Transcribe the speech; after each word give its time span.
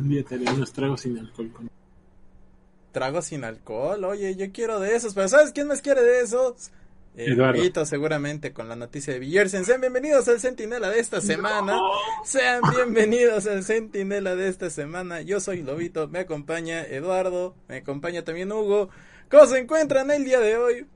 Un 0.00 0.08
día 0.08 0.24
te 0.24 0.36
haré 0.36 0.50
unos 0.50 0.72
tragos 0.72 1.02
sin 1.02 1.18
alcohol. 1.18 1.50
Con... 1.52 1.70
Tragos 2.90 3.26
sin 3.26 3.44
alcohol, 3.44 4.02
oye, 4.04 4.34
yo 4.34 4.50
quiero 4.50 4.80
de 4.80 4.96
esos, 4.96 5.12
pero 5.12 5.28
¿sabes 5.28 5.52
quién 5.52 5.68
más 5.68 5.82
quiere 5.82 6.02
de 6.02 6.22
esos? 6.22 6.70
Eduardo. 7.16 7.84
seguramente 7.84 8.52
con 8.52 8.68
la 8.68 8.76
noticia 8.76 9.12
de 9.12 9.18
Villersen. 9.18 9.66
Sean 9.66 9.80
bienvenidos 9.80 10.26
al 10.28 10.40
Centinela 10.40 10.88
de 10.88 11.00
esta 11.00 11.20
semana. 11.20 11.78
Sean 12.24 12.62
bienvenidos 12.74 13.46
al 13.46 13.62
Centinela 13.62 14.36
de 14.36 14.48
esta 14.48 14.70
semana. 14.70 15.20
Yo 15.20 15.38
soy 15.38 15.62
Lobito, 15.62 16.08
me 16.08 16.20
acompaña 16.20 16.82
Eduardo, 16.82 17.54
me 17.68 17.78
acompaña 17.78 18.24
también 18.24 18.50
Hugo. 18.52 18.88
¿Cómo 19.30 19.44
se 19.46 19.58
encuentran 19.58 20.10
el 20.10 20.24
día 20.24 20.40
de 20.40 20.56
hoy? 20.56 20.86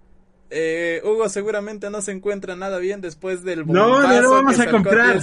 Eh, 0.48 1.02
Hugo 1.04 1.28
seguramente 1.28 1.90
no 1.90 2.00
se 2.00 2.12
encuentra 2.12 2.56
nada 2.56 2.78
bien 2.78 3.02
después 3.02 3.42
del 3.42 3.66
No, 3.66 4.00
no 4.02 4.22
lo 4.22 4.30
vamos 4.30 4.58
a 4.58 4.70
comprar. 4.70 5.20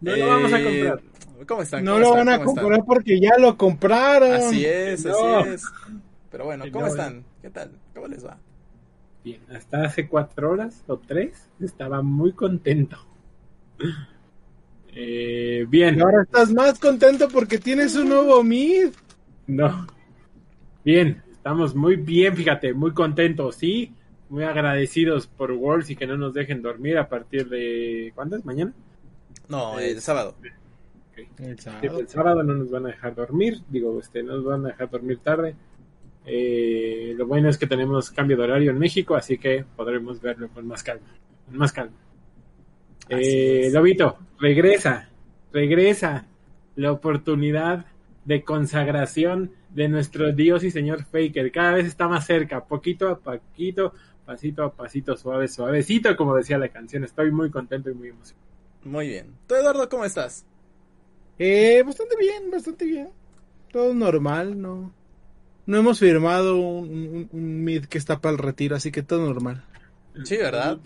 No 0.00 0.16
lo 0.16 0.26
vamos 0.28 0.52
a 0.52 0.60
eh, 0.60 0.64
comprar. 0.64 1.17
¿Cómo 1.46 1.62
están? 1.62 1.84
No 1.84 1.98
lo 1.98 2.10
van 2.12 2.28
a 2.28 2.42
comprar 2.42 2.84
porque 2.84 3.20
ya 3.20 3.38
lo 3.38 3.56
compraron. 3.56 4.32
Así 4.32 4.64
es, 4.64 5.06
así 5.06 5.50
es. 5.52 5.64
Pero 6.30 6.44
bueno, 6.44 6.64
¿cómo 6.72 6.86
están? 6.86 7.24
¿Qué 7.40 7.50
tal? 7.50 7.72
¿Cómo 7.94 8.08
les 8.08 8.24
va? 8.24 8.38
Bien, 9.24 9.40
hasta 9.54 9.84
hace 9.84 10.08
cuatro 10.08 10.52
horas 10.52 10.82
o 10.86 10.98
tres 10.98 11.48
estaba 11.60 12.02
muy 12.02 12.32
contento. 12.32 12.98
Eh, 14.94 15.66
bien. 15.68 16.00
ahora 16.02 16.22
estás 16.22 16.52
más 16.52 16.78
contento 16.78 17.28
porque 17.28 17.58
tienes 17.58 17.94
un 17.94 18.08
nuevo 18.08 18.42
Mid. 18.42 18.88
No. 19.46 19.86
Bien, 20.84 21.22
estamos 21.30 21.74
muy 21.74 21.96
bien, 21.96 22.34
fíjate, 22.34 22.72
muy 22.74 22.92
contentos, 22.92 23.56
sí. 23.56 23.94
Muy 24.28 24.44
agradecidos 24.44 25.26
por 25.26 25.52
Worlds 25.52 25.90
y 25.90 25.96
que 25.96 26.06
no 26.06 26.16
nos 26.16 26.34
dejen 26.34 26.60
dormir 26.60 26.98
a 26.98 27.08
partir 27.08 27.48
de. 27.48 28.12
¿Cuándo 28.14 28.36
es? 28.36 28.44
¿Mañana? 28.44 28.72
No, 29.48 29.78
el 29.78 30.00
sábado. 30.00 30.34
El 31.38 31.58
sábado. 31.58 32.00
el 32.00 32.08
sábado 32.08 32.42
no 32.42 32.54
nos 32.54 32.70
van 32.70 32.86
a 32.86 32.88
dejar 32.88 33.14
dormir, 33.14 33.60
digo, 33.68 33.98
este, 34.00 34.22
no 34.22 34.36
nos 34.36 34.44
van 34.44 34.66
a 34.66 34.68
dejar 34.68 34.90
dormir 34.90 35.18
tarde. 35.18 35.56
Eh, 36.24 37.14
lo 37.16 37.26
bueno 37.26 37.48
es 37.48 37.56
que 37.56 37.66
tenemos 37.66 38.10
cambio 38.10 38.36
de 38.36 38.44
horario 38.44 38.70
en 38.70 38.78
México, 38.78 39.16
así 39.16 39.38
que 39.38 39.64
podremos 39.76 40.20
verlo 40.20 40.48
con 40.48 40.66
más 40.66 40.82
calma. 40.82 41.06
Con 41.46 41.56
más 41.56 41.72
calma. 41.72 41.96
Eh, 43.08 43.70
Lobito, 43.72 44.18
regresa, 44.38 45.08
regresa 45.52 46.26
la 46.76 46.92
oportunidad 46.92 47.86
de 48.24 48.44
consagración 48.44 49.52
de 49.70 49.88
nuestro 49.88 50.32
Dios 50.32 50.64
y 50.64 50.70
Señor 50.70 51.04
Faker. 51.04 51.50
Cada 51.50 51.72
vez 51.72 51.86
está 51.86 52.08
más 52.08 52.26
cerca, 52.26 52.64
poquito 52.64 53.08
a 53.08 53.18
poquito, 53.18 53.94
pasito 54.26 54.64
a 54.64 54.72
pasito, 54.72 55.16
suave, 55.16 55.48
suavecito, 55.48 56.14
como 56.16 56.36
decía 56.36 56.58
la 56.58 56.68
canción. 56.68 57.04
Estoy 57.04 57.30
muy 57.30 57.50
contento 57.50 57.88
y 57.90 57.94
muy 57.94 58.08
emocionado. 58.08 58.46
Muy 58.84 59.08
bien. 59.08 59.34
¿Tú, 59.46 59.54
Eduardo, 59.54 59.88
cómo 59.88 60.04
estás? 60.04 60.44
Eh, 61.38 61.82
bastante 61.84 62.16
bien, 62.18 62.50
bastante 62.50 62.84
bien. 62.84 63.10
Todo 63.72 63.94
normal, 63.94 64.60
¿no? 64.60 64.92
no 65.68 65.76
hemos 65.76 65.98
firmado 65.98 66.56
un, 66.56 67.28
mid 67.30 67.84
que 67.84 67.98
está 67.98 68.22
para 68.22 68.32
el 68.32 68.38
retiro, 68.38 68.74
así 68.74 68.90
que 68.90 69.02
todo 69.02 69.26
normal. 69.26 69.62
Sí, 70.24 70.38
¿verdad? 70.38 70.78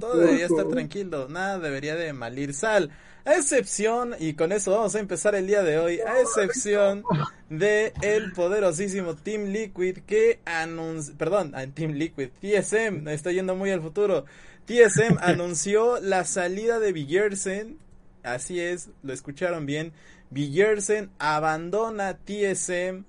Todo, 0.00 0.16
debería 0.16 0.46
estar 0.46 0.66
tranquilo, 0.66 1.28
nada 1.28 1.58
debería 1.58 1.94
de 1.94 2.10
malir 2.14 2.54
sal. 2.54 2.90
A 3.26 3.34
excepción, 3.34 4.14
y 4.18 4.32
con 4.32 4.50
eso 4.52 4.70
vamos 4.70 4.94
a 4.94 5.00
empezar 5.00 5.34
el 5.34 5.46
día 5.46 5.62
de 5.62 5.78
hoy, 5.78 6.00
a 6.00 6.20
excepción 6.22 7.04
de 7.50 7.92
el 8.00 8.32
poderosísimo 8.32 9.14
Team 9.14 9.48
Liquid 9.48 9.98
que 10.06 10.40
anunció, 10.46 11.14
perdón, 11.18 11.52
Team 11.74 11.92
Liquid, 11.92 12.30
TSM, 12.40 13.06
está 13.08 13.30
yendo 13.30 13.54
muy 13.54 13.72
al 13.72 13.82
futuro. 13.82 14.24
TSM 14.64 15.18
anunció 15.20 16.00
la 16.00 16.24
salida 16.24 16.78
de 16.78 16.92
Villersen, 16.92 17.78
así 18.24 18.60
es, 18.60 18.90
lo 19.02 19.12
escucharon 19.12 19.66
bien, 19.66 19.92
Villersen 20.30 21.10
abandona 21.18 22.18
TSM 22.18 23.04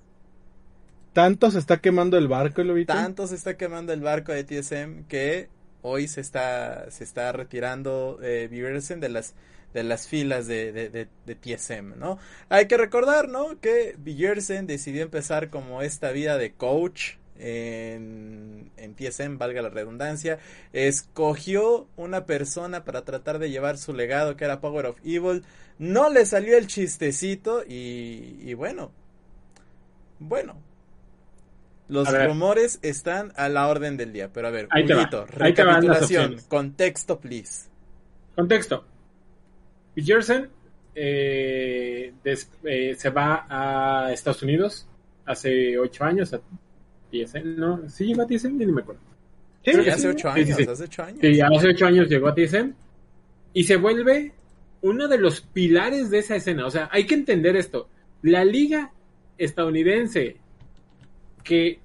tanto 1.16 1.50
se 1.50 1.58
está 1.58 1.78
quemando 1.78 2.18
el 2.18 2.28
barco, 2.28 2.62
Lobito. 2.62 2.92
Tanto 2.92 3.26
se 3.26 3.36
está 3.36 3.56
quemando 3.56 3.94
el 3.94 4.02
barco 4.02 4.32
de 4.32 4.44
TSM 4.44 5.04
que 5.08 5.48
hoy 5.80 6.08
se 6.08 6.20
está, 6.20 6.90
se 6.90 7.04
está 7.04 7.32
retirando 7.32 8.18
eh, 8.22 8.48
de 8.50 9.08
las 9.08 9.34
de 9.72 9.82
las 9.82 10.08
filas 10.08 10.46
de, 10.46 10.72
de, 10.72 10.90
de, 10.90 11.34
TSM, 11.34 11.98
¿no? 11.98 12.18
Hay 12.50 12.66
que 12.66 12.76
recordar, 12.76 13.28
¿no? 13.28 13.58
Que 13.60 13.94
Bjersen 13.96 14.66
decidió 14.66 15.02
empezar 15.02 15.48
como 15.48 15.80
esta 15.80 16.10
vida 16.12 16.36
de 16.36 16.52
coach 16.52 17.14
en, 17.38 18.70
en 18.76 18.94
TSM, 18.94 19.38
valga 19.38 19.62
la 19.62 19.70
redundancia. 19.70 20.38
Escogió 20.72 21.88
una 21.96 22.26
persona 22.26 22.84
para 22.84 23.04
tratar 23.04 23.38
de 23.38 23.50
llevar 23.50 23.78
su 23.78 23.92
legado, 23.92 24.36
que 24.36 24.44
era 24.44 24.60
Power 24.60 24.86
of 24.86 24.98
Evil. 25.04 25.44
No 25.78 26.10
le 26.10 26.24
salió 26.26 26.56
el 26.56 26.66
chistecito 26.66 27.62
y, 27.66 28.38
y 28.40 28.54
bueno, 28.54 28.92
bueno, 30.18 30.56
los 31.88 32.12
rumores 32.26 32.78
están 32.82 33.32
a 33.36 33.48
la 33.48 33.68
orden 33.68 33.96
del 33.96 34.12
día, 34.12 34.30
pero 34.32 34.48
a 34.48 34.50
ver, 34.50 34.68
un 34.74 35.26
recapitulación, 35.28 36.36
contexto, 36.48 37.20
please. 37.20 37.68
Contexto. 38.34 38.84
Jersen 39.94 40.50
eh, 40.94 42.12
eh, 42.24 42.94
se 42.96 43.10
va 43.10 43.46
a 43.48 44.12
Estados 44.12 44.42
Unidos 44.42 44.88
hace 45.24 45.78
ocho 45.78 46.04
años, 46.04 46.34
a 47.22 47.26
TSN, 47.26 47.56
¿no? 47.56 47.88
¿Sí 47.88 48.06
llegó 48.06 48.22
a 48.22 48.26
TSN? 48.26 48.56
Ni 48.58 48.66
me 48.66 48.82
acuerdo. 48.82 49.00
Sí, 49.64 49.70
hace 49.88 50.08
ocho 50.08 50.30
años, 50.30 50.58
hace 50.60 50.84
ocho 50.84 51.02
años. 51.02 51.18
Sí, 51.20 51.40
hace 51.40 51.68
ocho 51.68 51.86
años 51.86 52.08
llegó 52.08 52.28
a 52.28 52.34
TSN 52.34 52.74
y 53.52 53.64
se 53.64 53.76
vuelve 53.76 54.32
uno 54.82 55.08
de 55.08 55.18
los 55.18 55.40
pilares 55.40 56.10
de 56.10 56.18
esa 56.18 56.36
escena. 56.36 56.66
O 56.66 56.70
sea, 56.70 56.88
hay 56.92 57.04
que 57.06 57.14
entender 57.14 57.56
esto. 57.56 57.88
La 58.22 58.44
liga 58.44 58.92
estadounidense 59.36 60.36
que 61.42 61.80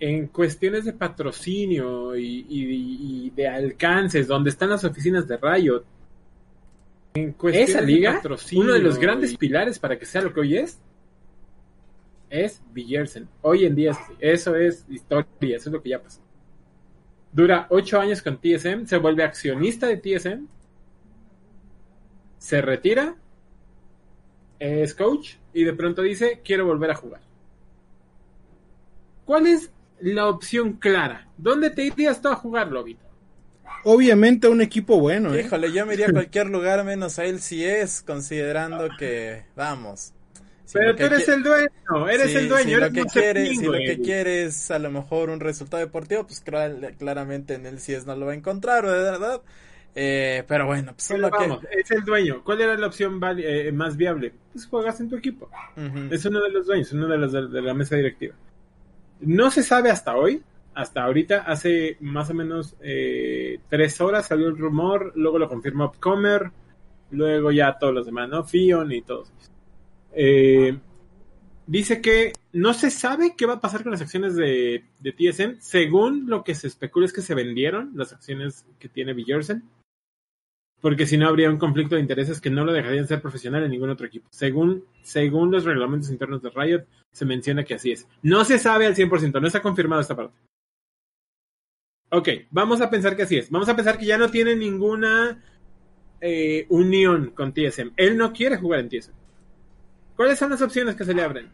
en 0.00 0.28
cuestiones 0.28 0.84
de 0.84 0.92
patrocinio 0.92 2.16
y, 2.16 3.30
de 3.34 3.48
alcances, 3.48 4.26
donde 4.26 4.50
están 4.50 4.70
las 4.70 4.84
oficinas 4.84 5.26
de 5.26 5.36
Riot, 5.36 5.84
en 7.14 7.34
esa 7.52 7.80
liga, 7.80 8.20
uno 8.54 8.72
de 8.72 8.78
los 8.78 8.98
grandes 8.98 9.36
pilares 9.36 9.78
para 9.78 9.98
que 9.98 10.06
sea 10.06 10.22
lo 10.22 10.32
que 10.32 10.40
hoy 10.40 10.56
es, 10.56 10.78
es 12.30 12.62
Villersen. 12.72 13.28
Hoy 13.42 13.64
en 13.64 13.74
día, 13.74 13.92
eso 14.18 14.56
es 14.56 14.84
historia, 14.88 15.56
eso 15.56 15.68
es 15.68 15.72
lo 15.72 15.82
que 15.82 15.90
ya 15.90 16.02
pasó. 16.02 16.20
Dura 17.32 17.66
ocho 17.70 18.00
años 18.00 18.22
con 18.22 18.38
TSM, 18.38 18.86
se 18.86 18.98
vuelve 18.98 19.22
accionista 19.22 19.86
de 19.86 19.96
TSM, 19.98 20.46
se 22.38 22.62
retira, 22.62 23.16
es 24.58 24.94
coach 24.94 25.34
y 25.52 25.64
de 25.64 25.72
pronto 25.72 26.02
dice, 26.02 26.40
quiero 26.44 26.66
volver 26.66 26.90
a 26.90 26.94
jugar. 26.94 27.20
¿Cuál 29.24 29.46
es 29.46 29.70
la 30.00 30.26
opción 30.26 30.74
clara? 30.74 31.28
¿Dónde 31.36 31.70
te 31.70 31.84
irías 31.84 32.20
tú 32.22 32.28
a 32.28 32.34
jugar, 32.34 32.72
Lobito? 32.72 33.04
Obviamente 33.84 34.48
un 34.48 34.60
equipo 34.60 34.98
bueno. 34.98 35.34
¿eh? 35.34 35.42
Híjole, 35.42 35.72
yo 35.72 35.86
me 35.86 35.94
iría 35.94 36.08
a 36.08 36.12
cualquier 36.12 36.46
lugar 36.46 36.84
menos 36.84 37.18
a 37.18 37.26
él 37.26 37.40
si 37.40 37.64
es, 37.64 38.02
considerando 38.02 38.88
que, 38.98 39.44
vamos. 39.54 40.12
Pero 40.72 40.96
tú 40.96 41.02
eres 41.04 41.28
el 41.28 41.42
dueño, 41.42 42.08
eres 42.08 42.34
el 42.34 42.48
dueño. 42.48 42.76
Si, 42.76 42.80
lo 42.80 42.90
que, 42.92 43.04
quieres, 43.04 43.58
si 43.58 43.64
lo 43.64 43.72
que 43.72 44.00
quieres 44.02 44.70
a 44.70 44.78
lo 44.78 44.90
mejor 44.90 45.30
un 45.30 45.40
resultado 45.40 45.82
deportivo, 45.82 46.26
pues 46.26 46.40
claramente 46.40 47.54
en 47.54 47.66
el 47.66 47.76
es 47.76 48.06
no 48.06 48.14
lo 48.16 48.26
va 48.26 48.32
a 48.32 48.34
encontrar, 48.34 48.84
¿verdad? 48.84 49.40
Eh, 49.94 50.44
pero 50.46 50.66
bueno, 50.66 50.94
pues 50.94 51.20
vamos, 51.20 51.60
es 51.70 51.90
el 51.90 52.04
dueño. 52.04 52.42
¿Cuál 52.44 52.60
era 52.60 52.76
la 52.76 52.86
opción 52.86 53.20
eh, 53.38 53.72
más 53.72 53.96
viable? 53.96 54.32
Pues 54.52 54.66
juegas 54.66 55.00
en 55.00 55.08
tu 55.08 55.16
equipo. 55.16 55.50
Es 56.10 56.24
uno 56.24 56.40
de 56.42 56.50
los 56.50 56.66
dueños, 56.66 56.92
uno 56.92 57.08
de 57.08 57.18
los 57.18 57.32
de 57.32 57.62
la 57.62 57.74
mesa 57.74 57.96
directiva. 57.96 58.34
No 59.20 59.50
se 59.50 59.62
sabe 59.62 59.90
hasta 59.90 60.16
hoy, 60.16 60.42
hasta 60.74 61.02
ahorita, 61.02 61.38
hace 61.40 61.96
más 62.00 62.30
o 62.30 62.34
menos 62.34 62.76
eh, 62.80 63.58
tres 63.68 64.00
horas 64.00 64.26
salió 64.26 64.46
el 64.46 64.56
rumor, 64.56 65.12
luego 65.16 65.38
lo 65.38 65.48
confirmó 65.48 65.86
Upcomer, 65.86 66.52
luego 67.10 67.50
ya 67.50 67.76
todos 67.76 67.92
los 67.92 68.06
demás, 68.06 68.28
¿no? 68.28 68.44
Fion 68.44 68.92
y 68.92 69.02
todos. 69.02 69.32
Eh, 70.20 70.76
dice 71.68 72.02
que 72.02 72.32
no 72.52 72.74
se 72.74 72.90
sabe 72.90 73.36
qué 73.36 73.46
va 73.46 73.54
a 73.54 73.60
pasar 73.60 73.84
con 73.84 73.92
las 73.92 74.00
acciones 74.00 74.34
de, 74.34 74.84
TSM. 75.00 75.60
Según 75.60 76.28
lo 76.28 76.42
que 76.42 76.56
se 76.56 76.66
especula 76.66 77.06
es 77.06 77.12
que 77.12 77.22
se 77.22 77.36
vendieron 77.36 77.92
las 77.94 78.12
acciones 78.12 78.66
que 78.80 78.88
tiene 78.88 79.14
Villersen 79.14 79.62
porque 80.80 81.06
si 81.06 81.16
no 81.16 81.28
habría 81.28 81.50
un 81.50 81.58
conflicto 81.58 81.96
de 81.96 82.00
intereses 82.00 82.40
que 82.40 82.50
no 82.50 82.64
lo 82.64 82.72
dejarían 82.72 83.08
ser 83.08 83.20
profesional 83.20 83.64
en 83.64 83.70
ningún 83.72 83.90
otro 83.90 84.06
equipo. 84.06 84.28
Según, 84.30 84.84
según 85.02 85.50
los 85.50 85.64
reglamentos 85.64 86.10
internos 86.10 86.40
de 86.40 86.50
Riot, 86.50 86.84
se 87.10 87.24
menciona 87.24 87.64
que 87.64 87.74
así 87.74 87.90
es. 87.90 88.06
No 88.22 88.44
se 88.44 88.60
sabe 88.60 88.86
al 88.86 88.94
100%, 88.94 89.40
no 89.40 89.46
está 89.46 89.60
confirmado 89.60 90.02
esta 90.02 90.14
parte. 90.14 90.38
Ok, 92.10 92.28
vamos 92.50 92.80
a 92.80 92.90
pensar 92.90 93.16
que 93.16 93.22
así 93.22 93.38
es. 93.38 93.50
Vamos 93.50 93.68
a 93.68 93.74
pensar 93.74 93.98
que 93.98 94.06
ya 94.06 94.18
no 94.18 94.30
tiene 94.30 94.54
ninguna 94.54 95.42
eh, 96.20 96.66
unión 96.68 97.30
con 97.30 97.52
TSM. 97.52 97.92
Él 97.96 98.16
no 98.16 98.32
quiere 98.32 98.56
jugar 98.56 98.80
en 98.80 98.88
TSM. 98.88 99.27
¿Cuáles 100.18 100.36
son 100.36 100.50
las 100.50 100.62
opciones 100.62 100.96
que 100.96 101.04
se 101.04 101.14
le 101.14 101.22
abren? 101.22 101.48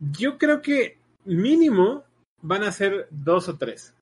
Yo 0.00 0.38
creo 0.38 0.60
que 0.60 0.98
mínimo 1.24 2.02
van 2.42 2.64
a 2.64 2.72
ser 2.72 3.06
dos 3.12 3.48
o 3.48 3.56
tres. 3.56 3.94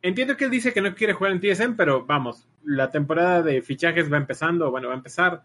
entiendo 0.00 0.36
que 0.36 0.44
él 0.44 0.52
dice 0.52 0.72
que 0.72 0.80
no 0.80 0.94
quiere 0.94 1.12
jugar 1.12 1.32
en 1.32 1.40
TSM, 1.40 1.74
pero 1.74 2.06
vamos, 2.06 2.46
la 2.62 2.92
temporada 2.92 3.42
de 3.42 3.62
fichajes 3.62 4.12
va 4.12 4.16
empezando, 4.16 4.70
bueno, 4.70 4.86
va 4.86 4.94
a 4.94 4.98
empezar. 4.98 5.42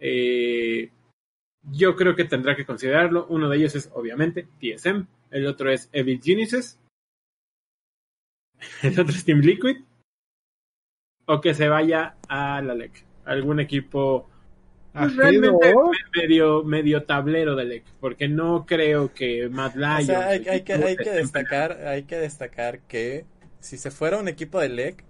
Eh, 0.00 0.90
yo 1.70 1.94
creo 1.94 2.16
que 2.16 2.24
tendrá 2.24 2.56
que 2.56 2.66
considerarlo. 2.66 3.24
Uno 3.28 3.48
de 3.48 3.56
ellos 3.58 3.76
es, 3.76 3.88
obviamente, 3.94 4.48
TSM. 4.58 5.06
El 5.30 5.46
otro 5.46 5.70
es 5.70 5.90
Evil 5.92 6.20
Genesis. 6.20 6.80
El 8.82 8.98
otro 8.98 9.14
es 9.14 9.24
Team 9.24 9.42
Liquid. 9.42 9.76
O 11.26 11.40
que 11.40 11.54
se 11.54 11.68
vaya 11.68 12.16
a 12.28 12.60
la 12.62 12.74
LEC. 12.74 13.07
Algún 13.28 13.60
equipo 13.60 14.28
pues, 14.92 15.16
realmente 15.16 15.74
medio, 16.16 16.64
medio 16.64 17.02
tablero 17.04 17.54
de 17.56 17.64
LEC. 17.64 17.84
Porque 18.00 18.28
no 18.28 18.66
creo 18.66 19.12
que 19.12 19.48
Mad 19.48 19.74
Lions... 19.74 20.10
hay, 20.10 20.42
que, 20.42 20.72
hay 20.72 20.96
que 20.96 21.10
destacar, 21.10 21.86
hay 21.86 22.04
que 22.04 22.16
destacar 22.16 22.80
que 22.80 23.24
si 23.60 23.76
se 23.76 23.90
fuera 23.90 24.18
un 24.18 24.28
equipo 24.28 24.60
de 24.60 24.68
LEC, 24.68 25.04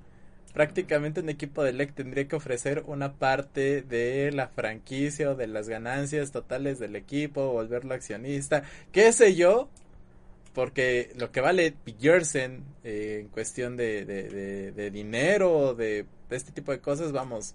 prácticamente 0.53 1.20
un 1.20 1.29
equipo 1.29 1.62
de 1.62 1.73
LEC 1.73 1.94
tendría 1.94 2.26
que 2.26 2.37
ofrecer 2.37 2.82
una 2.87 3.15
parte 3.15 3.82
de 3.82 4.32
la 4.32 4.49
franquicia 4.49 5.31
o 5.31 5.35
de 5.35 5.47
las 5.47 5.69
ganancias 5.69 6.32
totales 6.32 6.79
del 6.79 6.97
equipo, 6.97 7.53
volverlo 7.53 7.94
accionista, 7.94 8.64
qué 8.93 9.12
sé 9.12 9.35
yo, 9.35 9.69
porque 10.55 11.12
lo 11.17 11.31
que 11.31 11.41
vale 11.41 11.75
Björsen 11.87 12.64
eh, 12.82 13.19
en 13.21 13.29
cuestión 13.29 13.76
de, 13.76 14.05
de, 14.05 14.73
de, 14.73 14.91
dinero, 14.91 15.75
de 15.75 16.06
este 16.31 16.50
tipo 16.53 16.73
de 16.73 16.81
cosas, 16.81 17.12
vamos, 17.12 17.55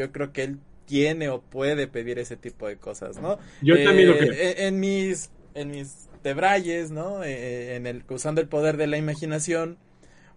yo 0.00 0.12
creo 0.12 0.32
que 0.32 0.44
él 0.44 0.58
tiene 0.86 1.28
o 1.28 1.40
puede 1.40 1.86
pedir 1.86 2.18
ese 2.18 2.36
tipo 2.36 2.66
de 2.66 2.76
cosas, 2.76 3.20
¿no? 3.20 3.38
Yo 3.62 3.82
también 3.84 4.08
lo 4.08 4.18
creo. 4.18 4.32
Eh, 4.32 4.66
en, 4.66 4.80
mis, 4.80 5.30
en 5.54 5.70
mis 5.70 6.08
debrayes, 6.24 6.90
¿no? 6.90 7.22
Eh, 7.22 7.76
en 7.76 7.86
el, 7.86 8.02
usando 8.08 8.40
el 8.40 8.48
poder 8.48 8.76
de 8.76 8.86
la 8.86 8.96
imaginación, 8.96 9.78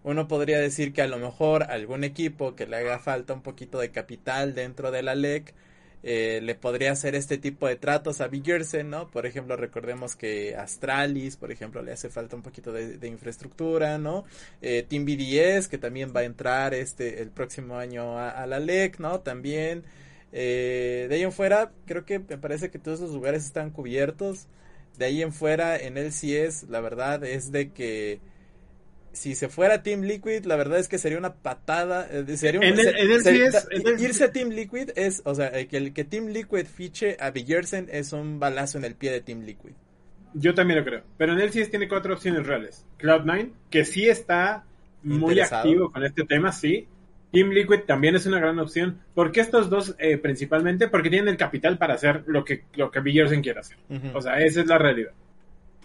uno 0.04 0.28
podría 0.28 0.58
decir 0.58 0.92
que 0.92 1.02
a 1.02 1.08
lo 1.08 1.18
mejor 1.18 1.64
algún 1.64 2.04
equipo 2.04 2.54
que 2.54 2.66
le 2.66 2.76
haga 2.76 2.98
falta 2.98 3.32
un 3.32 3.42
poquito 3.42 3.78
de 3.78 3.90
capital 3.90 4.54
dentro 4.54 4.90
de 4.90 5.02
la 5.02 5.14
LEC 5.14 5.54
eh, 6.06 6.40
le 6.42 6.54
podría 6.54 6.92
hacer 6.92 7.14
este 7.14 7.38
tipo 7.38 7.66
de 7.66 7.76
tratos 7.76 8.20
a 8.20 8.28
Biggersen, 8.28 8.90
¿no? 8.90 9.10
Por 9.10 9.24
ejemplo, 9.24 9.56
recordemos 9.56 10.16
que 10.16 10.54
Astralis, 10.54 11.38
por 11.38 11.50
ejemplo, 11.50 11.82
le 11.82 11.92
hace 11.92 12.10
falta 12.10 12.36
un 12.36 12.42
poquito 12.42 12.72
de, 12.72 13.08
infraestructura, 13.08 13.96
¿no? 13.96 14.24
Eh, 14.60 14.84
Team 14.86 15.06
BDS, 15.06 15.66
que 15.66 15.78
también 15.78 16.12
va 16.14 16.20
a 16.20 16.24
entrar 16.24 16.74
este 16.74 17.22
el 17.22 17.30
próximo 17.30 17.78
año 17.78 18.18
a, 18.18 18.46
la 18.46 18.60
LEC, 18.60 18.98
¿no? 18.98 19.20
También. 19.20 19.84
Eh, 20.32 21.06
de 21.08 21.14
ahí 21.14 21.22
en 21.22 21.32
fuera, 21.32 21.72
creo 21.86 22.04
que 22.04 22.18
me 22.18 22.36
parece 22.36 22.70
que 22.70 22.78
todos 22.78 23.00
los 23.00 23.12
lugares 23.12 23.46
están 23.46 23.70
cubiertos. 23.70 24.46
De 24.98 25.06
ahí 25.06 25.22
en 25.22 25.32
fuera, 25.32 25.78
en 25.78 25.96
el 25.96 26.08
es 26.08 26.64
la 26.68 26.80
verdad 26.80 27.24
es 27.24 27.50
de 27.50 27.72
que 27.72 28.20
si 29.14 29.34
se 29.34 29.48
fuera 29.48 29.82
Team 29.82 30.02
Liquid, 30.02 30.44
la 30.44 30.56
verdad 30.56 30.78
es 30.78 30.88
que 30.88 30.98
sería 30.98 31.18
una 31.18 31.34
patada. 31.34 32.06
Eh, 32.10 32.36
sería 32.36 32.60
un, 32.60 32.66
irse 33.98 34.24
a 34.24 34.32
Team 34.32 34.50
Liquid 34.50 34.90
es, 34.96 35.22
o 35.24 35.34
sea, 35.34 35.50
que 35.66 35.76
el 35.76 35.92
que 35.92 36.04
Team 36.04 36.26
Liquid 36.26 36.66
fiche 36.66 37.16
a 37.20 37.30
Biggersen 37.30 37.88
es 37.90 38.12
un 38.12 38.38
balazo 38.38 38.78
en 38.78 38.84
el 38.84 38.94
pie 38.94 39.12
de 39.12 39.20
Team 39.20 39.42
Liquid. 39.42 39.72
Yo 40.34 40.54
también 40.54 40.80
lo 40.80 40.84
creo. 40.84 41.02
Pero 41.16 41.32
en 41.32 41.40
el 41.40 41.50
CS 41.50 41.70
tiene 41.70 41.88
cuatro 41.88 42.14
opciones 42.14 42.46
reales. 42.46 42.84
Cloud9, 42.98 43.50
que 43.70 43.84
sí 43.84 44.08
está 44.08 44.64
muy 45.02 45.38
activo 45.40 45.92
con 45.92 46.04
este 46.04 46.24
tema, 46.24 46.50
sí. 46.52 46.88
Team 47.32 47.50
Liquid 47.50 47.80
también 47.86 48.16
es 48.16 48.26
una 48.26 48.38
gran 48.38 48.58
opción. 48.58 49.00
¿Por 49.14 49.32
qué 49.32 49.40
estos 49.40 49.70
dos 49.70 49.94
eh, 49.98 50.18
principalmente? 50.18 50.88
Porque 50.88 51.10
tienen 51.10 51.28
el 51.28 51.36
capital 51.36 51.78
para 51.78 51.94
hacer 51.94 52.24
lo 52.26 52.44
que, 52.44 52.64
lo 52.74 52.90
que 52.90 53.00
Biggersen 53.00 53.42
quiere 53.42 53.60
hacer. 53.60 53.76
O 54.12 54.20
sea, 54.20 54.38
esa 54.38 54.60
es 54.60 54.66
la 54.66 54.78
realidad 54.78 55.12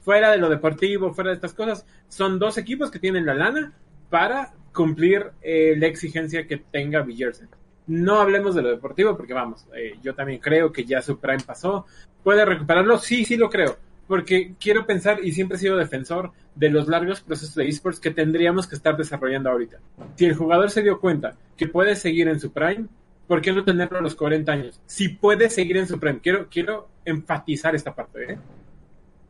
fuera 0.09 0.31
de 0.31 0.39
lo 0.39 0.50
deportivo, 0.50 1.13
fuera 1.13 1.29
de 1.29 1.35
estas 1.35 1.53
cosas, 1.53 1.85
son 2.07 2.39
dos 2.39 2.57
equipos 2.57 2.89
que 2.89 2.97
tienen 2.97 3.27
la 3.27 3.35
lana 3.35 3.73
para 4.09 4.51
cumplir 4.73 5.33
eh, 5.39 5.75
la 5.77 5.85
exigencia 5.85 6.47
que 6.47 6.57
tenga 6.57 7.03
Villersen. 7.03 7.47
No 7.85 8.19
hablemos 8.19 8.56
de 8.56 8.63
lo 8.63 8.71
deportivo 8.71 9.15
porque 9.15 9.35
vamos, 9.35 9.67
eh, 9.75 10.00
yo 10.01 10.15
también 10.15 10.39
creo 10.39 10.71
que 10.71 10.83
ya 10.83 11.03
su 11.03 11.19
prime 11.19 11.44
pasó. 11.45 11.85
¿Puede 12.23 12.44
recuperarlo? 12.44 12.97
Sí, 12.97 13.23
sí 13.23 13.38
lo 13.38 13.51
creo. 13.51 13.77
Porque 14.07 14.56
quiero 14.59 14.83
pensar 14.88 15.19
y 15.23 15.31
siempre 15.31 15.57
he 15.57 15.59
sido 15.59 15.77
defensor 15.77 16.31
de 16.56 16.71
los 16.71 16.88
largos 16.88 17.21
procesos 17.21 17.53
de 17.53 17.67
esports 17.67 18.00
que 18.00 18.09
tendríamos 18.09 18.65
que 18.65 18.77
estar 18.77 18.97
desarrollando 18.97 19.51
ahorita. 19.51 19.77
Si 20.15 20.25
el 20.25 20.33
jugador 20.33 20.71
se 20.71 20.81
dio 20.81 21.00
cuenta 21.00 21.35
que 21.56 21.67
puede 21.67 21.95
seguir 21.95 22.29
en 22.29 22.39
su 22.39 22.51
prime, 22.51 22.88
¿por 23.27 23.41
qué 23.41 23.53
no 23.53 23.63
tenerlo 23.63 24.00
a 24.00 24.01
los 24.01 24.15
40 24.15 24.51
años? 24.51 24.81
Si 24.88 25.09
puede 25.09 25.51
seguir 25.51 25.77
en 25.77 25.85
su 25.85 26.00
prime, 26.00 26.19
quiero, 26.19 26.47
quiero 26.50 26.89
enfatizar 27.06 27.75
esta 27.75 27.94
parte. 27.94 28.33
¿eh? 28.33 28.39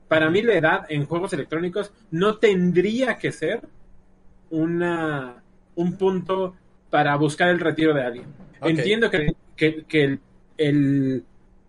Para 0.10 0.30
mí 0.30 0.42
la 0.42 0.56
edad 0.56 0.86
en 0.90 1.06
juegos 1.06 1.32
electrónicos 1.32 1.94
no 2.12 2.38
tendría 2.38 3.18
que 3.18 3.32
ser 3.32 3.62
una, 4.50 5.42
un 5.76 5.98
punto 5.98 6.56
para 6.90 7.16
buscar 7.16 7.50
el 7.50 7.60
retiro 7.60 7.94
de 7.94 8.04
alguien. 8.04 8.26
Entiendo 8.62 9.10
que, 9.10 9.36
que, 9.88 10.20
el, 10.58 11.24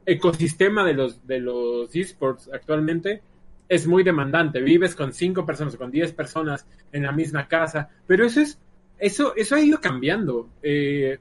ecosistema 0.07 0.85
de 0.85 0.95
los, 0.95 1.25
de 1.27 1.39
los 1.39 1.95
esports 1.95 2.51
actualmente 2.53 3.23
es 3.69 3.87
muy 3.87 4.03
demandante. 4.03 4.61
Vives 4.61 4.97
con 4.97 5.13
cinco 5.13 5.47
personas 5.47 5.75
o 5.75 5.79
con 5.79 5.93
diez 5.93 6.13
personas 6.13 6.67
en 6.91 7.05
la 7.05 7.13
misma 7.13 7.47
casa, 7.47 7.91
pero 8.07 8.25
eso 8.25 8.41
es 8.41 8.59
eso, 8.99 9.35
eso 9.37 9.55
ha 9.55 9.61
ido 9.61 9.81
cambiando. 9.81 10.49
Eh, 10.63 11.19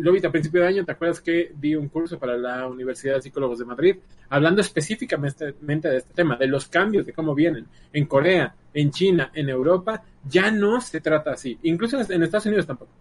lo 0.00 0.12
vi 0.12 0.24
a 0.24 0.30
principio 0.30 0.62
de 0.62 0.68
año, 0.68 0.84
¿te 0.84 0.92
acuerdas 0.92 1.20
que 1.20 1.52
di 1.54 1.74
un 1.74 1.88
curso 1.88 2.18
para 2.18 2.36
la 2.36 2.66
Universidad 2.66 3.16
de 3.16 3.22
Psicólogos 3.22 3.58
de 3.58 3.64
Madrid, 3.64 3.96
hablando 4.30 4.60
específicamente 4.60 5.52
de 5.52 5.96
este 5.96 6.14
tema, 6.14 6.36
de 6.36 6.46
los 6.46 6.68
cambios, 6.68 7.04
de 7.04 7.12
cómo 7.12 7.34
vienen 7.34 7.66
en 7.92 8.06
Corea, 8.06 8.54
en 8.72 8.90
China, 8.90 9.30
en 9.34 9.48
Europa, 9.48 10.02
ya 10.28 10.50
no 10.50 10.80
se 10.80 11.00
trata 11.00 11.32
así, 11.32 11.58
incluso 11.62 12.00
en 12.00 12.22
Estados 12.22 12.46
Unidos 12.46 12.66
tampoco. 12.66 12.92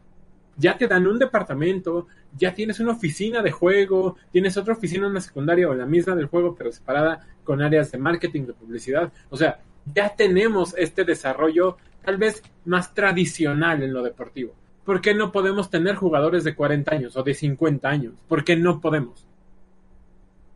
Ya 0.58 0.78
te 0.78 0.88
dan 0.88 1.08
un 1.08 1.18
departamento, 1.18 2.08
ya 2.38 2.54
tienes 2.54 2.82
una 2.82 2.92
oficina 2.92 3.42
de 3.42 3.52
juego, 3.52 4.18
tienes 4.32 4.58
otra 4.58 4.74
oficina 4.74 5.08
en 5.08 5.14
la 5.14 5.22
secundaria 5.22 5.70
o 5.70 5.72
en 5.72 5.80
la 5.80 5.86
misma 5.86 6.16
del 6.16 6.26
juego, 6.26 6.54
pero 6.54 6.72
separada 6.72 7.26
con 7.46 7.62
áreas 7.62 7.94
de 7.94 7.98
marketing, 7.98 8.42
de 8.46 8.54
publicidad. 8.54 9.12
O 9.30 9.38
sea, 9.38 9.62
ya 9.86 10.14
tenemos 10.14 10.76
este 10.78 11.06
desarrollo 11.06 11.78
tal 12.04 12.18
vez 12.18 12.44
más 12.66 12.94
tradicional 12.94 13.82
en 13.84 13.94
lo 13.94 14.04
deportivo 14.04 14.59
¿Por 14.90 15.02
qué 15.02 15.14
no 15.14 15.32
podemos 15.32 15.70
tener 15.70 15.94
jugadores 15.94 16.44
de 16.44 16.56
40 16.56 16.96
años 16.96 17.16
o 17.16 17.22
de 17.22 17.36
50 17.36 17.88
años? 17.88 18.16
¿Por 18.28 18.44
qué 18.44 18.56
no 18.56 18.82
podemos? 18.82 19.24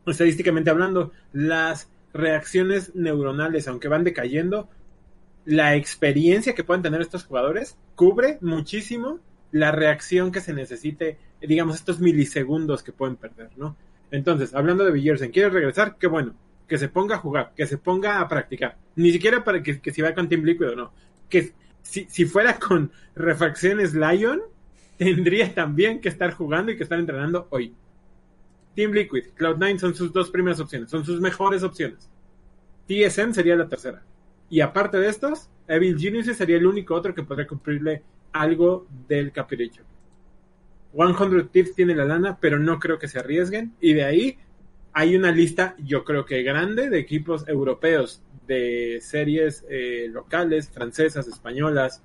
Estadísticamente 0.08 0.72
hablando, 0.72 1.12
las 1.34 1.88
reacciones 2.16 2.96
neuronales, 2.96 3.68
aunque 3.68 3.90
van 3.90 4.04
decayendo, 4.04 4.68
la 5.46 5.76
experiencia 5.76 6.56
que 6.56 6.64
pueden 6.64 6.82
tener 6.82 7.00
estos 7.00 7.26
jugadores 7.26 7.78
cubre 7.94 8.40
muchísimo 8.42 9.20
la 9.52 9.72
reacción 9.72 10.32
que 10.32 10.42
se 10.42 10.52
necesite, 10.52 11.20
digamos, 11.40 11.76
estos 11.76 12.00
milisegundos 12.00 12.82
que 12.82 12.92
pueden 12.92 13.18
perder, 13.18 13.52
¿no? 13.56 13.78
Entonces, 14.10 14.56
hablando 14.56 14.84
de 14.84 14.94
Villersen, 14.94 15.30
¿quiere 15.30 15.52
regresar? 15.52 15.98
Qué 16.00 16.08
bueno. 16.08 16.34
Que 16.68 16.80
se 16.80 16.90
ponga 16.90 17.18
a 17.18 17.20
jugar, 17.20 17.52
que 17.56 17.68
se 17.68 17.78
ponga 17.78 18.20
a 18.20 18.28
practicar. 18.28 18.78
Ni 18.96 19.12
siquiera 19.12 19.44
para 19.44 19.62
que, 19.62 19.80
que 19.80 19.92
si 19.92 20.02
va 20.02 20.16
con 20.16 20.28
Team 20.28 20.42
Liquid 20.42 20.70
o 20.70 20.76
no. 20.76 20.92
Que 21.30 21.54
si, 21.84 22.06
si 22.10 22.26
fuera 22.26 22.58
con 22.58 22.92
refacciones 23.16 23.94
Lion, 23.94 24.42
tendría 24.98 25.54
también 25.54 26.02
que 26.02 26.10
estar 26.10 26.34
jugando 26.34 26.72
y 26.72 26.78
que 26.78 26.84
estar 26.84 27.00
entrenando 27.00 27.48
hoy. 27.52 27.74
Team 28.76 28.92
Liquid, 28.92 29.26
Cloud9 29.38 29.78
son 29.78 29.94
sus 29.94 30.12
dos 30.12 30.32
primeras 30.32 30.60
opciones, 30.60 30.90
son 30.90 31.06
sus 31.06 31.22
mejores 31.22 31.64
opciones. 31.64 32.10
TSM 32.88 33.32
sería 33.32 33.56
la 33.56 33.70
tercera. 33.70 34.02
Y 34.50 34.62
aparte 34.62 34.98
de 34.98 35.10
estos, 35.10 35.50
Evil 35.68 35.98
Genius 35.98 36.26
sería 36.36 36.58
el 36.58 36.66
único 36.66 36.96
otro 36.96 37.14
que 37.14 37.24
podría 37.24 37.48
cumplirle 37.48 38.04
algo 38.32 38.88
del 39.08 39.32
capricho. 39.32 39.84
100 40.94 41.48
Tips 41.50 41.76
tiene 41.76 41.96
la 41.96 42.06
lana, 42.06 42.38
pero 42.40 42.60
no 42.60 42.80
creo 42.80 43.00
que 43.00 43.08
se 43.08 43.20
arriesguen. 43.20 43.74
Y 43.80 43.94
de 43.94 44.04
ahí 44.04 44.38
hay 44.92 45.16
una 45.16 45.32
lista, 45.32 45.76
yo 45.80 46.04
creo 46.04 46.26
que 46.26 46.44
grande, 46.44 46.90
de 46.90 47.00
equipos 47.00 47.48
europeos 47.48 48.22
de 48.48 49.00
series 49.02 49.66
eh, 49.70 50.08
locales, 50.12 50.70
francesas, 50.70 51.28
españolas 51.28 52.02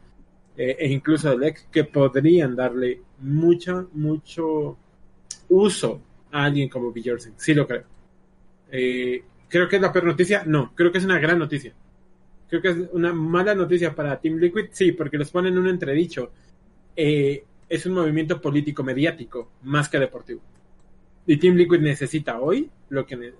eh, 0.56 0.76
e 0.78 0.88
incluso 0.88 1.30
de 1.30 1.38
LEC 1.38 1.70
que 1.70 1.84
podrían 1.84 2.56
darle 2.56 3.02
mucho, 3.20 3.88
mucho 3.92 4.76
uso 5.48 6.00
a 6.32 6.44
alguien 6.44 6.68
como 6.68 6.92
Bjorsen. 6.92 7.34
Sí 7.36 7.54
lo 7.54 7.66
creo. 7.66 7.84
Eh, 8.70 9.22
¿Creo 9.48 9.68
que 9.68 9.76
es 9.76 9.82
la 9.82 9.92
peor 9.92 10.04
noticia? 10.04 10.42
No, 10.44 10.74
creo 10.74 10.92
que 10.92 10.98
es 10.98 11.04
una 11.04 11.18
gran 11.18 11.38
noticia. 11.38 11.72
Creo 12.48 12.62
que 12.62 12.68
es 12.68 12.76
una 12.92 13.12
mala 13.12 13.54
noticia 13.54 13.94
para 13.94 14.20
Team 14.20 14.36
Liquid, 14.36 14.66
sí, 14.72 14.92
porque 14.92 15.18
los 15.18 15.30
ponen 15.30 15.54
en 15.54 15.58
un 15.60 15.68
entredicho. 15.68 16.32
es 16.96 17.86
un 17.86 17.92
movimiento 17.94 18.40
político 18.40 18.82
mediático 18.82 19.52
más 19.62 19.88
que 19.88 19.98
deportivo. 19.98 20.40
Y 21.26 21.36
Team 21.36 21.56
Liquid 21.56 21.80
necesita 21.80 22.40
hoy, 22.40 22.70
lo 22.88 23.04
que 23.04 23.34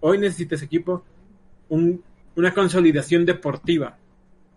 hoy 0.00 0.18
necesita 0.18 0.54
ese 0.54 0.66
equipo, 0.66 1.04
un 1.68 2.02
una 2.36 2.52
consolidación 2.52 3.24
deportiva 3.24 3.98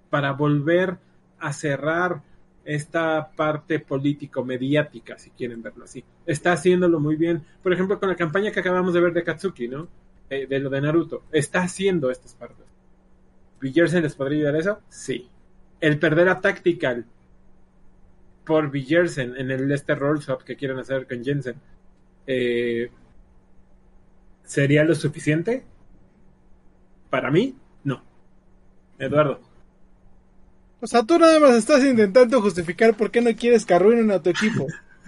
para 0.10 0.32
volver 0.34 0.98
a 1.40 1.54
cerrar 1.54 2.22
esta 2.66 3.32
parte 3.36 3.80
político-mediática, 3.80 5.18
si 5.18 5.30
quieren 5.32 5.62
verlo 5.62 5.86
así. 5.86 6.04
Está 6.26 6.52
haciéndolo 6.52 7.00
muy 7.00 7.16
bien, 7.16 7.44
por 7.64 7.72
ejemplo, 7.72 8.00
con 8.00 8.10
la 8.10 8.16
campaña 8.16 8.52
que 8.52 8.60
acabamos 8.60 8.94
de 8.94 9.00
ver 9.02 9.14
de 9.14 9.24
Katsuki, 9.24 9.68
¿no? 9.68 9.88
Eh, 10.30 10.48
de 10.48 10.60
lo 10.60 10.70
de 10.70 10.82
Naruto. 10.82 11.24
Está 11.32 11.62
haciendo 11.62 12.12
estas 12.12 12.36
partes. 12.36 12.66
¿Villersen 13.62 14.04
les 14.04 14.16
podría 14.16 14.40
ayudar 14.40 14.56
eso? 14.58 14.82
Sí. 14.90 15.30
El 15.80 16.00
perder 16.00 16.28
a 16.28 16.42
Tactical 16.42 17.06
por 18.46 18.72
Villersen 18.72 19.36
en 19.38 19.52
el 19.52 19.72
este 19.72 19.96
roll 19.96 20.22
swap 20.22 20.44
que 20.44 20.56
quieren 20.56 20.80
hacer 20.80 21.08
con 21.08 21.24
Jensen, 21.24 21.56
eh, 22.26 22.90
¿sería 24.44 24.84
lo 24.84 24.96
suficiente? 24.96 25.64
Para 27.10 27.32
mí. 27.32 27.56
Eduardo. 29.00 29.40
O 30.80 30.88
sea, 30.88 31.04
tú 31.04 31.18
nada 31.18 31.40
más 31.40 31.56
estás 31.56 31.84
intentando 31.84 32.42
justificar 32.42 32.96
por 32.96 33.10
qué 33.10 33.22
no 33.22 33.36
quieres 33.36 33.66
que 33.66 33.74
arruinen 33.74 34.12
a 34.12 34.22
tu 34.22 34.30
equipo. 34.30 34.68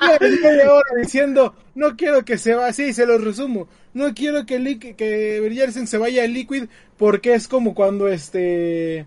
ahora 0.00 0.88
diciendo, 1.00 1.54
no 1.74 1.96
quiero 1.96 2.24
que 2.24 2.38
se 2.38 2.54
vaya, 2.54 2.72
sí, 2.72 2.92
se 2.92 3.06
lo 3.06 3.18
resumo, 3.18 3.68
no 3.94 4.14
quiero 4.14 4.46
que, 4.46 4.78
que 4.96 5.86
se 5.86 5.98
vaya 5.98 6.24
a 6.24 6.26
Liquid 6.26 6.64
porque 6.96 7.34
es 7.34 7.48
como 7.48 7.74
cuando 7.74 8.08
este... 8.08 9.06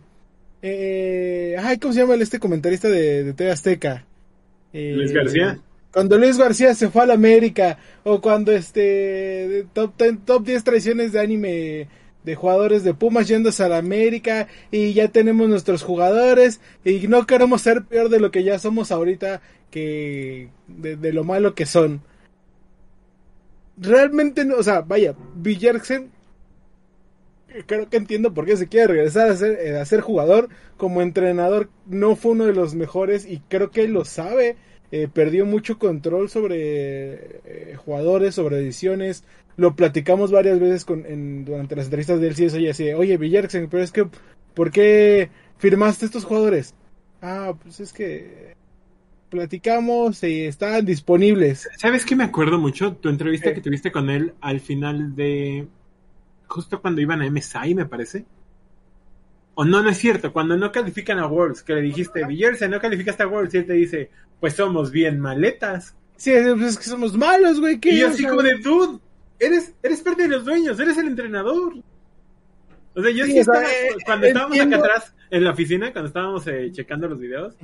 Eh, 0.61 1.55
ay, 1.61 1.77
¿cómo 1.77 1.93
se 1.93 1.99
llama 1.99 2.15
este 2.15 2.39
comentarista 2.39 2.87
de, 2.87 3.23
de 3.23 3.33
TV 3.33 3.51
Azteca? 3.51 4.05
Eh, 4.73 4.93
Luis 4.95 5.11
García. 5.11 5.59
Cuando 5.91 6.17
Luis 6.17 6.37
García 6.37 6.73
se 6.73 6.89
fue 6.89 7.03
a 7.03 7.05
la 7.05 7.13
América, 7.13 7.77
o 8.03 8.19
cuando 8.19 8.51
este 8.51 9.65
top, 9.73 9.93
top 10.25 10.43
10 10.43 10.63
traiciones 10.63 11.11
de 11.13 11.19
anime 11.19 11.87
de 12.25 12.35
jugadores 12.35 12.83
de 12.83 12.93
Pumas 12.93 13.27
yéndose 13.27 13.63
a 13.63 13.69
la 13.69 13.77
América 13.77 14.47
y 14.71 14.93
ya 14.93 15.07
tenemos 15.09 15.47
nuestros 15.47 15.83
jugadores 15.83 16.59
y 16.83 17.07
no 17.07 17.25
queremos 17.27 17.61
ser 17.61 17.85
peor 17.85 18.09
de 18.09 18.19
lo 18.19 18.31
que 18.31 18.43
ya 18.43 18.59
somos 18.59 18.91
ahorita 18.91 19.41
que 19.69 20.49
de, 20.67 21.13
lo 21.13 21.23
malo 21.23 21.53
que 21.53 21.65
son. 21.65 22.01
Realmente 23.77 24.43
no, 24.45 24.55
o 24.55 24.63
sea, 24.63 24.81
vaya, 24.81 25.15
Villersen 25.35 26.11
creo 27.65 27.89
que 27.89 27.97
entiendo 27.97 28.33
por 28.33 28.45
qué 28.45 28.57
se 28.57 28.67
quiere 28.67 28.87
regresar 28.87 29.29
a 29.29 29.37
ser, 29.37 29.59
eh, 29.59 29.79
a 29.79 29.85
ser 29.85 30.01
jugador. 30.01 30.49
Como 30.77 31.01
entrenador 31.01 31.69
no 31.85 32.15
fue 32.15 32.31
uno 32.31 32.45
de 32.45 32.53
los 32.53 32.75
mejores 32.75 33.25
y 33.25 33.39
creo 33.47 33.71
que 33.71 33.87
lo 33.87 34.03
sabe. 34.03 34.57
Eh, 34.91 35.07
perdió 35.11 35.45
mucho 35.45 35.79
control 35.79 36.29
sobre 36.29 37.41
eh, 37.45 37.75
jugadores, 37.77 38.35
sobre 38.35 38.57
ediciones. 38.57 39.23
Lo 39.57 39.75
platicamos 39.75 40.31
varias 40.31 40.59
veces 40.59 40.85
con, 40.85 41.05
en, 41.05 41.45
durante 41.45 41.75
las 41.75 41.85
entrevistas 41.85 42.19
de 42.19 42.27
él. 42.27 42.35
Sí, 42.35 42.45
eso 42.45 42.57
ya 42.57 42.71
así, 42.71 42.93
oye, 42.93 43.17
Villarsen, 43.17 43.67
pero 43.69 43.83
es 43.83 43.91
que, 43.91 44.07
¿por 44.53 44.71
qué 44.71 45.29
firmaste 45.57 46.05
estos 46.05 46.25
jugadores? 46.25 46.75
Ah, 47.21 47.53
pues 47.61 47.79
es 47.79 47.93
que 47.93 48.55
platicamos 49.29 50.23
y 50.23 50.45
estaban 50.45 50.85
disponibles. 50.85 51.67
¿Sabes 51.77 52.05
qué 52.05 52.15
me 52.15 52.23
acuerdo 52.23 52.57
mucho? 52.59 52.93
Tu 52.95 53.09
entrevista 53.09 53.53
que 53.53 53.61
tuviste 53.61 53.91
con 53.91 54.09
él 54.09 54.33
al 54.41 54.59
final 54.59 55.15
de. 55.15 55.67
Justo 56.47 56.81
cuando 56.81 57.01
iban 57.01 57.21
a 57.21 57.29
MSI, 57.29 57.75
me 57.75 57.85
parece. 57.85 58.25
O 59.55 59.63
no, 59.63 59.81
no 59.81 59.89
es 59.89 59.97
cierto, 59.97 60.33
cuando 60.33 60.57
no 60.57 60.71
califican 60.71 61.17
a 61.17 61.27
Worlds, 61.27 61.63
que 61.63 61.73
le 61.73 61.81
dijiste, 61.81 62.25
Villarsen, 62.25 62.71
no 62.71 62.79
calificaste 62.79 63.23
a 63.23 63.27
Worlds, 63.27 63.53
y 63.53 63.57
él 63.57 63.65
te 63.65 63.73
dice, 63.73 64.11
pues 64.39 64.53
somos 64.53 64.91
bien 64.91 65.19
maletas. 65.19 65.95
Sí, 66.17 66.31
es 66.31 66.77
que 66.77 66.83
somos 66.83 67.17
malos, 67.17 67.59
güey. 67.59 67.79
Y 67.81 67.99
yo 67.99 68.09
así 68.09 68.25
como 68.25 68.41
de, 68.41 68.55
dude, 68.55 68.99
eres, 69.39 69.73
eres 69.81 70.01
parte 70.01 70.23
de 70.23 70.29
los 70.29 70.45
dueños, 70.45 70.79
eres 70.79 70.97
el 70.97 71.07
entrenador. 71.07 71.73
O 72.95 73.01
sea, 73.01 73.11
yo 73.11 73.25
sí, 73.25 73.39
estaba, 73.39 73.63
eh, 73.63 73.95
cuando 74.05 74.27
estábamos 74.27 74.59
acá 74.59 74.77
atrás 74.77 75.13
en 75.29 75.43
la 75.43 75.51
oficina, 75.51 75.91
cuando 75.91 76.07
estábamos 76.07 76.47
eh, 76.47 76.69
checando 76.71 77.07
los 77.07 77.19
videos, 77.19 77.55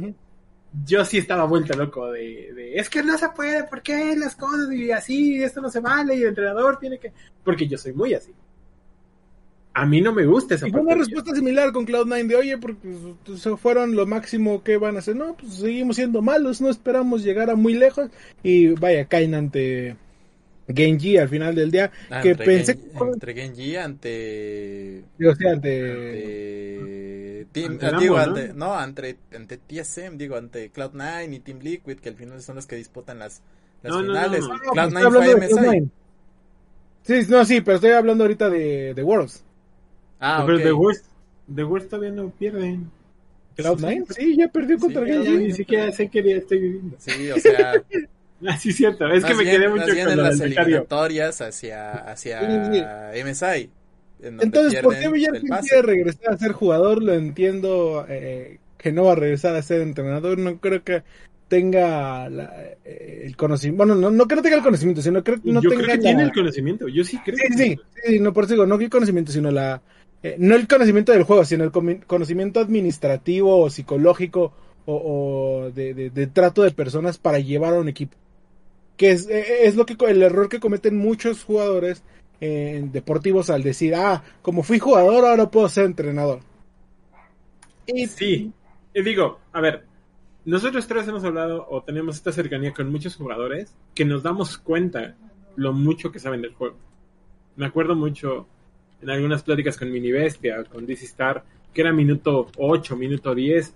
yo 0.85 1.05
sí 1.05 1.17
estaba 1.17 1.45
vuelta 1.45 1.75
loco 1.75 2.11
de, 2.11 2.53
de, 2.53 2.75
es 2.75 2.89
que 2.89 3.03
no 3.03 3.17
se 3.17 3.29
puede, 3.29 3.65
¿por 3.65 3.81
qué 3.81 4.15
las 4.17 4.35
cosas? 4.35 4.71
Y 4.71 4.91
así, 4.91 5.41
esto 5.41 5.61
no 5.61 5.69
se 5.69 5.79
vale, 5.79 6.15
y 6.15 6.21
el 6.21 6.29
entrenador 6.29 6.77
tiene 6.79 6.99
que... 6.99 7.11
Porque 7.43 7.67
yo 7.67 7.77
soy 7.77 7.93
muy 7.93 8.13
así. 8.13 8.33
A 9.73 9.85
mí 9.85 10.01
no 10.01 10.11
me 10.11 10.25
gusta 10.25 10.55
esa 10.55 10.67
y 10.67 10.71
una 10.71 10.95
respuesta 10.95 11.33
similar 11.33 11.71
con 11.71 11.87
Cloud9 11.87 12.27
de, 12.27 12.35
oye, 12.35 12.57
porque 12.57 12.89
pues, 13.25 13.47
fueron 13.57 13.95
lo 13.95 14.05
máximo 14.05 14.63
que 14.63 14.75
van 14.75 14.97
a 14.97 14.99
hacer. 14.99 15.15
No, 15.15 15.35
pues 15.35 15.53
seguimos 15.53 15.95
siendo 15.95 16.21
malos, 16.21 16.59
no 16.59 16.69
esperamos 16.69 17.23
llegar 17.23 17.49
a 17.49 17.55
muy 17.55 17.75
lejos. 17.75 18.09
Y 18.43 18.67
vaya, 18.67 19.05
caen 19.05 19.33
ante 19.33 19.95
Genji 20.67 21.17
al 21.17 21.29
final 21.29 21.55
del 21.55 21.71
día. 21.71 21.89
Ah, 22.09 22.19
que 22.21 22.35
pensé 22.35 22.77
Entre 23.13 23.33
Genji 23.33 23.77
ante... 23.77 25.03
Yo 25.17 25.33
sé, 25.35 25.47
ante... 25.47 27.47
Team, 27.53 27.79
ante 27.81 27.97
digo, 27.97 28.17
ante, 28.17 28.53
¿no? 28.53 28.75
ante, 28.75 29.17
ante 29.33 29.57
TSM, 29.57 30.17
digo, 30.17 30.35
ante 30.35 30.69
Cloud9 30.71 31.33
y 31.33 31.39
Team 31.39 31.59
Liquid, 31.61 31.97
que 31.97 32.09
al 32.09 32.15
final 32.15 32.41
son 32.41 32.57
los 32.57 32.65
que 32.65 32.75
disputan 32.75 33.19
las, 33.19 33.41
las 33.83 33.97
finales. 33.97 34.43
Cloud9 34.43 35.11
fue 35.11 35.35
MSI. 35.35 35.89
Sí, 37.03 37.21
no, 37.29 37.45
sí, 37.45 37.61
pero 37.61 37.75
estoy 37.75 37.91
hablando 37.91 38.25
ahorita 38.25 38.49
de, 38.49 38.93
de 38.93 39.03
Worlds. 39.03 39.45
Ah, 40.21 40.43
pero 40.45 40.59
The 40.59 40.71
Worst, 40.71 41.05
The 41.53 41.63
Worst 41.63 41.89
todavía 41.89 42.11
no 42.11 42.29
pierden. 42.29 42.89
¿Cloud9? 43.57 44.13
Sí, 44.13 44.37
ya 44.37 44.47
perdió 44.47 44.77
contra 44.79 45.05
sí, 45.05 45.11
Genji. 45.11 45.37
Ni 45.37 45.51
siquiera 45.51 45.91
sé 45.91 46.07
que 46.07 46.19
estoy 46.37 46.59
viviendo. 46.59 46.95
Sí, 46.99 47.31
o 47.31 47.39
sea... 47.39 47.73
Ah, 48.47 48.57
sí, 48.57 48.73
cierto. 48.73 49.07
Es 49.07 49.23
que 49.23 49.35
me 49.35 49.43
quedé 49.43 49.69
mucho 49.69 49.85
con 49.85 49.97
en 49.97 50.17
las 50.17 50.39
eliminatorias 50.39 51.41
hacia, 51.41 51.91
hacia 51.91 52.41
MSI. 53.23 53.69
Entonces, 54.19 54.81
¿por 54.81 54.97
qué 54.97 55.09
Villar 55.09 55.39
quiere 55.39 55.81
regresar 55.81 56.33
a 56.33 56.37
ser 56.37 56.51
jugador? 56.51 57.01
Lo 57.03 57.13
entiendo 57.13 58.05
eh, 58.07 58.59
que 58.77 58.91
no 58.91 59.05
va 59.05 59.13
a 59.13 59.15
regresar 59.15 59.55
a 59.55 59.61
ser 59.61 59.81
entrenador. 59.81 60.37
No 60.37 60.59
creo 60.59 60.83
que 60.83 61.03
tenga 61.47 62.27
eh, 62.85 63.23
el 63.25 63.35
conocimiento. 63.35 63.85
Bueno, 63.85 63.95
no, 63.95 64.11
no 64.11 64.27
creo 64.27 64.37
que 64.41 64.43
tenga 64.43 64.57
el 64.57 64.63
conocimiento, 64.63 65.01
sino 65.01 65.23
creo 65.23 65.41
que 65.41 65.51
no 65.51 65.61
Yo 65.61 65.69
tenga 65.69 65.83
creo 65.83 65.95
que 65.95 66.01
tiene 66.01 66.23
el 66.23 66.31
conocimiento. 66.31 66.87
Yo 66.87 67.03
sí 67.03 67.19
creo. 67.23 67.37
Sí, 67.37 67.57
sí, 67.57 67.79
sí, 68.05 68.19
no 68.19 68.31
por 68.33 68.45
eso 68.45 68.53
digo, 68.53 68.65
no 68.65 68.75
el 68.75 68.89
conocimiento, 68.89 69.31
sino 69.31 69.51
la. 69.51 69.81
Eh, 70.23 70.35
no 70.37 70.55
el 70.55 70.67
conocimiento 70.67 71.11
del 71.11 71.23
juego, 71.23 71.45
sino 71.45 71.63
el 71.63 71.71
conocimiento 72.05 72.59
administrativo 72.59 73.59
o 73.59 73.69
psicológico 73.69 74.53
o, 74.85 75.69
de, 75.73 75.93
de, 75.93 76.27
trato 76.27 76.63
de 76.63 76.71
personas 76.71 77.17
para 77.17 77.39
llevar 77.39 77.73
a 77.73 77.79
un 77.79 77.87
equipo 77.87 78.17
que 78.97 79.11
es, 79.11 79.27
eh, 79.29 79.65
es 79.65 79.75
lo 79.75 79.85
que 79.85 79.95
el 80.09 80.21
error 80.21 80.47
que 80.47 80.59
cometen 80.59 80.95
muchos 80.95 81.43
jugadores 81.43 82.03
en 82.39 82.91
deportivos 82.91 83.49
al 83.49 83.63
decir, 83.63 83.95
ah, 83.95 84.23
como 84.43 84.61
fui 84.61 84.77
jugador, 84.77 85.25
ahora 85.25 85.49
puedo 85.49 85.67
ser 85.69 85.85
entrenador. 85.85 86.39
Y 87.87 88.05
sí, 88.05 88.51
y 88.93 89.01
digo, 89.01 89.39
a 89.53 89.61
ver, 89.61 89.85
nosotros 90.45 90.87
tres 90.87 91.07
hemos 91.07 91.23
hablado 91.23 91.67
o 91.69 91.81
tenemos 91.83 92.15
esta 92.15 92.31
cercanía 92.31 92.73
con 92.73 92.91
muchos 92.91 93.15
jugadores 93.15 93.75
que 93.95 94.05
nos 94.05 94.21
damos 94.21 94.59
cuenta 94.59 95.15
lo 95.55 95.73
mucho 95.73 96.11
que 96.11 96.19
saben 96.19 96.41
del 96.41 96.53
juego. 96.53 96.77
Me 97.55 97.65
acuerdo 97.65 97.95
mucho 97.95 98.47
en 99.01 99.09
algunas 99.09 99.43
pláticas 99.43 99.77
con 99.77 99.91
Mini 99.91 100.11
Bestia, 100.11 100.63
con 100.63 100.85
DC 100.85 101.05
Star, 101.05 101.43
que 101.73 101.81
era 101.81 101.91
minuto 101.91 102.47
8, 102.57 102.95
minuto 102.95 103.33
10, 103.33 103.73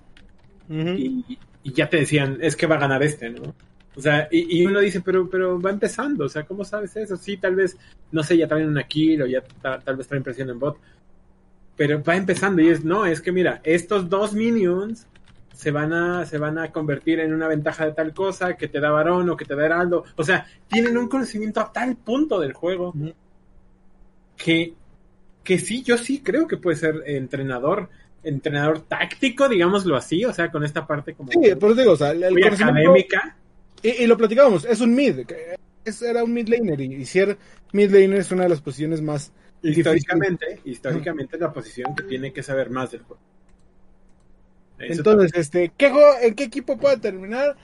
y, 0.69 1.37
y, 1.63 1.73
ya 1.73 1.89
te 1.89 1.97
decían, 1.97 2.39
es 2.41 2.55
que 2.55 2.65
va 2.65 2.75
a 2.75 2.79
ganar 2.79 3.03
este, 3.03 3.29
¿no? 3.29 3.53
O 3.95 4.01
sea, 4.01 4.27
y, 4.29 4.65
uno 4.65 4.79
dice, 4.81 5.01
pero, 5.01 5.29
pero 5.29 5.59
va 5.61 5.69
empezando, 5.69 6.25
o 6.25 6.29
sea, 6.29 6.43
¿cómo 6.43 6.65
sabes 6.65 6.95
eso? 6.97 7.15
Sí, 7.15 7.37
tal 7.37 7.55
vez, 7.55 7.77
no 8.11 8.23
sé, 8.23 8.37
ya 8.37 8.47
traen 8.47 8.67
una 8.67 8.83
kill 8.83 9.21
o 9.21 9.25
ya 9.25 9.41
tal 9.61 9.95
vez 9.95 10.07
traen 10.07 10.23
presión 10.23 10.49
en 10.49 10.59
bot, 10.59 10.77
pero 11.77 12.03
va 12.03 12.15
empezando 12.15 12.61
y 12.61 12.69
es, 12.69 12.83
no, 12.83 13.05
es 13.05 13.21
que 13.21 13.31
mira, 13.31 13.61
estos 13.63 14.09
dos 14.09 14.33
minions 14.33 15.07
se 15.53 15.71
van 15.71 15.93
a, 15.93 16.25
se 16.25 16.37
van 16.37 16.57
a 16.57 16.73
convertir 16.73 17.21
en 17.21 17.33
una 17.33 17.47
ventaja 17.47 17.85
de 17.85 17.93
tal 17.93 18.13
cosa 18.13 18.57
que 18.57 18.67
te 18.67 18.81
da 18.81 18.91
varón 18.91 19.29
o 19.29 19.37
que 19.37 19.45
te 19.45 19.55
da 19.55 19.65
heraldo, 19.65 20.03
o 20.17 20.23
sea, 20.25 20.45
tienen 20.67 20.97
un 20.97 21.07
conocimiento 21.07 21.61
a 21.61 21.71
tal 21.71 21.95
punto 21.95 22.41
del 22.41 22.51
juego 22.51 22.93
que, 24.35 24.73
que 25.45 25.59
sí, 25.59 25.81
yo 25.83 25.97
sí 25.97 26.19
creo 26.19 26.45
que 26.47 26.57
puede 26.57 26.75
ser 26.75 27.03
entrenador, 27.05 27.89
entrenador 28.23 28.81
táctico, 28.81 29.47
digámoslo 29.47 29.95
así, 29.95 30.25
o 30.25 30.33
sea, 30.33 30.51
con 30.51 30.65
esta 30.65 30.85
parte 30.85 31.13
como... 31.13 31.31
Sí, 31.31 31.39
digo, 31.39 31.91
o 31.93 31.95
sea, 31.95 32.11
el 32.11 32.43
académica 32.43 33.37
y, 33.85 34.07
lo 34.07 34.17
platicábamos, 34.17 34.65
es 34.65 34.81
un 34.81 34.95
mid. 34.95 35.19
Es, 35.83 36.01
era 36.01 36.23
un 36.23 36.33
mid 36.33 36.47
laner. 36.47 36.81
Y, 36.81 37.05
ser 37.05 37.37
mid 37.71 37.91
laner 37.91 38.19
es 38.19 38.31
una 38.31 38.43
de 38.43 38.49
las 38.49 38.61
posiciones 38.61 39.01
más. 39.01 39.31
Históricamente, 39.61 40.59
históricamente 40.65 41.35
es 41.35 41.41
la 41.41 41.53
posición 41.53 41.95
que 41.95 42.03
tiene 42.03 42.33
que 42.33 42.41
saber 42.41 42.69
más 42.69 42.91
del 42.91 43.01
juego. 43.01 43.21
Entonces, 44.79 45.31
este, 45.35 45.71
¿qué 45.77 45.91
¿en 46.21 46.35
qué 46.35 46.43
equipo 46.43 46.77
puede 46.77 46.97
terminar? 46.97 47.55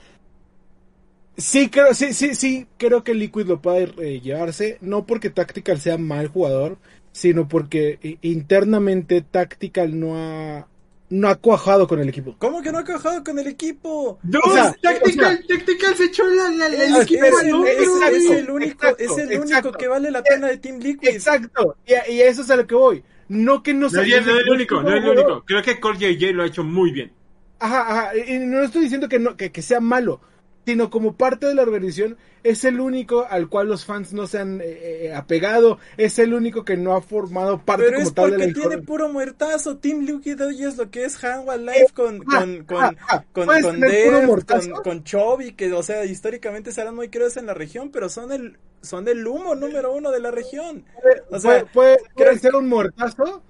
Sí, 1.36 1.68
creo, 1.68 1.92
sí, 1.92 2.12
sí, 2.12 2.34
sí, 2.34 2.66
creo 2.76 3.02
que 3.02 3.14
Liquid 3.14 3.46
lo 3.46 3.60
puede 3.60 3.92
eh, 3.98 4.20
llevarse, 4.20 4.78
no 4.80 5.06
porque 5.06 5.30
Tactical 5.30 5.80
sea 5.80 5.98
mal 5.98 6.28
jugador, 6.28 6.78
sino 7.12 7.46
porque 7.46 7.98
eh, 8.02 8.18
internamente 8.22 9.22
Tactical 9.22 9.98
no 9.98 10.16
ha 10.16 10.66
no 11.10 11.28
ha 11.28 11.34
cuajado 11.34 11.86
con 11.86 12.00
el 12.00 12.08
equipo. 12.08 12.34
¿Cómo 12.38 12.62
que 12.62 12.72
no 12.72 12.78
ha 12.78 12.84
cuajado 12.84 13.22
con 13.22 13.38
el 13.38 13.46
equipo? 13.46 14.18
No, 14.22 14.40
Tactical, 14.80 15.44
Tactical 15.46 15.94
se 15.94 16.04
echó 16.04 16.26
la, 16.26 16.66
el 16.66 16.96
equipo 17.02 17.26
es, 17.26 17.32
es, 17.34 17.42
el 17.42 18.50
único, 18.50 18.86
es 18.98 19.18
el 19.18 19.40
único 19.40 19.72
que 19.72 19.88
vale 19.88 20.10
la 20.10 20.22
pena 20.22 20.48
de 20.48 20.56
Team 20.56 20.78
Liquid. 20.78 21.10
Exacto, 21.10 21.76
y, 21.86 22.12
y 22.12 22.22
a 22.22 22.28
eso 22.28 22.40
es 22.40 22.50
a 22.50 22.56
lo 22.56 22.66
que 22.66 22.74
voy. 22.74 23.04
No 23.28 23.62
que 23.62 23.74
no 23.74 23.90
sea. 23.90 24.02
No, 24.02 24.08
no 24.08 24.16
es 24.16 24.26
el 24.26 24.50
único, 24.50 24.82
no 24.82 24.88
es 24.88 25.04
el 25.04 25.10
único. 25.10 25.44
Creo 25.44 25.62
que 25.62 25.78
Core 25.78 25.98
JJ 25.98 26.32
lo 26.32 26.42
ha 26.44 26.46
hecho 26.46 26.64
muy 26.64 26.92
bien. 26.92 27.12
Ajá, 27.58 28.08
ajá, 28.08 28.16
y 28.16 28.38
no 28.38 28.62
estoy 28.62 28.82
diciendo 28.82 29.08
que, 29.08 29.18
no, 29.18 29.36
que, 29.36 29.52
que 29.52 29.62
sea 29.62 29.80
malo. 29.80 30.20
Sino 30.66 30.90
como 30.90 31.16
parte 31.16 31.46
de 31.46 31.54
la 31.54 31.62
organización, 31.62 32.16
es 32.44 32.64
el 32.64 32.80
único 32.80 33.24
al 33.28 33.48
cual 33.48 33.68
los 33.68 33.84
fans 33.84 34.12
no 34.12 34.26
se 34.26 34.38
han 34.38 34.60
eh, 34.60 35.06
eh, 35.06 35.14
apegado, 35.14 35.78
es 35.96 36.18
el 36.18 36.34
único 36.34 36.64
que 36.64 36.76
no 36.76 36.94
ha 36.96 37.02
formado 37.02 37.60
parte 37.64 37.84
Pero 37.84 37.96
como 37.98 38.08
es 38.08 38.14
tal 38.14 38.30
de 38.32 38.38
la 38.48 38.52
tiene 38.52 38.78
puro 38.78 39.08
muertazo. 39.08 39.76
Team 39.78 40.00
Liquid 40.00 40.40
hoy 40.44 40.64
es 40.64 40.76
lo 40.76 40.90
que 40.90 41.04
es 41.04 41.22
Hanwha 41.22 41.56
Life 41.56 41.92
con, 41.94 42.18
con, 42.24 42.64
con, 42.64 42.82
ah, 42.84 42.94
ah, 43.08 43.24
con, 43.32 43.46
¿puedes 43.46 43.62
con 43.64 43.76
puro 43.76 43.88
Dev, 43.90 44.26
muertazo? 44.26 44.70
con, 44.72 44.82
con 44.82 45.04
Chovy, 45.04 45.52
que, 45.52 45.72
o 45.72 45.82
sea, 45.84 46.04
históricamente 46.04 46.72
serán 46.72 46.96
muy 46.96 47.08
queridos 47.08 47.36
en 47.36 47.46
la 47.46 47.54
región, 47.54 47.90
pero 47.90 48.08
son 48.08 48.32
el, 48.32 48.58
son 48.80 49.06
el 49.06 49.24
humo 49.26 49.54
número 49.54 49.92
uno 49.94 50.10
de 50.10 50.20
la 50.20 50.30
región. 50.32 50.84
O 51.30 51.38
sea, 51.38 51.64
puede, 51.64 51.64
puede- 51.72 51.96
puede 52.14 52.28
creo- 52.30 52.38
ser 52.40 52.54
un 52.56 52.68
muertazo, 52.68 53.42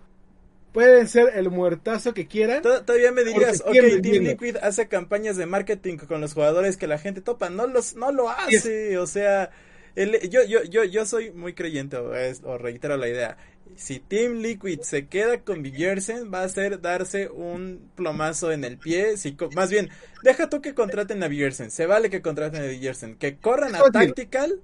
pueden 0.73 1.07
ser 1.09 1.33
el 1.37 1.51
muertazo 1.51 2.15
que 2.15 2.27
quieran. 2.27 2.63
To- 2.63 2.83
Todavía 2.85 3.13
me 3.13 3.23
dirías, 3.25 3.61
ok, 3.67 3.73
Team. 4.03 4.25
Liquid 4.25 4.57
hace 4.63 4.89
campañas 4.89 5.37
de 5.37 5.47
marketing 5.47 5.97
con 5.99 6.21
los 6.21 6.35
jugadores 6.35 6.77
que 6.77 6.87
la 6.87 6.99
gente 6.99 7.21
topa, 7.21 7.51
no 7.51 7.67
los, 7.67 7.95
no 7.97 8.11
lo 8.13 8.29
hace, 8.31 8.97
o 8.99 9.07
sea, 9.07 9.51
el- 9.97 10.29
yo, 10.31 10.43
yo, 10.45 10.63
yo, 10.65 10.85
yo 10.85 11.05
soy 11.07 11.31
muy 11.31 11.53
creyente, 11.55 11.97
o, 11.97 12.15
es- 12.15 12.43
o 12.45 12.57
reitero 12.59 12.97
la 12.97 13.09
idea, 13.09 13.37
si 13.77 14.01
Team 14.01 14.35
Liquid 14.41 14.81
se 14.83 15.07
queda 15.07 15.41
con 15.41 15.63
Villersen, 15.63 16.33
va 16.33 16.43
a 16.43 16.49
ser 16.49 16.81
darse 16.81 17.29
un 17.29 17.91
plomazo 17.95 18.53
en 18.53 18.65
el 18.65 18.77
pie, 18.79 19.17
si, 19.17 19.37
más 19.55 19.71
bien, 19.71 19.89
deja 20.23 20.49
tú 20.51 20.61
que 20.61 20.75
contraten 20.75 21.23
a 21.23 21.29
Villersen, 21.29 21.71
se 21.71 21.87
vale 21.87 22.11
que 22.11 22.21
contraten 22.23 22.63
a 22.63 22.67
Villersen, 22.67 23.17
que 23.17 23.37
corran 23.37 23.75
a. 23.75 23.79
Tactical 24.09 24.61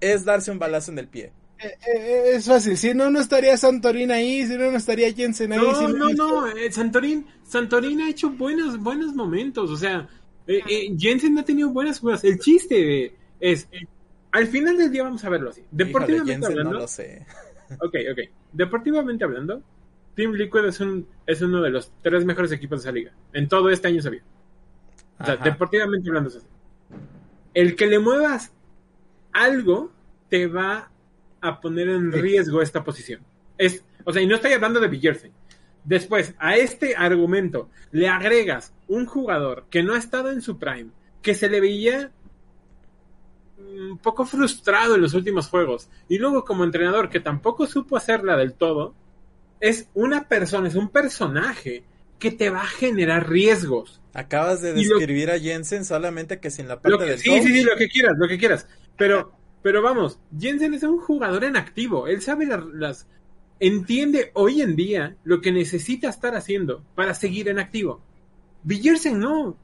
es 0.00 0.24
darse 0.24 0.50
un 0.50 0.58
balazo 0.58 0.92
en 0.92 0.98
el 0.98 1.08
pie. 1.08 1.32
Eh, 1.58 1.78
eh, 1.86 2.32
es 2.34 2.46
fácil, 2.46 2.76
si 2.76 2.92
no, 2.92 3.10
no 3.10 3.20
estaría 3.20 3.56
Santorin 3.56 4.10
ahí, 4.10 4.46
si 4.46 4.56
no, 4.56 4.70
no 4.70 4.76
estaría 4.76 5.12
Jensen 5.12 5.52
ahí. 5.52 5.58
No, 5.58 5.74
si 5.74 5.92
no, 5.92 6.08
no, 6.10 6.46
eh, 6.48 6.70
Santorín, 6.70 7.26
Santorín 7.44 8.02
ha 8.02 8.10
hecho 8.10 8.30
buenos, 8.30 8.78
buenos 8.78 9.14
momentos, 9.14 9.70
o 9.70 9.76
sea, 9.76 10.06
eh, 10.46 10.62
eh, 10.68 10.96
Jensen 10.96 11.38
ha 11.38 11.44
tenido 11.44 11.70
buenas 11.70 11.98
jugadas. 11.98 12.24
El 12.24 12.38
chiste 12.38 13.14
es, 13.40 13.68
eh, 13.72 13.86
al 14.32 14.46
final 14.46 14.76
del 14.76 14.90
día 14.90 15.02
vamos 15.02 15.24
a 15.24 15.28
verlo 15.28 15.50
así. 15.50 15.62
Deportivamente 15.70 16.46
hablando, 16.46 16.72
no 16.72 16.80
lo 16.80 16.88
sé. 16.88 17.26
ok, 17.80 17.94
ok, 18.12 18.18
deportivamente 18.52 19.24
hablando, 19.24 19.62
Team 20.14 20.32
Liquid 20.32 20.64
es, 20.66 20.80
un, 20.80 21.06
es 21.26 21.42
uno 21.42 21.62
de 21.62 21.70
los 21.70 21.92
tres 22.02 22.24
mejores 22.24 22.52
equipos 22.52 22.80
de 22.80 22.88
esa 22.88 22.92
liga. 22.92 23.12
En 23.32 23.48
todo 23.48 23.70
este 23.70 23.88
año 23.88 24.00
se 24.00 24.10
vio. 24.10 24.22
O 25.18 25.24
sea, 25.24 25.34
Ajá. 25.34 25.44
deportivamente 25.44 26.08
hablando 26.08 26.30
es 26.30 26.36
así. 26.36 26.46
El 27.54 27.74
que 27.74 27.86
le 27.86 27.98
muevas 27.98 28.52
algo 29.32 29.90
te 30.28 30.46
va 30.46 30.90
a 31.46 31.60
poner 31.60 31.88
en 31.88 32.12
riesgo 32.12 32.60
esta 32.62 32.82
posición. 32.84 33.20
Es, 33.58 33.82
o 34.04 34.12
sea, 34.12 34.22
y 34.22 34.26
no 34.26 34.34
estoy 34.36 34.52
hablando 34.52 34.80
de 34.80 34.88
Villersen. 34.88 35.32
Después, 35.84 36.34
a 36.38 36.56
este 36.56 36.96
argumento 36.96 37.70
le 37.92 38.08
agregas 38.08 38.72
un 38.88 39.06
jugador 39.06 39.66
que 39.70 39.82
no 39.82 39.94
ha 39.94 39.98
estado 39.98 40.30
en 40.32 40.42
su 40.42 40.58
prime, 40.58 40.90
que 41.22 41.34
se 41.34 41.48
le 41.48 41.60
veía 41.60 42.10
un 43.58 43.98
poco 43.98 44.26
frustrado 44.26 44.94
en 44.96 45.00
los 45.02 45.14
últimos 45.14 45.48
juegos, 45.48 45.88
y 46.08 46.18
luego 46.18 46.44
como 46.44 46.64
entrenador 46.64 47.08
que 47.08 47.20
tampoco 47.20 47.66
supo 47.66 47.96
hacerla 47.96 48.36
del 48.36 48.52
todo, 48.54 48.94
es 49.60 49.88
una 49.94 50.28
persona, 50.28 50.68
es 50.68 50.74
un 50.74 50.88
personaje 50.90 51.84
que 52.18 52.30
te 52.30 52.50
va 52.50 52.62
a 52.62 52.66
generar 52.66 53.28
riesgos. 53.28 54.00
Acabas 54.12 54.60
de 54.62 54.72
lo- 54.72 54.98
describir 54.98 55.30
a 55.30 55.38
Jensen 55.38 55.84
solamente 55.84 56.40
que 56.40 56.50
sin 56.50 56.68
la 56.68 56.80
parte 56.80 56.98
que- 56.98 57.04
del 57.10 57.18
sí, 57.18 57.28
coach. 57.30 57.42
sí, 57.42 57.52
sí, 57.52 57.62
lo 57.64 57.76
que 57.76 57.88
quieras, 57.88 58.14
lo 58.18 58.28
que 58.28 58.38
quieras. 58.38 58.66
Pero, 58.96 59.32
pero 59.66 59.82
vamos, 59.82 60.20
Jensen 60.38 60.74
es 60.74 60.84
un 60.84 60.98
jugador 60.98 61.42
en 61.42 61.56
activo. 61.56 62.06
Él 62.06 62.22
sabe 62.22 62.46
las, 62.46 63.08
entiende 63.58 64.30
hoy 64.34 64.62
en 64.62 64.76
día 64.76 65.16
lo 65.24 65.40
que 65.40 65.50
necesita 65.50 66.08
estar 66.08 66.36
haciendo 66.36 66.84
para 66.94 67.14
seguir 67.14 67.48
en 67.48 67.58
activo. 67.58 68.00
Villersen 68.62 69.18
no. 69.18 69.56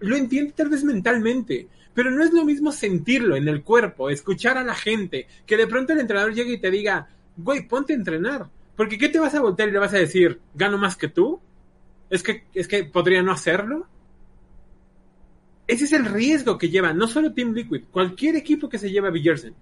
Lo 0.00 0.16
entiende 0.16 0.52
tal 0.56 0.68
vez 0.68 0.82
mentalmente, 0.82 1.68
pero 1.94 2.10
no 2.10 2.24
es 2.24 2.32
lo 2.32 2.44
mismo 2.44 2.72
sentirlo 2.72 3.36
en 3.36 3.46
el 3.46 3.62
cuerpo, 3.62 4.10
escuchar 4.10 4.58
a 4.58 4.64
la 4.64 4.74
gente, 4.74 5.28
que 5.46 5.56
de 5.56 5.68
pronto 5.68 5.92
el 5.92 6.00
entrenador 6.00 6.34
llegue 6.34 6.54
y 6.54 6.60
te 6.60 6.72
diga, 6.72 7.06
güey, 7.36 7.68
ponte 7.68 7.92
a 7.92 7.96
entrenar. 7.96 8.50
Porque 8.74 8.98
¿qué 8.98 9.10
te 9.10 9.20
vas 9.20 9.36
a 9.36 9.40
voltear 9.40 9.68
y 9.68 9.72
le 9.74 9.78
vas 9.78 9.94
a 9.94 9.98
decir, 9.98 10.40
gano 10.56 10.76
más 10.76 10.96
que 10.96 11.06
tú? 11.06 11.38
Es 12.10 12.24
que, 12.24 12.46
es 12.52 12.66
que 12.66 12.82
podría 12.82 13.22
no 13.22 13.30
hacerlo. 13.30 13.86
Ese 15.66 15.84
es 15.84 15.92
el 15.92 16.04
riesgo 16.04 16.58
que 16.58 16.68
lleva, 16.68 16.92
no 16.92 17.08
solo 17.08 17.32
Team 17.32 17.54
Liquid, 17.54 17.84
cualquier 17.90 18.36
equipo 18.36 18.68
que 18.68 18.78
se 18.78 18.90
lleva 18.90 19.08
a 19.08 19.12
Villersen. 19.12 19.54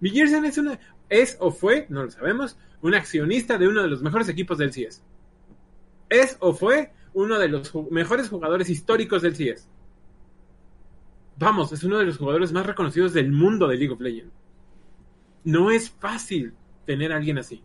Villersen 0.00 0.44
es 0.44 0.58
una, 0.58 0.78
es 1.08 1.36
o 1.40 1.50
fue, 1.50 1.86
no 1.88 2.04
lo 2.04 2.10
sabemos, 2.10 2.56
un 2.82 2.94
accionista 2.94 3.58
de 3.58 3.68
uno 3.68 3.82
de 3.82 3.88
los 3.88 4.02
mejores 4.02 4.28
equipos 4.28 4.58
del 4.58 4.70
CS. 4.70 5.02
Es 6.08 6.36
o 6.40 6.52
fue 6.54 6.92
uno 7.12 7.38
de 7.38 7.48
los 7.48 7.72
mejores 7.90 8.28
jugadores 8.28 8.70
históricos 8.70 9.22
del 9.22 9.34
CS. 9.34 9.68
Vamos, 11.36 11.72
es 11.72 11.82
uno 11.84 11.98
de 11.98 12.04
los 12.04 12.18
jugadores 12.18 12.52
más 12.52 12.66
reconocidos 12.66 13.12
del 13.12 13.32
mundo 13.32 13.66
de 13.66 13.76
League 13.76 13.92
of 13.92 14.00
Legends. 14.00 14.34
No 15.44 15.70
es 15.70 15.90
fácil 15.90 16.54
tener 16.86 17.12
a 17.12 17.16
alguien 17.16 17.38
así. 17.38 17.62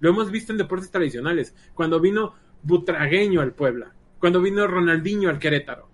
Lo 0.00 0.10
hemos 0.10 0.30
visto 0.30 0.52
en 0.52 0.58
deportes 0.58 0.90
tradicionales, 0.90 1.54
cuando 1.74 2.00
vino 2.00 2.34
Butragueño 2.62 3.40
al 3.40 3.52
Puebla, 3.52 3.92
cuando 4.18 4.40
vino 4.40 4.66
Ronaldinho 4.66 5.28
al 5.28 5.38
Querétaro. 5.38 5.93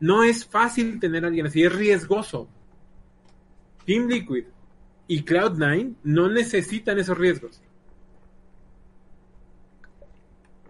No 0.00 0.24
es 0.24 0.44
fácil 0.46 0.98
tener 0.98 1.24
a 1.24 1.28
alguien 1.28 1.46
así, 1.46 1.62
es 1.62 1.72
riesgoso. 1.74 2.48
Team 3.84 4.08
Liquid 4.08 4.44
y 5.06 5.24
Cloud9 5.24 5.94
no 6.04 6.30
necesitan 6.30 6.98
esos 6.98 7.18
riesgos. 7.18 7.60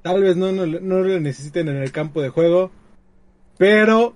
Tal 0.02 0.22
vez 0.22 0.36
no, 0.36 0.50
no, 0.50 0.66
no 0.66 1.00
lo 1.02 1.20
necesiten 1.20 1.68
en 1.68 1.76
el 1.76 1.92
campo 1.92 2.22
de 2.22 2.30
juego, 2.30 2.70
pero 3.58 4.14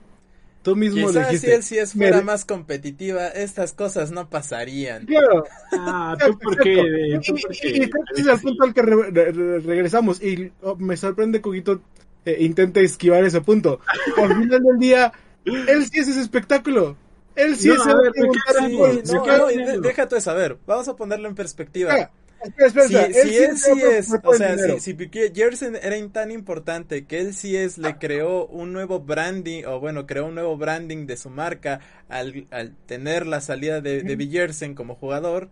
tú 0.63 0.75
mismo 0.77 1.03
lo 1.03 1.09
Quizás 1.09 1.27
si 1.27 1.33
dijiste. 1.35 1.55
él 1.57 1.63
sí 1.63 1.79
es 1.79 1.93
fuera 1.93 2.23
más 2.23 2.47
competitiva, 2.47 3.29
estas 3.29 3.75
cosas 3.75 4.11
no 4.11 4.31
pasarían. 4.31 5.05
Claro, 5.05 5.45
Ah, 5.73 6.17
¿tú 6.27 6.39
por 6.39 6.57
qué? 6.59 7.21
¿Tú 7.27 7.35
por 7.35 7.53
Y- 7.55 7.59
y- 7.69 7.69
y 7.77 7.81
qué? 7.81 7.91
creo 7.91 8.05
que 8.15 8.21
ese 8.23 8.33
es 8.33 8.37
el 8.39 8.41
punto 8.43 8.65
al 8.65 8.73
que 8.75 8.83
re- 8.83 9.11
re- 9.11 9.33
re- 9.33 9.61
regresamos. 9.61 10.23
Y 10.23 10.51
oh, 10.63 10.75
me 10.77 10.97
sorprende 10.97 11.43
que 11.43 11.49
Huguito 11.51 11.83
eh, 12.25 12.37
intente 12.41 12.83
esquivar 12.83 13.25
ese 13.25 13.41
punto. 13.41 13.81
Al 14.17 14.29
final 14.29 14.63
del 14.63 14.79
día, 14.79 15.13
él 15.45 15.87
sí 15.91 15.99
es 15.99 16.09
ese 16.09 16.21
espectáculo. 16.21 16.97
Él 17.37 17.57
sí 17.57 17.69
No, 17.69 17.75
es 19.49 19.83
deja 19.83 20.09
tú 20.09 20.15
de 20.15 20.21
saber. 20.21 20.57
Vamos 20.67 20.89
a 20.89 20.97
ponerlo 20.97 21.29
en 21.29 21.35
perspectiva. 21.35 21.91
Espera, 21.91 22.67
espera, 22.67 22.87
espera, 22.87 22.89
Si. 22.89 23.19
Él 23.19 23.29
si 23.29 23.37
él 23.37 23.59
sí 23.59 23.83
es, 23.83 24.15
o 24.23 24.35
sea, 24.35 24.79
si, 24.79 24.95
si 24.95 25.11
Jersen 25.35 25.77
era 25.77 25.97
tan 26.11 26.31
importante 26.31 27.07
que 27.07 27.21
él 27.21 27.35
sí 27.35 27.57
es, 27.57 27.79
le 27.79 27.99
creó 27.99 28.47
un 28.47 28.73
nuevo 28.73 29.01
branding, 29.01 29.65
o 29.65 29.81
bueno, 29.81 30.07
creó 30.07 30.27
un 30.27 30.35
nuevo 30.35 30.57
branding 30.57 31.07
de 31.07 31.17
su 31.17 31.31
marca 31.31 31.81
al, 32.09 32.47
al 32.51 32.77
tener 32.87 33.27
la 33.27 33.41
salida 33.41 33.81
de, 33.81 34.03
de 34.03 34.75
como 34.75 34.95
jugador. 34.95 35.49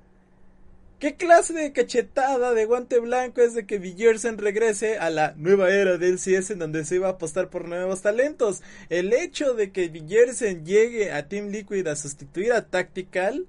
¿Qué 1.03 1.17
clase 1.17 1.53
de 1.53 1.73
cachetada 1.73 2.55
de 2.55 2.65
guante 2.65 3.01
blanco 3.01 3.41
es 3.41 3.55
de 3.55 3.67
que 3.67 3.79
Villersen 3.81 4.39
regrese 4.39 4.99
a 4.99 5.11
la 5.11 5.35
nueva 5.37 5.69
era 5.69 5.99
del 5.99 6.17
CS 6.21 6.53
en 6.53 6.61
donde 6.61 6.85
se 6.85 6.95
iba 6.95 7.09
a 7.09 7.13
apostar 7.13 7.51
por 7.51 7.67
nuevos 7.67 8.03
talentos? 8.03 8.63
El 8.89 9.13
hecho 9.13 9.55
de 9.55 9.73
que 9.73 9.89
Villersen 9.89 10.65
llegue 10.65 11.11
a 11.11 11.27
Team 11.27 11.49
Liquid 11.49 11.89
a 11.89 11.97
sustituir 11.97 12.53
a 12.53 12.67
Tactical 12.67 13.47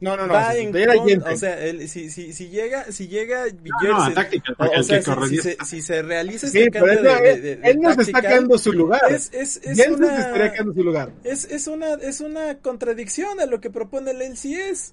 No, 0.00 0.18
no, 0.18 0.26
no. 0.26 0.34
va 0.34 0.54
en 0.54 0.70
te 0.70 0.76
diera 0.76 0.96
con- 0.96 1.08
Jensen. 1.08 1.32
o 1.32 1.36
sea, 1.38 1.64
el- 1.64 1.88
si, 1.88 2.10
si, 2.10 2.34
si 2.34 2.50
llega, 2.50 2.92
si 2.92 3.08
llega 3.08 3.46
No, 3.46 3.52
no, 3.54 3.62
Villersen, 3.62 4.14
Tactical, 4.14 4.54
o, 4.58 4.82
sea, 4.82 5.00
si, 5.00 5.10
corre 5.10 5.26
si 5.28 5.32
10. 5.32 5.42
se, 5.44 5.56
si 5.64 5.80
se 5.80 6.02
realiza 6.02 6.46
Sí, 6.48 6.66
pero 6.70 6.84
cambio 6.84 7.02
de, 7.22 7.30
él, 7.30 7.42
de, 7.42 7.56
de 7.56 7.70
él 7.70 7.80
nos 7.80 7.96
está 8.06 8.20
quedando 8.20 8.58
su 8.58 8.70
lugar. 8.74 9.00
es, 9.10 9.30
es, 9.32 9.56
es 9.64 9.78
Jensen 9.78 9.94
una, 9.94 10.14
se 10.16 10.20
estaría 10.20 10.52
quedando 10.52 10.74
su 10.74 10.84
lugar. 10.84 11.10
es, 11.24 11.46
es 11.46 11.66
una, 11.68 11.94
es 11.94 12.20
una 12.20 12.58
contradicción 12.58 13.40
a 13.40 13.46
lo 13.46 13.62
que 13.62 13.70
propone 13.70 14.10
el 14.10 14.20
LCS. 14.20 14.92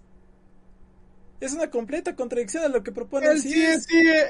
Es 1.41 1.53
una 1.53 1.69
completa 1.69 2.15
contradicción 2.15 2.63
a 2.63 2.67
lo 2.69 2.83
que 2.83 2.91
propone 2.91 3.27
el 3.27 3.41
sí 3.41 3.51
sí, 3.51 3.61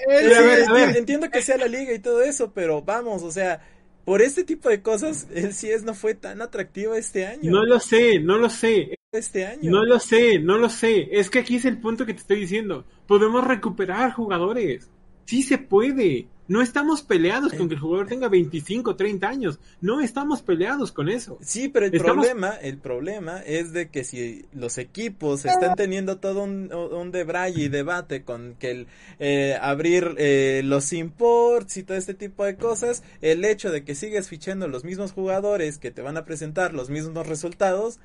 El 0.07 0.33
a 0.33 0.37
sí 0.37 0.45
ver, 0.45 0.69
a 0.69 0.73
ver. 0.73 0.97
Entiendo 0.97 1.29
que 1.29 1.41
sea 1.41 1.57
la 1.57 1.67
liga 1.67 1.93
y 1.93 1.99
todo 1.99 2.21
eso, 2.21 2.53
pero 2.53 2.81
vamos, 2.81 3.21
o 3.21 3.31
sea, 3.31 3.61
por 4.05 4.21
este 4.21 4.43
tipo 4.43 4.69
de 4.69 4.81
cosas, 4.81 5.27
el 5.33 5.49
CS 5.53 5.83
no 5.83 5.93
fue 5.93 6.15
tan 6.15 6.41
atractivo 6.41 6.95
este 6.95 7.27
año. 7.27 7.51
No 7.51 7.65
lo 7.65 7.79
sé, 7.79 8.19
no 8.19 8.37
lo 8.37 8.49
sé. 8.49 8.95
este 9.11 9.45
año. 9.45 9.69
No 9.69 9.83
lo 9.83 9.99
sé, 9.99 10.39
no 10.39 10.57
lo 10.57 10.69
sé. 10.69 11.09
Es 11.11 11.29
que 11.29 11.39
aquí 11.39 11.57
es 11.57 11.65
el 11.65 11.79
punto 11.79 12.05
que 12.05 12.13
te 12.13 12.21
estoy 12.21 12.39
diciendo. 12.39 12.85
Podemos 13.07 13.45
recuperar 13.45 14.13
jugadores. 14.13 14.89
Sí 15.31 15.43
se 15.43 15.57
puede. 15.57 16.27
No 16.49 16.61
estamos 16.61 17.03
peleados 17.03 17.53
con 17.53 17.69
que 17.69 17.75
el 17.75 17.79
jugador 17.79 18.07
tenga 18.07 18.27
25, 18.27 18.97
30 18.97 19.29
años. 19.29 19.59
No 19.79 20.01
estamos 20.01 20.41
peleados 20.41 20.91
con 20.91 21.07
eso. 21.07 21.37
Sí, 21.41 21.69
pero 21.69 21.85
el 21.85 21.95
Estamos- 21.95 22.25
problema, 22.25 22.49
el 22.57 22.77
problema 22.77 23.39
es 23.39 23.71
de 23.71 23.87
que 23.89 24.03
si 24.03 24.43
los 24.51 24.77
equipos 24.77 25.45
están 25.45 25.75
teniendo 25.75 26.17
todo 26.17 26.43
un, 26.43 26.73
un 26.73 27.11
debraye 27.11 27.63
y 27.63 27.69
debate 27.69 28.23
con 28.25 28.55
que 28.59 28.71
el 28.71 28.87
eh, 29.19 29.57
abrir 29.61 30.15
eh, 30.17 30.61
los 30.65 30.91
imports 30.91 31.77
y 31.77 31.83
todo 31.83 31.95
este 31.95 32.13
tipo 32.15 32.43
de 32.43 32.57
cosas, 32.57 33.01
el 33.21 33.45
hecho 33.45 33.71
de 33.71 33.85
que 33.85 33.95
sigues 33.95 34.27
fichando 34.27 34.67
los 34.67 34.83
mismos 34.83 35.13
jugadores 35.13 35.77
que 35.77 35.91
te 35.91 36.01
van 36.01 36.17
a 36.17 36.25
presentar 36.25 36.73
los 36.73 36.89
mismos 36.89 37.25
resultados, 37.25 38.01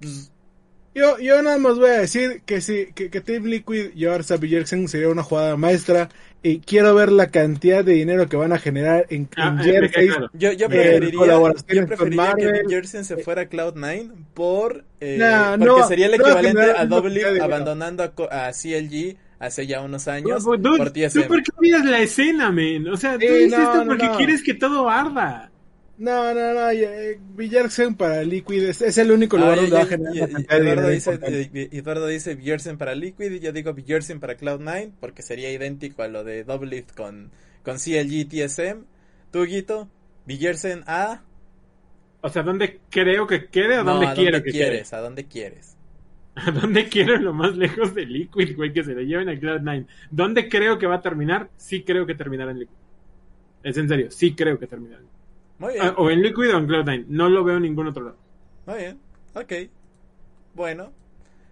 pues, 0.00 0.32
Yo, 0.94 1.18
yo 1.18 1.40
nada 1.42 1.58
más 1.58 1.76
voy 1.78 1.90
a 1.90 1.98
decir 2.00 2.42
que 2.44 2.60
sí, 2.60 2.92
que, 2.94 3.08
que 3.10 3.20
Team 3.20 3.44
Liquid 3.44 3.92
llevarse 3.94 4.34
a 4.34 4.36
Bjergsen 4.36 4.88
sería 4.88 5.08
una 5.10 5.22
jugada 5.22 5.56
maestra 5.56 6.08
y 6.42 6.60
quiero 6.60 6.94
ver 6.94 7.12
la 7.12 7.30
cantidad 7.30 7.84
de 7.84 7.92
dinero 7.92 8.28
que 8.28 8.36
van 8.36 8.52
a 8.52 8.58
generar 8.58 9.06
en, 9.10 9.28
Ah, 9.36 9.54
en 9.54 9.60
eh, 9.60 9.88
jerseys. 9.90 10.16
claro. 10.16 10.30
Yo, 10.32 10.52
yo 10.52 10.68
Eh, 10.68 10.70
preferiría, 10.72 11.46
yo 11.68 11.84
preferiría 11.84 12.34
que 12.34 12.64
Jersen 12.66 13.04
se 13.04 13.16
fuera 13.18 13.42
a 13.42 13.48
Cloud9 13.48 14.10
por, 14.34 14.84
eh, 15.00 15.18
Nah, 15.18 15.56
porque 15.56 15.66
no, 15.66 15.84
sería 15.84 16.06
el 16.06 16.14
no 16.14 16.24
va 16.24 16.30
a 16.30 16.34
equivalente 16.34 16.42
generar 16.42 16.76
a 16.76 16.86
de 16.86 17.40
dinero. 17.40 17.44
abandonando 17.44 18.02
a, 18.02 18.48
a 18.48 18.52
CLG 18.52 19.16
hace 19.38 19.66
ya 19.68 19.80
unos 19.82 20.08
años 20.08 20.44
Dude, 20.44 20.58
dude, 20.58 20.76
por 20.76 20.92
¿Tú 21.12 21.24
por 21.26 21.42
qué 21.42 21.52
miras 21.60 21.84
la 21.84 22.00
escena, 22.00 22.50
men? 22.50 22.88
O 22.88 22.96
sea, 22.96 23.18
tú 23.18 23.20
Sí, 23.26 23.34
dices 23.34 23.58
no, 23.58 23.62
esto 23.64 23.84
no, 23.84 23.90
porque 23.90 24.06
no. 24.06 24.16
quieres 24.16 24.42
que 24.42 24.54
todo 24.54 24.88
arda. 24.90 25.47
No, 25.98 26.32
no, 26.32 26.54
no, 26.54 26.70
eh, 26.70 27.18
Bjergsen 27.34 27.96
para 27.96 28.22
Liquid 28.22 28.62
es, 28.68 28.82
es 28.82 28.98
el 28.98 29.10
único 29.10 29.36
lugar 29.36 29.58
Ah, 29.58 29.62
donde 29.62 29.76
va 29.76 29.82
a 29.82 29.86
generar 29.86 30.14
Eduardo 30.50 30.88
dice, 30.88 31.18
eh, 31.22 31.68
Eduardo 31.72 32.06
dice 32.06 32.34
Bjersen 32.36 32.78
para 32.78 32.94
Liquid 32.94 33.32
y 33.32 33.40
yo 33.40 33.52
digo 33.52 33.74
Bjersen 33.74 34.20
para 34.20 34.36
Cloud9 34.36 34.92
porque 35.00 35.22
sería 35.22 35.50
idéntico 35.52 36.02
a 36.02 36.08
lo 36.08 36.24
de 36.24 36.44
Double 36.44 36.70
Lift 36.70 36.94
con, 36.94 37.32
con 37.64 37.78
CLG 37.78 38.28
TSM. 38.28 38.84
Tú, 39.32 39.44
Guito, 39.44 39.88
a... 40.86 41.22
O 42.20 42.28
sea, 42.28 42.42
¿dónde 42.42 42.80
creo 42.90 43.26
que 43.26 43.48
quede 43.48 43.78
o 43.78 43.84
No, 43.84 43.84
dónde 43.84 44.06
¿a 44.06 44.14
quiero 44.14 44.38
dónde 44.38 44.42
que 44.42 44.52
quieres? 44.52 44.92
¿A 44.92 45.00
dónde 45.00 45.26
quieres? 45.26 45.76
quede? 45.76 45.78
¿A 46.34 46.50
dónde 46.52 46.88
quiero 46.88 47.16
lo 47.18 47.34
más 47.34 47.56
lejos 47.56 47.94
de 47.94 48.06
Liquid, 48.06 48.56
güey? 48.56 48.72
Que 48.72 48.84
se 48.84 48.94
lo 48.94 49.02
lleven 49.02 49.28
a 49.28 49.34
Cloud9. 49.34 49.86
¿Dónde 50.10 50.48
creo 50.48 50.78
que 50.78 50.86
va 50.86 50.96
a 50.96 51.02
terminar? 51.02 51.50
Sí 51.56 51.84
creo 51.84 52.06
que 52.06 52.14
terminará 52.14 52.52
en 52.52 52.60
Liquid. 52.60 52.76
Es 53.62 53.76
en 53.78 53.88
serio, 53.88 54.10
sí 54.10 54.34
creo 54.34 54.58
que 54.58 54.66
terminará. 54.66 55.04
Muy 55.58 55.74
bien. 55.74 55.86
Ah, 55.86 55.94
o 55.96 56.10
en 56.10 56.22
Liquid 56.22 56.54
o 56.54 56.58
en 56.58 56.68
Cloud9. 56.68 57.06
No 57.08 57.28
lo 57.28 57.44
veo 57.44 57.56
en 57.56 57.62
ningún 57.62 57.88
otro 57.88 58.04
lado. 58.04 58.16
Muy 58.66 58.78
bien, 58.78 59.00
ok. 59.34 59.52
Bueno, 60.54 60.92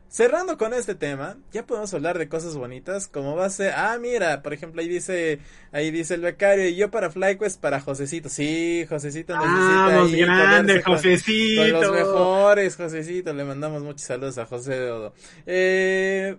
cerrando 0.09 0.57
con 0.59 0.75
este 0.75 0.95
tema, 0.95 1.37
ya 1.53 1.67
podemos 1.67 1.93
hablar 1.95 2.19
de 2.19 2.29
cosas 2.29 2.57
bonitas, 2.57 3.09
como 3.09 3.37
va 3.37 3.47
a 3.47 3.51
ser, 3.51 3.73
ah, 3.77 3.97
mira, 4.01 4.43
por 4.43 4.53
ejemplo, 4.53 4.81
ahí 4.81 4.89
dice, 4.89 5.41
ahí 5.73 5.91
dice 5.91 6.15
el 6.15 6.21
becario, 6.23 6.69
y 6.69 6.77
yo 6.77 6.91
para 6.91 7.11
FlyQuest 7.11 7.61
para 7.61 7.81
Josecito, 7.81 8.29
sí, 8.29 8.85
Josecito 8.89 9.35
necesita 9.37 9.87
¡Vamos, 9.87 10.13
ahí 10.13 10.21
grande, 10.21 10.83
con- 10.83 10.95
Josecito! 10.95 11.63
Con 11.63 11.73
los 11.73 11.93
mejores, 11.93 12.77
Josecito, 12.77 13.33
le 13.33 13.45
mandamos 13.45 13.83
muchos 13.83 14.03
saludos 14.03 14.39
a 14.39 14.47
José 14.47 14.75
de 14.79 14.91
Odo. 14.91 15.15
Eh, 15.47 16.37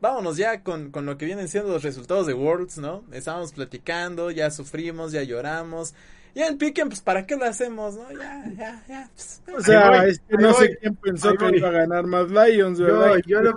vámonos 0.00 0.36
ya 0.36 0.62
con, 0.62 0.90
con 0.90 1.06
lo 1.06 1.16
que 1.18 1.26
vienen 1.26 1.48
siendo 1.48 1.70
los 1.70 1.82
resultados 1.82 2.26
de 2.26 2.34
Worlds, 2.34 2.78
¿no? 2.78 3.04
Estábamos 3.12 3.52
platicando, 3.52 4.30
ya 4.30 4.50
sufrimos, 4.50 5.12
ya 5.12 5.22
lloramos. 5.22 5.94
Ya 6.34 6.46
el 6.48 6.56
Piquen, 6.56 6.88
pues, 6.88 7.00
¿para 7.00 7.26
qué 7.26 7.36
lo 7.36 7.44
hacemos, 7.44 7.96
no? 7.96 8.10
Ya, 8.12 8.44
ya, 8.56 8.84
ya. 8.88 9.10
pues, 9.16 9.42
O 9.52 9.60
sea, 9.60 9.90
voy, 9.90 10.10
es 10.10 10.20
que 10.20 10.36
ahí 10.36 10.38
no 10.38 10.52
voy, 10.52 10.66
sé 10.66 10.76
quién 10.80 10.96
pensó 10.96 11.36
que 11.36 11.46
voy. 11.46 11.56
iba 11.56 11.68
a 11.68 11.72
ganar 11.72 12.06
más 12.06 12.30
Lions, 12.30 12.80
¿verdad? 12.80 13.16
Yo, 13.26 13.40
yo 13.42 13.42
lo. 13.42 13.54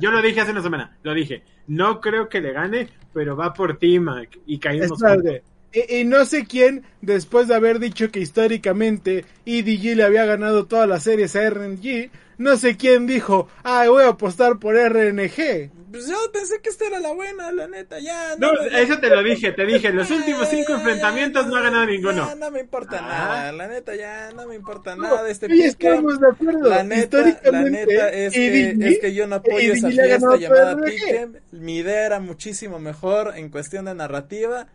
Yo 0.00 0.10
lo 0.10 0.22
dije 0.22 0.40
hace 0.40 0.52
una 0.52 0.62
semana, 0.62 0.98
lo 1.02 1.14
dije. 1.14 1.44
No 1.66 2.00
creo 2.00 2.28
que 2.28 2.40
le 2.40 2.52
gane, 2.52 2.88
pero 3.12 3.36
va 3.36 3.52
por 3.52 3.78
ti, 3.78 3.98
Mac, 3.98 4.38
y 4.46 4.58
caímos. 4.58 5.00
Y, 5.72 6.00
y 6.00 6.04
no 6.04 6.24
sé 6.24 6.46
quién, 6.46 6.84
después 7.00 7.48
de 7.48 7.54
haber 7.56 7.78
dicho 7.80 8.10
que 8.10 8.20
históricamente 8.20 9.24
EDG 9.44 9.96
le 9.96 10.04
había 10.04 10.24
ganado 10.24 10.66
todas 10.66 10.88
las 10.88 11.02
series 11.02 11.34
a 11.36 11.50
RNG, 11.50 12.10
no 12.38 12.56
sé 12.56 12.76
quién 12.76 13.06
dijo, 13.06 13.48
ah, 13.62 13.84
voy 13.88 14.04
a 14.04 14.08
apostar 14.08 14.58
por 14.58 14.76
RNG. 14.76 15.70
Pues 15.90 16.08
yo 16.08 16.16
pensé 16.32 16.60
que 16.60 16.70
esta 16.70 16.86
era 16.88 16.98
la 16.98 17.12
buena, 17.12 17.52
la 17.52 17.68
neta, 17.68 18.00
ya. 18.00 18.34
No, 18.36 18.52
me- 18.54 18.82
eso 18.82 18.98
te 18.98 19.08
lo 19.10 19.22
dije, 19.22 19.52
te 19.52 19.64
dije, 19.64 19.92
los 19.92 20.08
Ya, 20.08 20.16
últimos 20.16 20.48
cinco 20.48 20.70
ya, 20.70 20.74
enfrentamientos 20.74 21.44
ya, 21.44 21.48
no 21.50 21.56
ha 21.56 21.60
ganado 21.60 21.84
ya, 21.84 21.90
ninguno. 21.92 22.34
no 22.34 22.50
me 22.50 22.58
importa 22.60 22.98
Ah. 22.98 23.02
nada, 23.08 23.52
la 23.52 23.68
neta, 23.68 23.94
ya 23.94 24.32
no 24.32 24.48
me 24.48 24.56
importa 24.56 24.96
No, 24.96 25.04
nada 25.04 25.22
de 25.22 25.30
este 25.30 25.46
y 25.46 25.50
pique. 25.50 25.66
estamos 25.68 26.18
de 26.18 26.26
acuerdo. 26.28 26.68
La 26.68 26.82
neta, 26.82 27.18
la 27.44 27.62
neta 27.62 28.08
es 28.08 28.32
que, 28.34 28.70
es 28.80 28.98
que 28.98 29.14
yo 29.14 29.28
no 29.28 29.36
apoyo 29.36 29.72
esa 29.72 29.88
fiesta 29.88 30.06
llamada 30.36 30.38
todo 30.48 30.72
RNG. 30.80 30.84
Pique. 30.84 31.28
Mi 31.52 31.76
idea 31.76 32.06
era 32.06 32.18
muchísimo 32.18 32.80
mejor 32.80 33.34
en 33.36 33.48
cuestión 33.50 33.84
de 33.84 33.94
narrativa. 33.94 34.66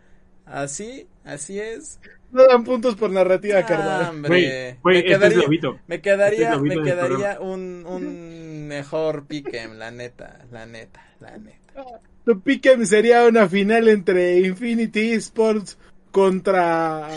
Así, 0.46 1.06
así 1.24 1.60
es. 1.60 2.00
No 2.32 2.46
dan 2.46 2.64
puntos 2.64 2.94
por 2.96 3.10
narrativa, 3.10 3.58
Ah. 3.68 4.12
Güey, 4.26 4.42
me 4.84 4.98
este 5.00 5.12
es 5.12 5.18
quedaría, 5.18 5.38
Lobito. 5.38 5.78
me 5.86 5.96
Este 5.96 6.00
quedaría, 6.10 6.50
es 6.50 6.56
Lobito 6.56 6.80
me 6.80 6.84
quedaría 6.90 7.40
un, 7.40 7.84
un 7.86 8.68
mejor 8.68 9.26
pique, 9.26 9.66
la 9.68 9.90
neta, 9.90 10.40
la 10.52 10.66
neta, 10.66 11.04
la 11.20 11.36
neta. 11.38 11.58
Tu 12.24 12.40
pique 12.40 12.84
sería 12.86 13.24
una 13.26 13.48
final 13.48 13.88
entre 13.88 14.38
Infinity 14.40 15.12
Esports 15.12 15.78
contra... 16.10 17.08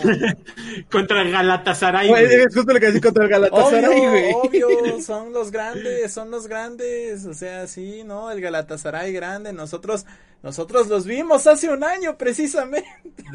Contra 0.90 1.24
Galatasaray. 1.24 2.08
Güey, 2.08 2.26
güey. 2.26 2.38
es 2.40 2.54
justo 2.54 2.72
lo 2.72 2.80
que 2.80 2.86
decía 2.86 3.00
contra 3.00 3.24
el 3.24 3.30
Galatasaray, 3.30 3.84
Obvio, 3.84 4.10
güey. 4.10 4.32
obvio, 4.68 5.00
son 5.02 5.32
los 5.32 5.50
grandes, 5.50 6.12
son 6.12 6.30
los 6.30 6.46
grandes, 6.46 7.24
o 7.26 7.34
sea, 7.34 7.66
sí, 7.66 8.02
¿no? 8.04 8.30
El 8.30 8.40
Galatasaray 8.40 9.12
grande, 9.12 9.52
nosotros, 9.52 10.06
nosotros 10.42 10.88
los 10.88 11.06
vimos 11.06 11.46
hace 11.46 11.68
un 11.70 11.82
año 11.84 12.16
precisamente. 12.16 12.88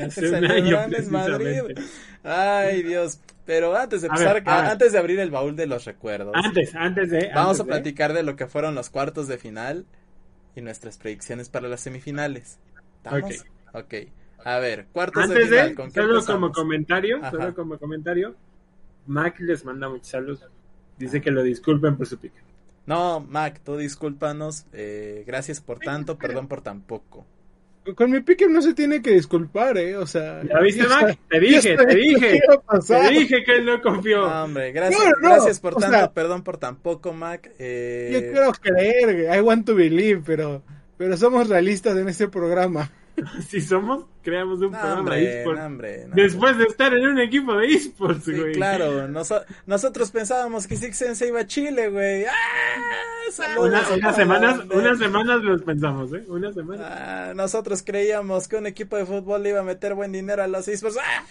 Hace 0.06 0.30
un 0.34 0.46
año, 0.46 0.78
Madrid. 1.10 1.62
precisamente. 1.62 1.82
Ay, 2.24 2.84
Dios. 2.84 3.20
Pero 3.46 3.76
antes 3.76 4.02
de 4.02 4.08
empezar, 4.08 4.36
ver, 4.44 4.44
antes 4.48 4.92
de 4.92 5.00
abrir 5.00 5.20
el 5.20 5.32
baúl 5.32 5.56
de 5.56 5.66
los 5.66 5.84
recuerdos, 5.86 6.34
Antes, 6.36 6.76
antes 6.76 7.10
de. 7.10 7.32
vamos 7.34 7.60
antes 7.60 7.62
a 7.62 7.66
platicar 7.66 8.14
de 8.14 8.22
lo 8.24 8.36
que 8.36 8.46
fueron 8.46 8.76
los 8.76 8.90
cuartos 8.92 9.28
de 9.28 9.38
final 9.40 9.86
y 10.56 10.62
nuestras 10.62 10.98
predicciones 11.00 11.50
para 11.50 11.68
las 11.68 11.82
semifinales. 11.82 12.60
¿Estamos? 12.98 13.46
Ok. 13.74 13.94
A 14.46 14.60
ver, 14.60 14.88
cuartos 14.92 15.28
de 15.30 15.34
Antes 15.36 15.50
final, 15.50 15.70
de, 15.70 15.76
¿con 15.76 15.92
qué 15.92 16.02
solo 16.02 16.26
como 16.26 16.52
comentario, 16.52 17.18
Ajá. 17.18 17.32
solo 17.32 17.54
como 17.56 17.78
comentario, 17.78 18.36
Mac 19.08 19.40
les 19.40 19.66
manda 19.66 19.90
muchos 19.90 20.08
saludos. 20.08 20.46
Dice 20.98 21.22
que 21.22 21.32
lo 21.32 21.44
disculpen 21.44 21.98
por 21.98 22.06
su 22.08 22.18
pique. 22.18 22.40
No, 22.86 23.20
Mac, 23.20 23.62
tú 23.64 23.78
discúlpanos. 23.78 24.66
eh, 24.74 25.24
gracias 25.28 25.62
por 25.62 25.80
tanto, 25.80 26.18
perdón 26.18 26.48
por 26.48 26.62
tan 26.62 26.82
poco. 26.82 27.26
Con 27.96 28.12
mi 28.12 28.20
pique 28.22 28.48
no 28.48 28.62
se 28.62 28.74
tiene 28.74 29.02
que 29.02 29.12
disculpar, 29.12 29.78
¿eh? 29.78 29.96
O 29.98 30.06
sea... 30.06 30.44
¿Ya 30.44 30.60
viste, 30.60 30.86
Mac? 30.88 31.18
Te 31.30 31.40
dije, 31.40 31.76
te 31.76 31.96
dije. 31.96 32.42
Te 32.88 33.10
dije 33.10 33.44
que 33.44 33.56
él 33.56 33.66
no 33.66 33.82
confió. 33.82 34.30
No, 34.30 34.44
hombre, 34.44 34.72
gracias, 34.72 35.02
No, 35.02 35.10
no, 35.22 35.30
gracias 35.36 35.60
por 35.60 35.74
o 35.74 35.78
tanto, 35.78 35.98
sea- 35.98 36.12
perdón 36.14 36.44
por 36.44 36.58
tan 36.58 36.76
poco, 36.76 37.14
Mac. 37.14 37.50
eh, 37.58 38.10
Yo 38.14 38.20
quiero 38.32 38.52
creer. 38.62 39.36
I 39.36 39.42
want 39.42 39.66
to 39.66 39.76
believe, 39.76 40.22
pero... 40.26 40.62
Pero 40.98 41.16
somos 41.18 41.48
realistas 41.48 41.98
en 41.98 42.10
este 42.10 42.28
programa. 42.28 42.92
Si 43.48 43.62
somos, 43.62 44.06
creamos 44.22 44.60
un 44.62 44.72
no, 44.72 44.80
programa 44.80 44.96
de 44.96 45.00
hombre, 45.00 45.38
esports. 45.40 45.60
no, 45.60 45.66
hombre, 45.66 46.06
no, 46.08 46.16
Después 46.16 46.58
de 46.58 46.64
estar 46.66 46.94
en 46.94 47.08
un 47.08 47.20
equipo 47.20 47.56
de 47.56 47.68
esports, 47.68 48.26
Sí, 48.26 48.34
güey. 48.40 48.54
claro, 48.54 49.08
noso- 49.08 49.44
nosotros 49.66 50.12
pensábamos 50.12 50.68
que 50.68 50.76
Six 50.76 50.96
Sense 50.98 51.28
iba 51.28 51.42
a 51.42 51.48
Chile, 51.48 51.90
güey. 51.90 52.26
¡Ah! 52.26 52.32
Una- 53.60 53.84
unas 53.94 54.16
semanas, 54.16 54.60
unas 54.74 54.98
semanas 54.98 55.42
los 55.44 55.62
pensamos, 55.62 56.12
¿eh? 56.14 56.24
Unas 56.28 56.54
semanas. 56.56 56.88
Ah, 56.90 57.34
nosotros 57.36 57.84
creíamos 57.84 58.48
que 58.48 58.56
un 58.56 58.66
equipo 58.68 58.98
de 58.98 59.06
fútbol 59.06 59.46
iba 59.46 59.60
a 59.60 59.64
meter 59.64 59.94
buen 59.94 60.12
dinero 60.12 60.42
a 60.44 60.48
los 60.48 60.68
esports. 60.68 60.98
¡Ah! 60.98 61.24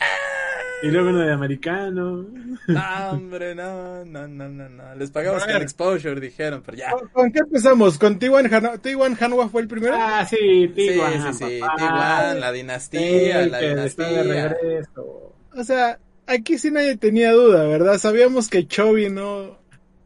Y 0.83 0.89
luego 0.89 1.11
uno 1.11 1.21
de 1.21 1.33
americano. 1.33 2.27
No, 2.69 3.11
hombre, 3.11 3.55
no, 3.55 4.05
no, 4.05 4.29
no, 4.29 4.49
no, 4.49 4.69
no. 4.69 4.95
Les 4.95 5.11
pagamos 5.11 5.45
con 5.45 5.57
exposure, 5.57 6.21
dijeron, 6.21 6.63
pero 6.65 6.77
ya. 6.79 6.91
¿Con, 6.93 7.09
con 7.09 7.33
qué 7.33 7.41
empezamos? 7.41 7.99
¿Con 7.99 8.19
T1 8.21 8.53
Hanwha? 8.53 8.75
¿T1 8.81 9.17
Hanwha 9.21 9.49
fue 9.49 9.63
el 9.63 9.69
primero? 9.69 9.95
Ah, 9.99 10.25
sí, 10.25 10.37
Sí, 10.37 10.69
Tijuana. 10.75 11.33
sí, 11.33 11.39
sí. 11.45 11.55
Tijuana, 11.77 12.35
la 12.35 12.53
dinastía, 12.53 13.01
Sí, 13.45 13.51
la 13.51 13.59
de 13.59 13.69
dinastía. 13.71 14.49
regreso. 14.49 15.33
O 15.57 15.65
sea, 15.65 15.99
aquí 16.27 16.59
sí 16.59 16.71
nadie 16.71 16.97
tenía 16.97 17.33
duda, 17.33 17.65
¿verdad? 17.65 17.99
Sabíamos 17.99 18.49
que 18.49 18.67
Chovy 18.67 19.11
no... 19.11 19.59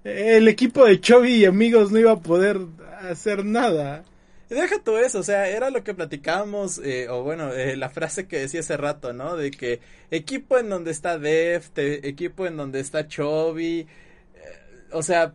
El 0.05 0.49
equipo 0.49 0.85
de 0.87 1.01
Chovy 1.01 1.35
y 1.35 1.45
amigos 1.45 1.93
no 1.93 1.99
iba 1.99 2.13
a 2.13 2.21
poder 2.21 2.59
hacer 3.11 3.45
nada. 3.45 4.05
Deja 4.55 4.83
tú 4.83 4.97
eso, 4.99 5.21
o 5.21 5.23
sea, 5.23 5.49
era 5.49 5.71
lo 5.71 5.83
que 5.85 5.95
platicábamos, 5.95 6.79
eh, 6.79 7.09
o 7.09 7.23
bueno, 7.23 7.53
eh, 7.53 7.77
la 7.77 7.89
frase 7.91 8.27
que 8.29 8.39
decía 8.41 8.61
hace 8.61 8.77
rato, 8.77 9.13
¿no? 9.13 9.37
De 9.37 9.51
que 9.51 9.81
equipo 10.11 10.59
en 10.59 10.69
donde 10.69 10.91
está 10.91 11.19
Def, 11.19 11.71
te- 11.71 12.07
equipo 12.09 12.47
en 12.47 12.57
donde 12.57 12.81
está 12.81 13.07
Chovy, 13.09 13.81
eh, 13.81 13.87
o 14.93 15.03
sea, 15.03 15.35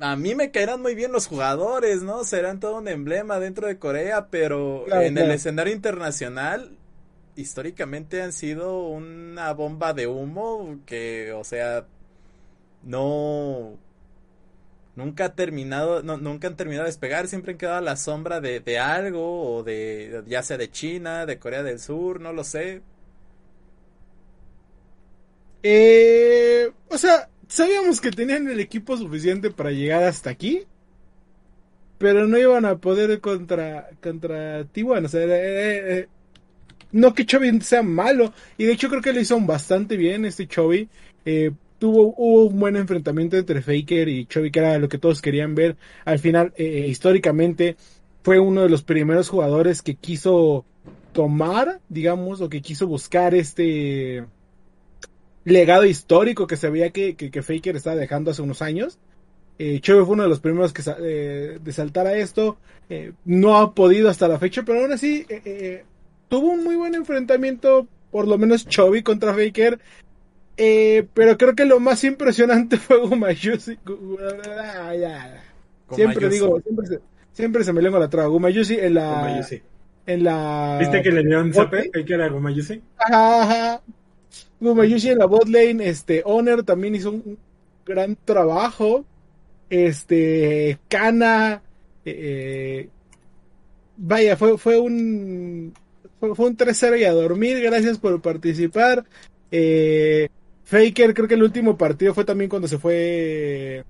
a 0.00 0.16
mí 0.16 0.34
me 0.34 0.50
caerán 0.50 0.82
muy 0.82 0.94
bien 0.94 1.12
los 1.12 1.26
jugadores, 1.26 2.02
¿no? 2.02 2.24
Serán 2.24 2.60
todo 2.60 2.78
un 2.78 2.88
emblema 2.88 3.40
dentro 3.40 3.66
de 3.66 3.78
Corea, 3.78 4.28
pero 4.30 4.84
Claro, 4.86 5.02
en 5.06 5.16
el 5.18 5.30
escenario 5.30 5.72
internacional, 5.74 6.76
históricamente 7.36 8.22
han 8.22 8.32
sido 8.32 8.86
una 8.88 9.52
bomba 9.54 9.94
de 9.94 10.06
humo 10.08 10.80
que, 10.86 11.32
o 11.32 11.44
sea, 11.44 11.86
no 12.82 13.78
nunca 14.98 15.26
ha 15.26 15.34
terminado, 15.34 16.02
nunca 16.02 16.48
han 16.48 16.56
terminado 16.56 16.84
de 16.84 16.90
despegar, 16.90 17.28
siempre 17.28 17.52
han 17.52 17.58
quedado 17.58 17.76
a 17.78 17.80
la 17.80 17.96
sombra 17.96 18.40
de, 18.40 18.78
algo, 18.80 19.54
o 19.54 19.62
de, 19.62 20.24
ya 20.26 20.42
sea 20.42 20.58
de 20.58 20.70
China, 20.70 21.24
de 21.24 21.38
Corea 21.38 21.62
del 21.62 21.78
Sur, 21.78 22.20
no 22.20 22.32
lo 22.32 22.42
sé. 22.42 22.82
Eh, 25.62 26.70
o 26.88 26.98
sea, 26.98 27.28
sabíamos 27.46 28.00
que 28.00 28.10
tenían 28.10 28.48
el 28.48 28.58
equipo 28.58 28.96
suficiente 28.96 29.50
para 29.52 29.70
llegar 29.70 30.02
hasta 30.02 30.30
aquí. 30.30 30.64
Pero 31.98 32.26
no 32.26 32.38
iban 32.38 32.64
a 32.64 32.76
poder 32.76 33.20
contra, 33.20 33.90
contra 34.00 34.62
T1. 34.62 35.04
O 35.04 35.08
sea, 35.08 36.06
no 36.92 37.14
que 37.14 37.26
Chovy 37.26 37.60
sea 37.60 37.82
malo. 37.82 38.32
Y 38.56 38.64
de 38.64 38.72
hecho 38.72 38.88
creo 38.88 39.02
que 39.02 39.12
lo 39.12 39.20
hizo 39.20 39.38
bastante 39.40 39.96
bien 39.96 40.24
este 40.24 40.46
Chovy. 40.46 40.88
Eh, 41.24 41.50
tuvo 41.78 42.14
hubo 42.16 42.44
un 42.44 42.58
buen 42.58 42.76
enfrentamiento 42.76 43.36
entre 43.36 43.62
Faker 43.62 44.08
y 44.08 44.26
Chovy, 44.26 44.50
que 44.50 44.58
era 44.58 44.78
lo 44.78 44.88
que 44.88 44.98
todos 44.98 45.22
querían 45.22 45.54
ver. 45.54 45.76
Al 46.04 46.18
final, 46.18 46.52
eh, 46.56 46.86
históricamente, 46.88 47.76
fue 48.22 48.38
uno 48.38 48.62
de 48.62 48.68
los 48.68 48.82
primeros 48.82 49.28
jugadores 49.28 49.82
que 49.82 49.94
quiso 49.94 50.64
tomar, 51.12 51.80
digamos, 51.88 52.40
o 52.40 52.48
que 52.48 52.60
quiso 52.62 52.86
buscar 52.86 53.34
este 53.34 54.24
legado 55.44 55.84
histórico 55.84 56.46
que 56.46 56.56
se 56.56 56.68
veía 56.68 56.90
que, 56.90 57.16
que, 57.16 57.42
Faker 57.42 57.76
estaba 57.76 57.96
dejando 57.96 58.30
hace 58.30 58.42
unos 58.42 58.62
años. 58.62 58.98
Eh, 59.58 59.80
fue 59.82 60.02
uno 60.02 60.22
de 60.22 60.28
los 60.28 60.40
primeros 60.40 60.72
que 60.72 60.82
eh, 61.00 61.58
esto. 62.16 62.58
Eh, 62.90 63.12
no 63.24 63.56
ha 63.56 63.74
podido 63.74 64.08
hasta 64.08 64.28
la 64.28 64.38
fecha, 64.38 64.62
pero 64.62 64.80
aún 64.80 64.92
así 64.92 65.26
eh, 65.28 65.42
eh, 65.44 65.84
tuvo 66.28 66.48
un 66.48 66.64
muy 66.64 66.76
buen 66.76 66.94
enfrentamiento, 66.94 67.86
por 68.10 68.26
lo 68.26 68.38
menos 68.38 68.66
Chovy 68.66 69.02
contra 69.02 69.34
Faker. 69.34 69.78
Pero 71.14 71.38
creo 71.38 71.54
que 71.54 71.64
lo 71.64 71.78
más 71.80 72.02
impresionante 72.04 72.76
fue 72.78 72.98
Gumayusi. 72.98 73.78
Siempre 75.92 76.28
digo, 76.28 76.60
siempre 76.60 76.86
se, 76.86 77.00
siempre 77.32 77.64
se 77.64 77.72
me 77.72 77.82
lengua 77.82 78.00
la 78.00 78.10
traba. 78.10 78.28
Gumayusi 78.28 78.76
en 78.78 78.94
la. 78.94 79.46
En 80.06 80.24
la. 80.24 80.76
¿Viste 80.80 81.02
que 81.02 81.12
le 81.12 81.22
dieron 81.22 81.52
zape? 81.52 81.90
que 81.90 82.12
era 82.12 82.28
Gumayusi? 82.28 82.82
Ajá, 82.98 83.42
ajá. 83.42 83.82
Gumayusi 84.60 85.10
en 85.10 85.18
la 85.18 85.26
bot 85.26 85.48
lane, 85.48 85.88
este, 85.88 86.22
Honor 86.24 86.64
también 86.64 86.94
hizo 86.94 87.12
un 87.12 87.38
gran 87.86 88.16
trabajo. 88.24 89.04
Este, 89.70 90.78
Kana, 90.88 91.62
eh, 92.04 92.88
vaya, 93.96 94.36
fue, 94.36 94.56
fue 94.58 94.78
un, 94.78 95.74
fue, 96.18 96.30
un 96.30 96.56
3-0 96.56 97.00
y 97.00 97.04
a 97.04 97.12
dormir, 97.12 97.60
gracias 97.60 97.98
por 97.98 98.20
participar. 98.20 99.04
Eh, 99.50 100.28
Faker, 100.68 101.14
creo 101.14 101.26
que 101.26 101.34
el 101.34 101.42
último 101.42 101.78
partido 101.78 102.12
fue 102.12 102.26
también 102.26 102.50
cuando 102.50 102.68
se 102.68 102.76
fue, 102.76 103.86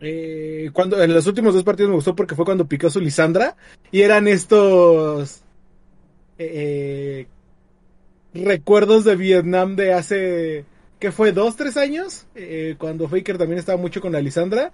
eh, 0.00 0.68
cuando 0.72 1.00
en 1.00 1.14
los 1.14 1.28
últimos 1.28 1.54
dos 1.54 1.62
partidos 1.62 1.90
me 1.90 1.94
gustó 1.94 2.16
porque 2.16 2.34
fue 2.34 2.44
cuando 2.44 2.66
picó 2.66 2.90
su 2.90 3.00
Lisandra 3.00 3.54
y 3.92 4.00
eran 4.00 4.26
estos 4.26 5.42
eh, 6.38 7.28
recuerdos 8.34 9.04
de 9.04 9.14
Vietnam 9.14 9.76
de 9.76 9.92
hace, 9.92 10.64
¿qué 10.98 11.12
fue? 11.12 11.30
¿Dos, 11.30 11.54
tres 11.54 11.76
años? 11.76 12.26
Eh, 12.34 12.74
cuando 12.76 13.08
Faker 13.08 13.38
también 13.38 13.60
estaba 13.60 13.80
mucho 13.80 14.00
con 14.00 14.10
la 14.10 14.20
Lisandra. 14.20 14.72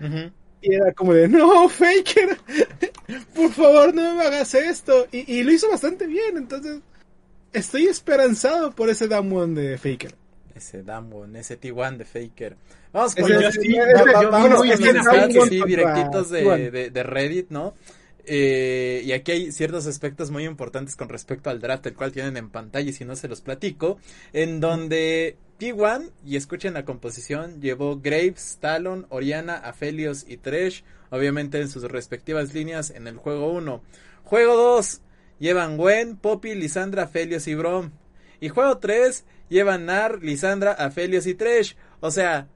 Y 0.62 0.74
era 0.74 0.94
como 0.94 1.12
de, 1.12 1.28
no, 1.28 1.68
Faker, 1.68 2.38
por 3.34 3.52
favor 3.52 3.94
no 3.94 4.14
me 4.14 4.22
hagas 4.22 4.54
esto. 4.54 5.08
Y, 5.12 5.42
lo 5.42 5.52
hizo 5.52 5.68
bastante 5.68 6.06
bien, 6.06 6.38
entonces 6.38 6.78
estoy 7.52 7.84
esperanzado 7.84 8.70
por 8.70 8.88
ese 8.88 9.08
Damwon 9.08 9.54
de 9.54 9.76
Faker. 9.76 10.14
Ese 10.56 10.82
Damwon, 10.82 11.36
ese 11.36 11.60
T1 11.60 11.98
de 11.98 12.04
Faker. 12.04 12.56
Vamos 12.92 13.14
con 13.14 13.30
vamos, 14.30 15.50
directitos 15.50 16.30
de, 16.30 16.90
de 16.90 17.02
Reddit, 17.02 17.50
¿no? 17.50 17.74
Eh, 18.28 19.02
y 19.04 19.12
aquí 19.12 19.32
hay 19.32 19.52
ciertos 19.52 19.86
aspectos 19.86 20.32
muy 20.32 20.44
importantes 20.44 20.96
con 20.96 21.08
respecto 21.08 21.48
al 21.48 21.60
draft, 21.60 21.86
el 21.86 21.94
cual 21.94 22.10
tienen 22.10 22.36
en 22.36 22.50
pantalla 22.50 22.90
y 22.90 22.92
si 22.92 23.04
no 23.04 23.14
se 23.14 23.28
los 23.28 23.40
platico, 23.40 23.98
en 24.32 24.58
donde 24.58 25.36
P1, 25.60 26.10
y 26.24 26.36
escuchen 26.36 26.74
la 26.74 26.84
composición, 26.84 27.60
llevó 27.60 28.00
Graves, 28.00 28.58
Talon, 28.60 29.06
Oriana, 29.10 29.54
Aphelios 29.56 30.24
y 30.26 30.38
Tresh, 30.38 30.82
obviamente 31.10 31.60
en 31.60 31.68
sus 31.68 31.84
respectivas 31.84 32.52
líneas 32.52 32.90
en 32.90 33.06
el 33.06 33.16
juego 33.16 33.52
1. 33.52 33.80
Juego 34.24 34.56
2, 34.56 35.00
llevan 35.38 35.76
Gwen, 35.76 36.16
Poppy, 36.16 36.56
Lisandra, 36.56 37.04
Aphelios 37.04 37.46
y 37.46 37.54
Brom. 37.54 37.92
Y 38.40 38.48
juego 38.48 38.78
3, 38.78 39.24
llevan 39.48 39.86
Nar, 39.86 40.22
Lisandra, 40.22 40.72
Aphelios 40.72 41.26
y 41.26 41.34
Tresh. 41.34 41.76
O 42.00 42.10
sea, 42.10 42.48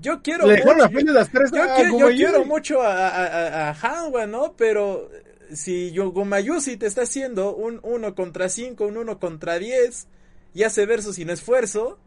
yo 0.00 0.22
quiero 0.22 0.46
mucho, 0.46 2.08
quiero 2.08 2.44
mucho 2.44 2.82
a, 2.82 3.70
a, 3.70 4.26
¿no? 4.26 4.54
Pero 4.56 5.10
si 5.52 5.90
Yogomayusi 5.92 6.76
te 6.76 6.86
está 6.86 7.02
haciendo 7.02 7.54
un 7.54 7.80
1 7.82 8.14
contra 8.14 8.48
5, 8.48 8.84
un 8.86 8.98
1 8.98 9.18
contra 9.18 9.58
10 9.58 10.06
y 10.54 10.62
hace 10.62 10.86
verso 10.86 11.12
sin 11.12 11.30
esfuerzo, 11.30 11.98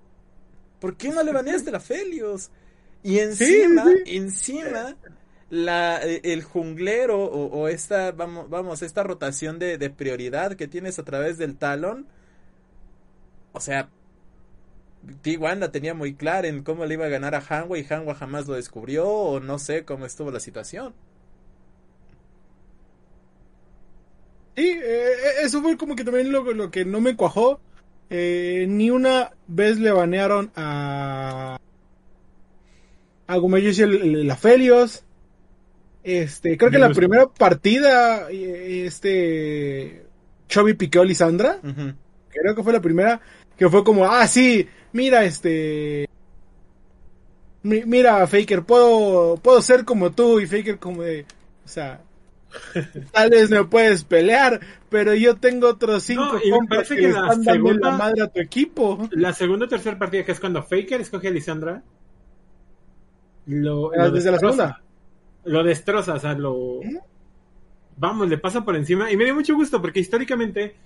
¿por 0.80 0.95
qué 0.95 1.10
no 1.10 1.24
le 1.24 1.32
baneaste 1.32 1.71
la 1.71 1.80
Felios? 1.80 2.52
Y 3.04 3.19
encima, 3.19 3.86
encima, 4.06 4.95
la, 5.50 6.00
eh, 6.04 6.21
el 6.24 6.43
junglero 6.43 7.24
o, 7.24 7.67
esta, 7.67 8.12
vamos, 8.12 8.50
vamos, 8.50 8.84
esta 8.84 9.04
rotación 9.04 9.58
de, 9.58 9.78
de 9.78 9.89
prioridad 9.89 10.56
que 10.56 10.67
tienes 10.67 11.00
a 11.00 11.04
través 11.04 11.38
del 11.38 11.58
talón, 11.58 12.08
o 13.54 13.60
sea, 13.60 13.90
T1 15.24 15.58
la 15.58 15.72
tenía 15.72 15.94
muy 15.94 16.14
clara 16.14 16.48
en 16.48 16.64
cómo 16.64 16.86
le 16.86 16.94
iba 16.94 17.06
a 17.06 17.10
ganar 17.10 17.36
a 17.36 17.44
Hanwa 17.48 17.78
y 17.78 17.86
Hanwa 17.90 18.16
jamás 18.16 18.48
lo 18.48 18.54
descubrió 18.54 19.08
o 19.08 19.40
no 19.40 19.60
sé 19.60 19.84
cómo 19.84 20.06
estuvo 20.06 20.32
la 20.32 20.40
situación. 20.40 20.94
Sí, 24.56 24.68
eh, 24.68 24.82
eh, 24.84 25.44
eso 25.44 25.62
fue 25.62 25.78
como 25.78 25.96
que 25.96 26.04
también 26.04 26.32
lo, 26.32 26.54
lo 26.54 26.72
que 26.72 26.86
no 26.86 27.02
me 27.02 27.16
cuajó. 27.16 27.60
Eh, 28.10 28.66
ni 28.68 28.90
una 28.90 29.32
vez 29.48 29.80
le 29.80 29.92
banearon 29.92 30.52
a 30.56 31.58
a 33.28 33.38
Gumayusi 33.38 33.84
el, 33.84 34.28
la 34.28 34.36
Felios. 34.36 35.04
Este, 36.04 36.58
creo 36.58 36.72
que 36.72 36.80
la 36.80 36.90
primera 36.90 37.28
partida, 37.28 38.30
este, 38.30 40.04
Chovy 40.50 40.74
piqueó 40.74 41.04
a 41.04 41.06
Lisandra. 41.06 41.60
Creo 41.62 42.56
que 42.56 42.64
fue 42.64 42.74
la 42.74 42.82
primera 42.82 43.22
que 43.62 43.69
fue 43.69 43.84
como, 43.84 44.06
ah, 44.06 44.26
sí, 44.26 44.67
mira, 44.91 45.24
este... 45.24 46.10
Mira, 47.62 48.26
Faker, 48.26 48.63
puedo, 48.63 49.36
puedo 49.36 49.62
ser 49.62 49.86
como 49.86 50.13
tú 50.13 50.39
y 50.39 50.47
Faker 50.47 50.80
como 50.80 51.04
de... 51.04 51.28
O 51.63 51.67
sea, 51.67 52.02
tal 53.12 53.30
vez 53.30 53.52
me 53.52 53.63
puedes 53.65 54.04
pelear, 54.04 54.60
pero 54.89 55.13
yo 55.13 55.36
tengo 55.36 55.67
otros 55.67 56.02
cinco 56.02 56.24
no, 56.24 56.39
que, 56.39 56.95
que 56.95 57.10
la 57.10 57.36
segunda, 57.36 57.91
madre 57.91 58.24
a 58.24 58.28
tu 58.30 58.39
equipo. 58.39 59.08
La 59.12 59.32
segunda 59.32 59.67
o 59.67 59.69
tercera 59.69 60.00
partida, 60.00 60.26
que 60.26 60.32
es 60.32 60.39
cuando 60.39 60.63
Faker 60.63 61.00
escoge 61.00 61.28
a 61.28 61.32
Lisandra, 61.32 61.84
lo, 63.45 63.91
desde 64.12 64.32
la 64.32 64.39
segunda. 64.39 64.82
Lo 65.43 65.63
destroza, 65.63 66.15
o 66.15 66.19
sea, 66.19 66.34
lo... 66.34 66.82
¿Eh? 66.82 67.00
Vamos, 67.95 68.28
le 68.28 68.39
pasa 68.39 68.65
por 68.65 68.76
encima. 68.76 69.12
Y 69.12 69.17
me 69.17 69.26
dio 69.26 69.36
mucho 69.36 69.54
gusto 69.54 69.80
porque 69.80 70.00
históricamente 70.00 70.78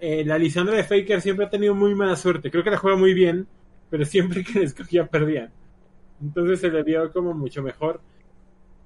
eh, 0.00 0.24
la 0.24 0.38
Lisandra 0.38 0.76
de 0.76 0.84
Faker 0.84 1.20
siempre 1.20 1.46
ha 1.46 1.50
tenido 1.50 1.74
muy 1.74 1.94
mala 1.94 2.16
suerte. 2.16 2.50
Creo 2.50 2.64
que 2.64 2.70
la 2.70 2.78
juega 2.78 2.96
muy 2.96 3.14
bien, 3.14 3.46
pero 3.90 4.04
siempre 4.04 4.44
que 4.44 4.60
la 4.60 4.64
escogía 4.64 5.06
perdía. 5.06 5.50
Entonces 6.20 6.60
se 6.60 6.70
le 6.70 6.82
dio 6.84 7.12
como 7.12 7.34
mucho 7.34 7.62
mejor. 7.62 8.00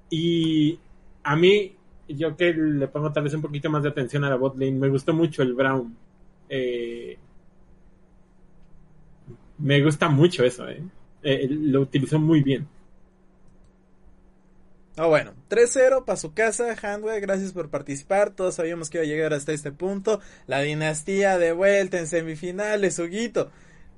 Y 0.09 0.79
a 1.23 1.35
mí, 1.35 1.75
yo 2.07 2.35
que 2.35 2.53
le 2.53 2.87
pongo 2.87 3.11
tal 3.11 3.23
vez 3.23 3.33
un 3.33 3.41
poquito 3.41 3.69
más 3.69 3.83
de 3.83 3.89
atención 3.89 4.23
a 4.23 4.29
la 4.29 4.35
bot 4.35 4.57
lane, 4.57 4.73
me 4.73 4.89
gustó 4.89 5.13
mucho 5.13 5.41
el 5.41 5.53
Brown. 5.53 5.95
Eh, 6.49 7.17
me 9.59 9.81
gusta 9.81 10.09
mucho 10.09 10.43
eso, 10.43 10.67
eh. 10.67 10.83
eh 11.23 11.47
lo 11.49 11.81
utilizó 11.81 12.19
muy 12.19 12.41
bien. 12.41 12.67
Ah, 15.01 15.07
bueno, 15.07 15.33
3-0 15.49 16.05
para 16.05 16.15
su 16.15 16.35
casa, 16.35 16.75
Handway, 16.79 17.19
gracias 17.21 17.53
por 17.53 17.71
participar. 17.71 18.29
Todos 18.29 18.53
sabíamos 18.53 18.91
que 18.91 18.99
iba 18.99 19.03
a 19.03 19.07
llegar 19.07 19.33
hasta 19.33 19.51
este 19.51 19.71
punto. 19.71 20.21
La 20.45 20.61
dinastía 20.61 21.39
de 21.39 21.53
vuelta 21.53 21.97
en 21.97 22.05
semifinales, 22.05 22.99
Huguito. 22.99 23.49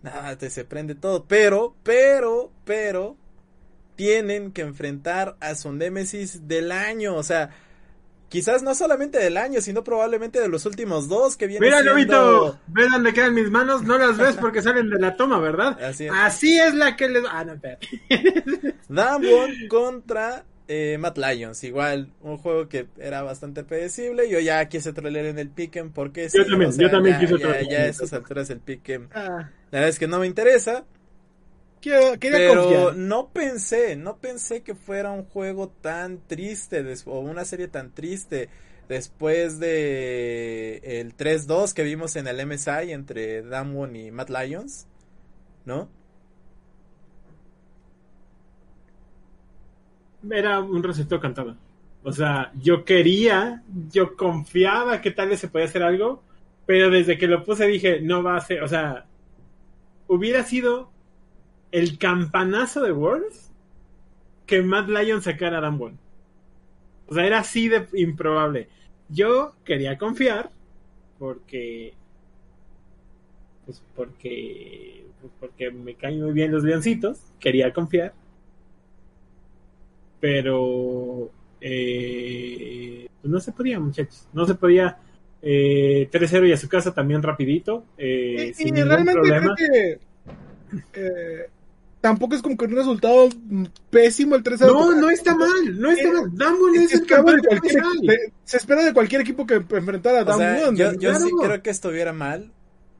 Nada, 0.01 0.37
te 0.37 0.49
se 0.49 0.63
prende 0.63 0.95
todo. 0.95 1.25
Pero, 1.25 1.75
pero, 1.83 2.53
pero, 2.63 3.17
tienen 3.97 4.53
que 4.53 4.61
enfrentar 4.61 5.35
a 5.41 5.55
su 5.55 5.73
némesis 5.73 6.47
del 6.47 6.71
año. 6.71 7.17
O 7.17 7.23
sea, 7.23 7.49
quizás 8.29 8.63
no 8.63 8.73
solamente 8.73 9.17
del 9.17 9.35
año, 9.35 9.59
sino 9.59 9.83
probablemente 9.83 10.39
de 10.39 10.47
los 10.47 10.65
últimos 10.65 11.09
dos 11.09 11.35
que 11.35 11.47
vienen. 11.47 11.67
Mira, 11.67 11.81
siendo... 11.81 12.61
ve 12.67 12.87
dónde 12.89 13.11
quedan 13.11 13.33
mis 13.33 13.51
manos, 13.51 13.83
no 13.83 13.97
las 13.97 14.17
ves 14.17 14.37
porque 14.37 14.61
salen 14.61 14.89
de 14.89 14.99
la 14.99 15.17
toma, 15.17 15.39
¿verdad? 15.39 15.77
Así 15.83 16.05
es, 16.05 16.13
Así 16.15 16.57
es 16.57 16.73
la 16.73 16.95
que 16.95 17.09
les... 17.09 17.25
Ah, 17.29 17.43
no, 17.43 17.59
Damwon 18.87 19.67
contra 19.67 20.45
eh, 20.67 20.97
Matt 20.99 21.17
Lions, 21.17 21.63
igual, 21.63 22.11
un 22.21 22.37
juego 22.37 22.69
que 22.69 22.87
era 22.97 23.21
bastante 23.21 23.63
predecible. 23.63 24.29
Yo 24.29 24.39
ya 24.39 24.67
quise 24.69 24.93
trolear 24.93 25.25
en 25.25 25.39
el 25.39 25.49
Pick'em 25.49 25.91
porque 25.91 26.29
yo 26.33 26.45
también, 26.45 26.71
yo 26.77 26.89
también 26.89 27.19
quise 27.19 27.37
trolear. 27.37 27.67
Ya, 27.67 27.79
a 27.79 27.85
estas 27.87 28.13
alturas 28.13 28.49
el 28.49 28.59
Pick'em, 28.59 29.09
ah. 29.13 29.49
la 29.71 29.79
verdad 29.79 29.89
es 29.89 29.99
que 29.99 30.07
no 30.07 30.19
me 30.19 30.27
interesa. 30.27 30.85
pero 31.81 32.93
no 32.93 33.29
pensé, 33.29 33.95
no 33.95 34.17
pensé 34.17 34.61
que 34.61 34.75
fuera 34.75 35.11
un 35.11 35.25
juego 35.25 35.69
tan 35.69 36.19
triste 36.27 36.83
o 37.05 37.19
una 37.19 37.45
serie 37.45 37.67
tan 37.67 37.93
triste 37.93 38.49
después 38.87 39.59
de 39.59 40.77
el 40.83 41.15
3-2 41.15 41.73
que 41.73 41.83
vimos 41.83 42.15
en 42.15 42.27
el 42.27 42.45
MSI 42.45 42.91
entre 42.91 43.41
Damwon 43.41 43.95
y 43.95 44.11
Matt 44.11 44.29
Lions, 44.29 44.87
¿no? 45.65 45.89
Era 50.31 50.59
un 50.59 50.83
receptor 50.83 51.19
cantado. 51.19 51.55
O 52.03 52.11
sea, 52.11 52.51
yo 52.61 52.83
quería, 52.83 53.63
yo 53.91 54.15
confiaba 54.15 55.01
que 55.01 55.11
tal 55.11 55.29
vez 55.29 55.39
se 55.39 55.47
podía 55.47 55.65
hacer 55.65 55.83
algo, 55.83 56.21
pero 56.65 56.89
desde 56.89 57.17
que 57.17 57.27
lo 57.27 57.43
puse 57.43 57.65
dije, 57.67 58.01
no 58.01 58.23
va 58.23 58.35
a 58.35 58.41
ser, 58.41 58.61
o 58.63 58.67
sea, 58.67 59.05
hubiera 60.07 60.43
sido 60.43 60.91
el 61.71 61.97
campanazo 61.97 62.81
de 62.81 62.91
Worlds 62.91 63.51
que 64.45 64.61
Matt 64.61 64.89
Lyon 64.89 65.21
sacara 65.21 65.57
a 65.57 65.61
Damwon. 65.61 65.97
O 67.07 67.13
sea, 67.13 67.25
era 67.25 67.39
así 67.39 67.69
de 67.69 67.87
improbable. 67.93 68.69
Yo 69.09 69.55
quería 69.63 69.97
confiar 69.97 70.49
porque 71.19 71.93
pues 73.65 73.81
porque 73.95 75.05
pues 75.21 75.31
porque 75.39 75.71
me 75.71 75.95
caen 75.95 76.21
muy 76.21 76.33
bien 76.33 76.51
los 76.51 76.63
leoncitos, 76.63 77.19
quería 77.39 77.71
confiar. 77.73 78.13
Pero 80.23 81.31
eh, 81.59 83.09
no 83.23 83.41
se 83.41 83.51
podía, 83.51 83.77
muchachos, 83.77 84.25
no 84.31 84.45
se 84.45 84.55
podía. 84.55 84.97
Eh, 85.41 86.07
3-0 86.09 86.47
y 86.47 86.53
a 86.53 86.57
su 86.57 86.69
casa 86.69 86.93
también 86.93 87.21
rapidito. 87.21 87.83
Eh, 87.97 88.51
y, 88.51 88.53
sin 88.53 88.77
y 88.77 88.83
realmente 88.83 89.11
problema. 89.11 89.53
creo 89.53 89.69
que 89.69 89.99
eh, 90.93 91.49
tampoco 91.99 92.35
es 92.35 92.41
como 92.41 92.55
que 92.55 92.63
un 92.63 92.71
resultado 92.71 93.27
pésimo 93.89 94.35
el 94.35 94.43
3 94.43 94.59
0 94.61 94.71
No, 94.73 94.95
no 94.95 95.09
está 95.09 95.35
mal, 95.35 95.77
no 95.77 95.91
está 95.91 96.09
mal. 96.13 96.31
Damwon 96.33 96.75
es, 96.77 96.93
el 96.93 97.05
campeón 97.05 97.41
de 97.41 97.47
cualquier, 97.49 97.83
de, 98.03 98.33
Se 98.45 98.55
espera 98.55 98.85
de 98.85 98.93
cualquier 98.93 99.19
equipo 99.19 99.45
que 99.45 99.55
enfrentara 99.55 100.21
a 100.21 100.23
Damwon. 100.23 100.77
Yo, 100.77 100.93
yo 100.93 100.99
claro. 100.99 101.25
sí 101.25 101.31
creo 101.37 101.61
que 101.61 101.69
estuviera 101.69 102.13
mal. 102.13 102.49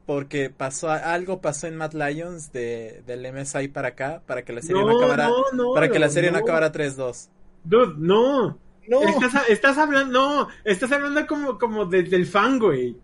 Porque 0.06 0.50
pasó 0.50 0.90
algo 0.90 1.40
pasó 1.40 1.66
en 1.66 1.76
Matt 1.76 1.94
Lions 1.94 2.52
de, 2.52 3.02
del 3.06 3.32
MSI 3.32 3.68
para 3.68 3.88
acá, 3.88 4.22
para 4.26 4.42
que 4.42 4.52
la 4.52 4.60
serie 4.60 4.82
no, 4.82 4.90
no 4.90 4.98
acabara, 4.98 5.28
no, 5.28 5.44
no, 5.54 5.74
para 5.74 5.88
que 5.88 5.98
la 5.98 6.10
serie 6.10 6.30
no, 6.30 6.38
acabara 6.38 6.70
3-2. 6.70 7.28
Dude, 7.64 7.94
no. 7.96 8.58
No. 8.86 9.02
Estás, 9.02 9.48
estás, 9.48 9.78
hablando, 9.78 10.12
no, 10.12 10.48
estás 10.62 10.92
hablando 10.92 11.26
como, 11.26 11.58
como 11.58 11.86
desde 11.86 12.16
el 12.16 12.26
fan, 12.26 12.58
güey. 12.58 12.94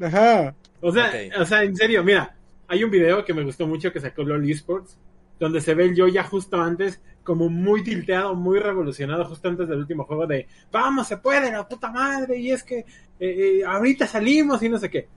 Ajá. 0.00 0.54
O 0.80 0.92
sea, 0.92 1.08
okay. 1.08 1.30
o 1.30 1.44
sea, 1.44 1.64
en 1.64 1.74
serio, 1.74 2.04
mira, 2.04 2.36
hay 2.68 2.84
un 2.84 2.90
video 2.90 3.24
que 3.24 3.34
me 3.34 3.42
gustó 3.42 3.66
mucho 3.66 3.92
que 3.92 3.98
sacó 3.98 4.22
LOL 4.22 4.48
Esports, 4.48 4.96
donde 5.40 5.60
se 5.60 5.74
ve 5.74 5.86
el 5.86 5.96
yo 5.96 6.06
ya 6.06 6.22
justo 6.22 6.60
antes, 6.60 7.00
como 7.24 7.48
muy 7.48 7.82
tilteado, 7.82 8.34
muy 8.34 8.58
revolucionado, 8.58 9.24
justo 9.24 9.48
antes 9.48 9.68
del 9.68 9.78
último 9.78 10.04
juego 10.04 10.26
de, 10.26 10.46
vamos, 10.70 11.08
se 11.08 11.16
puede, 11.16 11.50
la 11.50 11.66
puta 11.66 11.90
madre, 11.90 12.38
y 12.38 12.50
es 12.50 12.62
que 12.62 12.78
eh, 12.78 12.86
eh, 13.20 13.62
ahorita 13.66 14.06
salimos 14.06 14.62
y 14.62 14.68
no 14.68 14.78
sé 14.78 14.88
qué. 14.88 15.08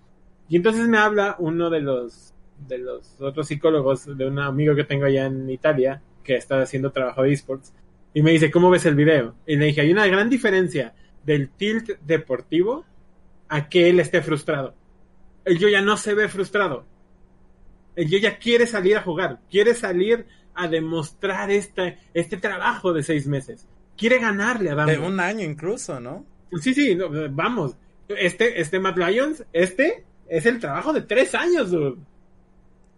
Y 0.52 0.58
entonces 0.58 0.86
me 0.90 0.98
habla 0.98 1.38
uno 1.40 1.70
de 1.70 1.80
los, 1.80 2.34
de 2.68 2.78
los 2.78 3.22
otros 3.22 3.48
psicólogos 3.48 4.18
de 4.18 4.28
un 4.28 4.38
amigo 4.38 4.76
que 4.76 4.84
tengo 4.84 5.06
allá 5.06 5.28
en 5.28 5.50
Italia, 5.50 6.02
que 6.26 6.36
está 6.36 6.62
haciendo 6.62 6.92
trabajo 6.92 7.24
de 7.24 7.32
esports, 7.32 7.74
y 8.14 8.22
me 8.22 8.32
dice, 8.32 8.52
¿cómo 8.52 8.70
ves 8.70 8.86
el 8.86 8.96
video? 8.96 9.34
Y 9.48 9.56
le 9.56 9.68
dije, 9.68 9.80
hay 9.80 9.94
una 9.94 10.06
gran 10.08 10.30
diferencia 10.30 10.94
del 11.24 11.52
tilt 11.52 11.92
deportivo 12.02 12.84
a 13.48 13.70
que 13.70 13.90
él 13.90 14.02
esté 14.02 14.22
frustrado. 14.22 14.76
El 15.46 15.58
yo 15.58 15.70
ya 15.70 15.82
no 15.82 15.96
se 15.96 16.16
ve 16.16 16.28
frustrado. 16.28 16.86
El 17.96 18.10
yo 18.10 18.18
ya 18.18 18.38
quiere 18.38 18.68
salir 18.68 18.98
a 18.98 19.04
jugar, 19.04 19.40
quiere 19.50 19.74
salir 19.74 20.26
a 20.54 20.68
demostrar 20.68 21.50
este, 21.50 21.98
este 22.14 22.36
trabajo 22.36 22.92
de 22.92 23.04
seis 23.04 23.26
meses. 23.26 23.70
Quiere 23.96 24.20
ganarle 24.20 24.72
a 24.72 24.76
Damwon. 24.76 25.02
De 25.02 25.08
un 25.08 25.20
año 25.22 25.46
incluso, 25.46 26.02
¿no? 26.02 26.26
Sí, 26.60 26.74
sí, 26.74 26.94
no, 26.94 27.08
vamos. 27.30 27.78
Este, 28.10 28.60
este 28.60 28.82
Matt 28.82 28.98
Lions, 28.98 29.46
este 29.54 30.04
es 30.32 30.46
el 30.46 30.60
trabajo 30.60 30.94
de 30.94 31.02
tres 31.02 31.36
años, 31.36 31.72
dude. 31.72 31.98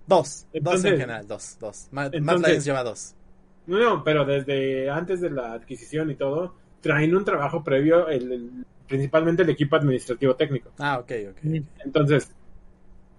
Dos, 0.06 0.46
entonces, 0.54 0.84
dos 0.84 0.92
en 0.92 1.00
general, 1.00 1.28
dos, 1.28 1.58
dos. 1.60 1.88
Matt, 1.92 2.14
entonces, 2.14 2.58
Matt 2.58 2.64
lleva 2.64 2.84
dos. 2.84 3.16
No, 3.66 4.04
pero 4.04 4.24
desde 4.24 4.90
antes 4.90 5.20
de 5.20 5.32
la 5.32 5.54
adquisición 5.54 6.12
y 6.12 6.16
todo, 6.16 6.54
traen 6.82 7.16
un 7.16 7.26
trabajo 7.26 7.64
previo, 7.64 8.08
el, 8.08 8.32
el, 8.32 8.66
principalmente 8.88 9.42
el 9.42 9.50
equipo 9.50 9.76
administrativo 9.78 10.36
técnico. 10.36 10.74
Ah, 10.78 11.00
ok, 11.00 11.12
ok. 11.30 11.38
okay. 11.40 11.66
Entonces, 11.84 12.32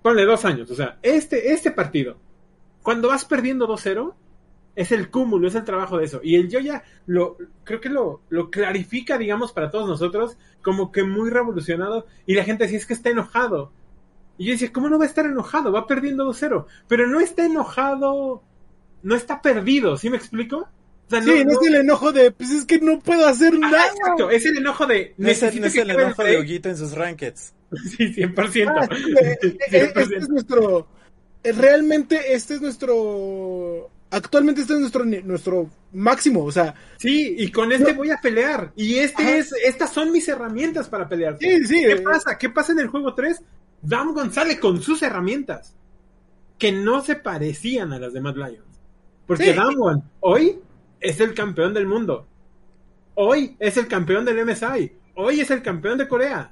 ponle 0.00 0.24
dos 0.24 0.44
años. 0.44 0.70
O 0.70 0.76
sea, 0.76 0.98
este, 1.02 1.52
este 1.52 1.72
partido, 1.72 2.16
cuando 2.82 3.08
vas 3.08 3.24
perdiendo 3.24 3.66
2-0, 3.66 4.14
es 4.76 4.92
el 4.92 5.10
cúmulo, 5.10 5.48
es 5.48 5.56
el 5.56 5.64
trabajo 5.64 5.98
de 5.98 6.04
eso. 6.04 6.20
Y 6.22 6.36
el 6.36 6.48
yo 6.48 6.60
ya 6.60 6.84
lo, 7.06 7.36
creo 7.64 7.80
que 7.80 7.88
lo, 7.88 8.20
lo 8.28 8.48
clarifica, 8.50 9.18
digamos, 9.18 9.52
para 9.52 9.72
todos 9.72 9.88
nosotros, 9.88 10.36
como 10.62 10.92
que 10.92 11.02
muy 11.02 11.30
revolucionado. 11.30 12.06
Y 12.26 12.34
la 12.34 12.44
gente 12.44 12.64
decía, 12.64 12.78
es 12.78 12.86
que 12.86 12.94
está 12.94 13.10
enojado. 13.10 13.72
Y 14.36 14.46
yo 14.46 14.52
decía, 14.52 14.72
¿cómo 14.72 14.88
no 14.88 14.98
va 14.98 15.04
a 15.04 15.08
estar 15.08 15.26
enojado? 15.26 15.72
Va 15.72 15.86
perdiendo 15.86 16.28
2-0. 16.28 16.66
Pero 16.88 17.06
no 17.06 17.20
está 17.20 17.44
enojado, 17.44 18.42
no 19.02 19.14
está 19.14 19.40
perdido, 19.40 19.96
¿sí 19.96 20.10
me 20.10 20.16
explico? 20.16 20.68
O 21.06 21.10
sea, 21.10 21.22
sí, 21.22 21.44
no, 21.44 21.52
no, 21.52 21.60
es 21.60 21.66
el 21.66 21.74
enojo 21.76 22.12
de, 22.12 22.30
pues 22.30 22.50
es 22.50 22.64
que 22.64 22.80
no 22.80 22.98
puedo 22.98 23.26
hacer 23.26 23.52
ah, 23.54 23.58
nada. 23.58 23.86
Exacto, 23.86 24.30
es 24.30 24.46
el 24.46 24.56
enojo 24.56 24.86
de, 24.86 25.14
no 25.18 25.28
es 25.28 25.42
el, 25.42 25.60
no 25.60 25.66
es 25.66 25.76
el 25.76 25.90
enojo 25.90 26.24
de 26.24 26.40
Huguito 26.40 26.68
en 26.68 26.76
sus 26.76 26.92
rankeds. 26.92 27.52
Sí, 27.74 28.14
100%. 28.14 28.72
Ah, 28.76 28.86
100%. 28.88 29.58
Este 29.70 30.16
es 30.16 30.28
nuestro, 30.28 30.86
realmente 31.42 32.32
este 32.32 32.54
es 32.54 32.60
nuestro, 32.60 33.90
actualmente 34.10 34.60
este 34.60 34.74
es 34.74 34.80
nuestro, 34.80 35.04
nuestro 35.04 35.70
máximo, 35.92 36.44
o 36.44 36.52
sea. 36.52 36.74
Sí, 36.98 37.34
y 37.36 37.50
con 37.50 37.72
este 37.72 37.92
no, 37.92 37.98
voy 37.98 38.10
a 38.10 38.18
pelear. 38.18 38.72
Y 38.76 38.96
este 38.96 39.22
ajá. 39.22 39.36
es, 39.36 39.52
estas 39.64 39.92
son 39.92 40.12
mis 40.12 40.28
herramientas 40.28 40.88
para 40.88 41.08
pelear. 41.08 41.36
Sí, 41.38 41.66
sí. 41.66 41.82
¿Qué 41.82 41.92
eh, 41.92 42.00
pasa? 42.00 42.38
¿Qué 42.38 42.48
pasa 42.48 42.72
en 42.72 42.80
el 42.80 42.88
juego 42.88 43.14
3? 43.14 43.42
Dam 43.84 44.14
González 44.14 44.58
con 44.58 44.80
sus 44.80 45.02
herramientas, 45.02 45.74
que 46.58 46.72
no 46.72 47.02
se 47.02 47.16
parecían 47.16 47.92
a 47.92 47.98
las 47.98 48.12
de 48.12 48.20
Mad 48.20 48.36
Lions. 48.36 48.80
Porque 49.26 49.52
sí. 49.52 49.52
Damwon 49.52 50.02
hoy 50.20 50.58
es 51.00 51.20
el 51.20 51.34
campeón 51.34 51.74
del 51.74 51.86
mundo. 51.86 52.26
Hoy 53.14 53.56
es 53.58 53.76
el 53.76 53.86
campeón 53.86 54.24
del 54.24 54.44
MSI. 54.44 54.92
Hoy 55.14 55.40
es 55.40 55.50
el 55.50 55.62
campeón 55.62 55.98
de 55.98 56.08
Corea. 56.08 56.50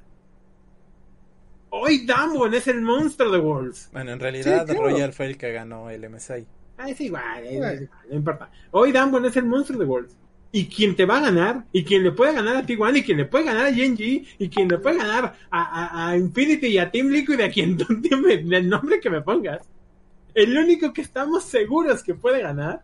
Hoy 1.69 2.05
Damwon 2.05 2.53
es 2.53 2.67
el 2.67 2.81
monstruo 2.81 3.31
de 3.31 3.39
Worlds. 3.39 3.89
Bueno, 3.91 4.11
en 4.11 4.19
realidad 4.19 4.65
sí, 4.67 4.73
claro. 4.73 4.89
Royal 4.89 5.11
fue 5.11 5.25
el 5.25 5.37
que 5.37 5.51
ganó 5.51 5.89
el 5.89 6.07
MSI. 6.07 6.45
Ah, 6.77 6.89
es 6.89 7.01
igual, 7.01 7.45
es 7.45 7.53
igual, 7.53 7.89
no 8.09 8.15
importa. 8.15 8.51
Hoy 8.71 8.91
Damwon 8.91 9.25
es 9.25 9.35
el 9.37 9.45
monstruo 9.45 9.79
de 9.79 9.85
Worlds. 9.85 10.15
Y 10.53 10.67
quien 10.67 10.95
te 10.95 11.05
va 11.05 11.17
a 11.17 11.21
ganar, 11.21 11.65
y 11.73 11.83
quien 11.83 12.03
le 12.03 12.11
puede 12.13 12.33
ganar 12.33 12.55
a 12.55 12.65
T1, 12.65 12.97
y 12.97 13.03
quien 13.03 13.17
le 13.17 13.25
puede 13.25 13.45
ganar 13.45 13.65
a 13.65 13.73
Genji, 13.73 14.25
y 14.39 14.49
quien 14.49 14.69
le 14.69 14.77
puede 14.77 14.97
ganar 14.97 15.35
a, 15.51 16.07
a, 16.07 16.09
a 16.11 16.17
Infinity 16.17 16.67
y 16.67 16.77
a 16.77 16.91
Team 16.91 17.09
Liquid, 17.09 17.41
a 17.41 17.49
quien 17.49 17.77
el 18.53 18.69
nombre 18.69 19.01
que 19.01 19.09
me 19.09 19.21
pongas. 19.21 19.67
El 20.35 20.57
único 20.57 20.93
que 20.93 21.01
estamos 21.01 21.45
seguros 21.45 22.03
que 22.03 22.15
puede 22.15 22.41
ganar 22.41 22.83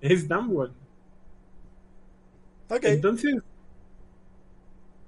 es 0.00 0.28
Damwon. 0.28 0.72
Ok. 2.68 2.84
Entonces, 2.84 3.36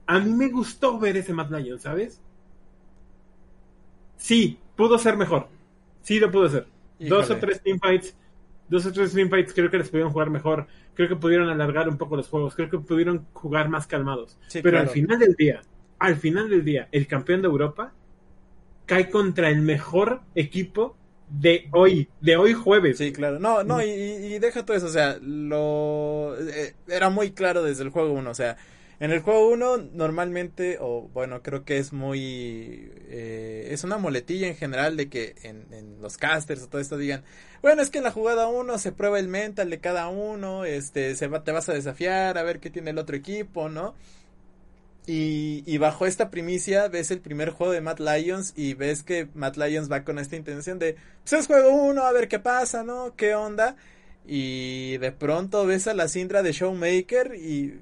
a 0.07 0.19
mí 0.19 0.33
me 0.33 0.49
gustó 0.49 0.99
ver 0.99 1.17
ese 1.17 1.33
Mad 1.33 1.51
Lion, 1.51 1.79
¿sabes? 1.79 2.21
Sí, 4.17 4.59
pudo 4.77 4.99
ser 4.99 5.17
mejor. 5.17 5.49
Sí 6.03 6.19
lo 6.19 6.31
pudo 6.31 6.49
ser. 6.49 6.67
Híjole. 6.99 7.11
Dos 7.21 7.31
o 7.31 7.39
tres 7.39 7.63
teamfights. 7.63 8.15
Dos 8.69 8.87
o 8.87 8.93
tres 8.93 9.13
teamfights 9.13 9.55
creo 9.55 9.71
que 9.71 9.79
les 9.79 9.89
pudieron 9.89 10.13
jugar 10.13 10.31
mejor. 10.31 10.67
Creo 10.95 11.09
que 11.09 11.17
pudieron 11.17 11.49
alargar 11.49 11.89
un 11.89 11.99
poco 11.99 12.17
los 12.17 12.29
juegos. 12.29 12.55
Creo 12.55 12.71
que 12.71 12.79
pudieron 12.79 13.27
jugar 13.33 13.69
más 13.69 13.87
calmados. 13.87 14.39
Sí, 14.49 14.61
Pero 14.63 14.77
claro. 14.77 14.89
al 14.89 14.95
final 14.95 15.19
del 15.19 15.35
día, 15.35 15.63
al 15.99 16.17
final 16.17 16.49
del 16.51 16.65
día, 16.65 16.89
el 16.93 17.07
campeón 17.07 17.43
de 17.43 17.49
Europa 17.49 17.93
cae 18.87 19.11
contra 19.11 19.51
el 19.51 19.63
mejor 19.63 20.21
equipo 20.35 20.97
de 21.29 21.69
hoy, 21.73 22.09
de 22.21 22.37
hoy 22.37 22.55
jueves. 22.55 22.99
Sí, 22.99 23.13
claro. 23.13 23.39
No, 23.39 23.65
no, 23.65 23.83
y, 23.83 23.89
y 23.89 24.39
deja 24.39 24.65
todo 24.65 24.77
eso, 24.77 24.87
o 24.87 24.91
sea, 24.91 25.19
lo 25.21 26.37
eh, 26.39 26.75
era 26.89 27.11
muy 27.11 27.33
claro 27.33 27.63
desde 27.63 27.83
el 27.83 27.91
juego 27.91 28.13
1, 28.13 28.31
o 28.31 28.35
sea, 28.35 28.57
en 28.99 29.13
el 29.13 29.21
juego 29.21 29.49
1 29.51 29.77
normalmente, 29.93 30.79
o 30.81 31.11
bueno, 31.13 31.43
creo 31.43 31.65
que 31.65 31.79
es 31.79 31.93
muy... 31.93 32.91
Eh, 33.09 33.69
es 33.71 33.85
una 33.85 33.99
moletilla 33.99 34.47
en 34.49 34.57
general 34.57 34.97
de 34.97 35.11
que 35.11 35.35
en, 35.43 36.01
los 36.01 36.17
casters 36.17 36.63
o 36.63 36.69
todo 36.69 36.81
esto 36.81 36.97
digan, 36.97 37.23
bueno, 37.61 37.83
es 37.83 37.91
que 37.91 37.99
en 37.99 38.05
la 38.05 38.11
jugada 38.11 38.49
1 38.49 38.79
se 38.79 38.93
prueba 38.93 39.19
el 39.19 39.29
mental 39.29 39.69
de 39.69 39.81
cada 39.81 40.09
uno, 40.09 40.65
este, 40.65 41.15
se 41.15 41.27
va, 41.27 41.45
te 41.45 41.53
vas 41.53 41.69
a 41.69 41.75
desafiar 41.75 42.39
a 42.39 42.43
ver 42.43 42.59
qué 42.59 42.71
tiene 42.71 42.91
el 42.91 42.99
otro 42.99 43.17
equipo, 43.17 43.69
¿no? 43.69 43.95
Y, 45.07 45.63
y, 45.67 45.79
bajo 45.79 46.05
esta 46.07 46.31
primicia 46.31 46.89
ves 46.89 47.13
el 47.13 47.21
primer 47.21 47.51
juego 47.51 47.73
de 47.73 47.81
Matt 47.81 48.01
Lions 48.01 48.53
y 48.57 48.75
ves 48.75 49.05
que 49.05 49.29
Matt 49.35 49.57
Lions 49.57 49.91
va 49.91 50.03
con 50.03 50.19
esta 50.19 50.35
intención 50.35 50.81
de, 50.81 50.97
pues 51.23 51.35
es 51.35 51.47
juego 51.47 51.71
1, 51.71 52.03
a 52.03 52.13
ver 52.13 52.27
qué 52.29 52.41
pasa, 52.41 52.83
¿no? 52.83 53.15
¿Qué 53.15 53.35
onda? 53.37 53.77
Y 54.27 54.97
de 54.99 55.13
pronto 55.13 55.65
ves 55.67 55.87
a 55.87 55.95
la 55.95 56.09
Sindra 56.09 56.43
de 56.43 56.51
Showmaker 56.51 57.37
y 57.37 57.79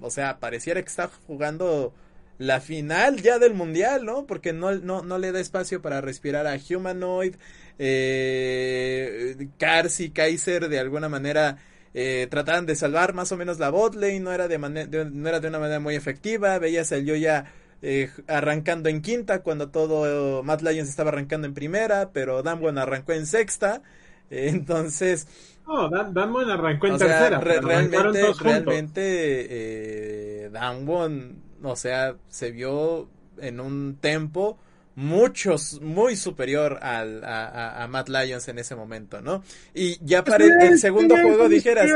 o 0.00 0.10
sea, 0.10 0.38
pareciera 0.38 0.82
que 0.82 0.88
está 0.88 1.10
jugando 1.26 1.94
la 2.38 2.60
final 2.60 3.20
ya 3.20 3.38
del 3.38 3.54
mundial, 3.54 4.06
¿no? 4.06 4.26
Porque 4.26 4.52
no, 4.52 4.72
no, 4.76 5.02
no 5.02 5.18
le 5.18 5.30
da 5.30 5.40
espacio 5.40 5.82
para 5.82 6.00
respirar 6.00 6.46
a 6.46 6.58
Humanoid, 6.58 7.34
eh, 7.78 9.48
Cars 9.58 10.00
y 10.00 10.10
Kaiser 10.10 10.68
de 10.68 10.78
alguna 10.78 11.08
manera 11.08 11.58
eh, 11.92 12.28
trataban 12.30 12.66
de 12.66 12.76
salvar 12.76 13.14
más 13.14 13.30
o 13.32 13.36
menos 13.36 13.58
la 13.58 13.70
botlane, 13.70 14.20
no 14.20 14.32
era 14.32 14.48
de, 14.48 14.58
no 14.58 15.28
era 15.28 15.40
de 15.40 15.48
una 15.48 15.58
manera 15.58 15.80
muy 15.80 15.94
efectiva, 15.96 16.58
veías 16.58 16.92
el 16.92 17.04
yo 17.04 17.14
ya 17.14 17.52
eh, 17.82 18.10
arrancando 18.26 18.88
en 18.88 19.02
quinta 19.02 19.42
cuando 19.42 19.70
todo 19.70 20.42
Matt 20.42 20.62
Lions 20.62 20.88
estaba 20.88 21.10
arrancando 21.10 21.46
en 21.46 21.54
primera, 21.54 22.10
pero 22.12 22.42
Damwon 22.42 22.78
arrancó 22.78 23.12
en 23.12 23.26
sexta, 23.26 23.82
entonces 24.30 25.26
no, 25.70 25.88
Dan, 25.88 26.16
arrancó 26.50 26.86
en 26.88 26.94
o 26.94 26.98
tercera. 26.98 27.28
Sea, 27.28 27.40
re 27.40 27.60
realmente, 27.60 28.32
realmente 28.40 29.46
eh, 29.50 30.50
o 31.62 31.76
sea, 31.76 32.16
se 32.28 32.50
vio 32.50 33.08
en 33.38 33.60
un 33.60 33.96
tempo 34.00 34.58
muchos, 34.96 35.80
muy 35.80 36.16
superior 36.16 36.78
al, 36.82 37.24
a, 37.24 37.82
a, 37.82 37.88
Matt 37.88 38.08
Lyons 38.08 38.48
en 38.48 38.58
ese 38.58 38.74
momento, 38.74 39.20
¿no? 39.20 39.42
Y 39.72 40.04
ya 40.04 40.24
para 40.24 40.44
el, 40.44 40.78
segundo 40.78 41.16
juego 41.16 41.48
dijeras, 41.48 41.88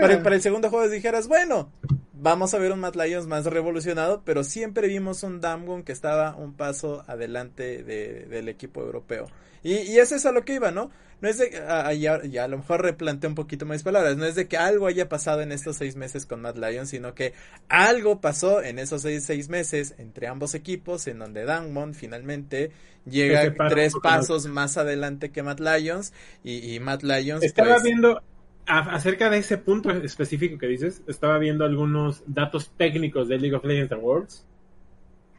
para, 0.00 0.22
para, 0.22 0.36
el 0.36 0.42
segundo 0.42 0.68
juego 0.70 0.88
dijeras, 0.88 1.26
bueno, 1.26 1.70
vamos 2.12 2.54
a 2.54 2.58
ver 2.58 2.72
un 2.72 2.80
Matt 2.80 2.96
Lyons 2.96 3.26
más 3.26 3.46
revolucionado, 3.46 4.22
pero 4.24 4.44
siempre 4.44 4.88
vimos 4.88 5.22
un 5.22 5.40
Damwon 5.40 5.82
que 5.82 5.92
estaba 5.92 6.36
un 6.36 6.52
paso 6.54 7.04
adelante 7.06 7.82
de, 7.82 8.26
del 8.26 8.48
equipo 8.48 8.82
europeo. 8.82 9.26
Y, 9.62 9.76
y 9.76 9.98
eso 9.98 10.14
es 10.14 10.26
a 10.26 10.32
lo 10.32 10.44
que 10.44 10.54
iba, 10.54 10.70
¿no? 10.70 10.90
No 11.24 11.30
es 11.30 11.38
de, 11.38 11.52
ya, 11.98 12.44
a 12.44 12.48
lo 12.48 12.58
mejor 12.58 12.82
replanteé 12.82 13.28
un 13.30 13.34
poquito 13.34 13.64
más 13.64 13.82
palabras, 13.82 14.18
no 14.18 14.26
es 14.26 14.34
de 14.34 14.46
que 14.46 14.58
algo 14.58 14.86
haya 14.86 15.08
pasado 15.08 15.40
en 15.40 15.52
estos 15.52 15.76
seis 15.76 15.96
meses 15.96 16.26
con 16.26 16.42
Matt 16.42 16.58
Lyons, 16.58 16.90
sino 16.90 17.14
que 17.14 17.32
algo 17.70 18.20
pasó 18.20 18.62
en 18.62 18.78
esos 18.78 19.00
seis, 19.00 19.24
seis 19.24 19.48
meses 19.48 19.94
entre 19.96 20.26
ambos 20.26 20.54
equipos, 20.54 21.06
en 21.06 21.20
donde 21.20 21.46
Damwon 21.46 21.94
finalmente 21.94 22.72
llega 23.06 23.54
tres 23.70 23.94
pasos 24.02 24.46
más 24.48 24.76
adelante 24.76 25.30
que 25.30 25.42
Matt 25.42 25.60
Lyons, 25.60 26.12
y, 26.42 26.78
Matt 26.80 27.02
Lyons... 27.02 27.42
Estaba 27.42 27.76
pues, 27.76 27.84
viendo 27.84 28.20
acerca 28.66 29.30
de 29.30 29.38
ese 29.38 29.56
punto 29.56 29.92
específico 29.92 30.58
que 30.58 30.66
dices, 30.66 31.00
estaba 31.06 31.38
viendo 31.38 31.64
algunos 31.64 32.22
datos 32.26 32.70
técnicos 32.76 33.28
de 33.28 33.38
League 33.38 33.56
of 33.56 33.64
Legends 33.64 33.92
Awards 33.92 34.46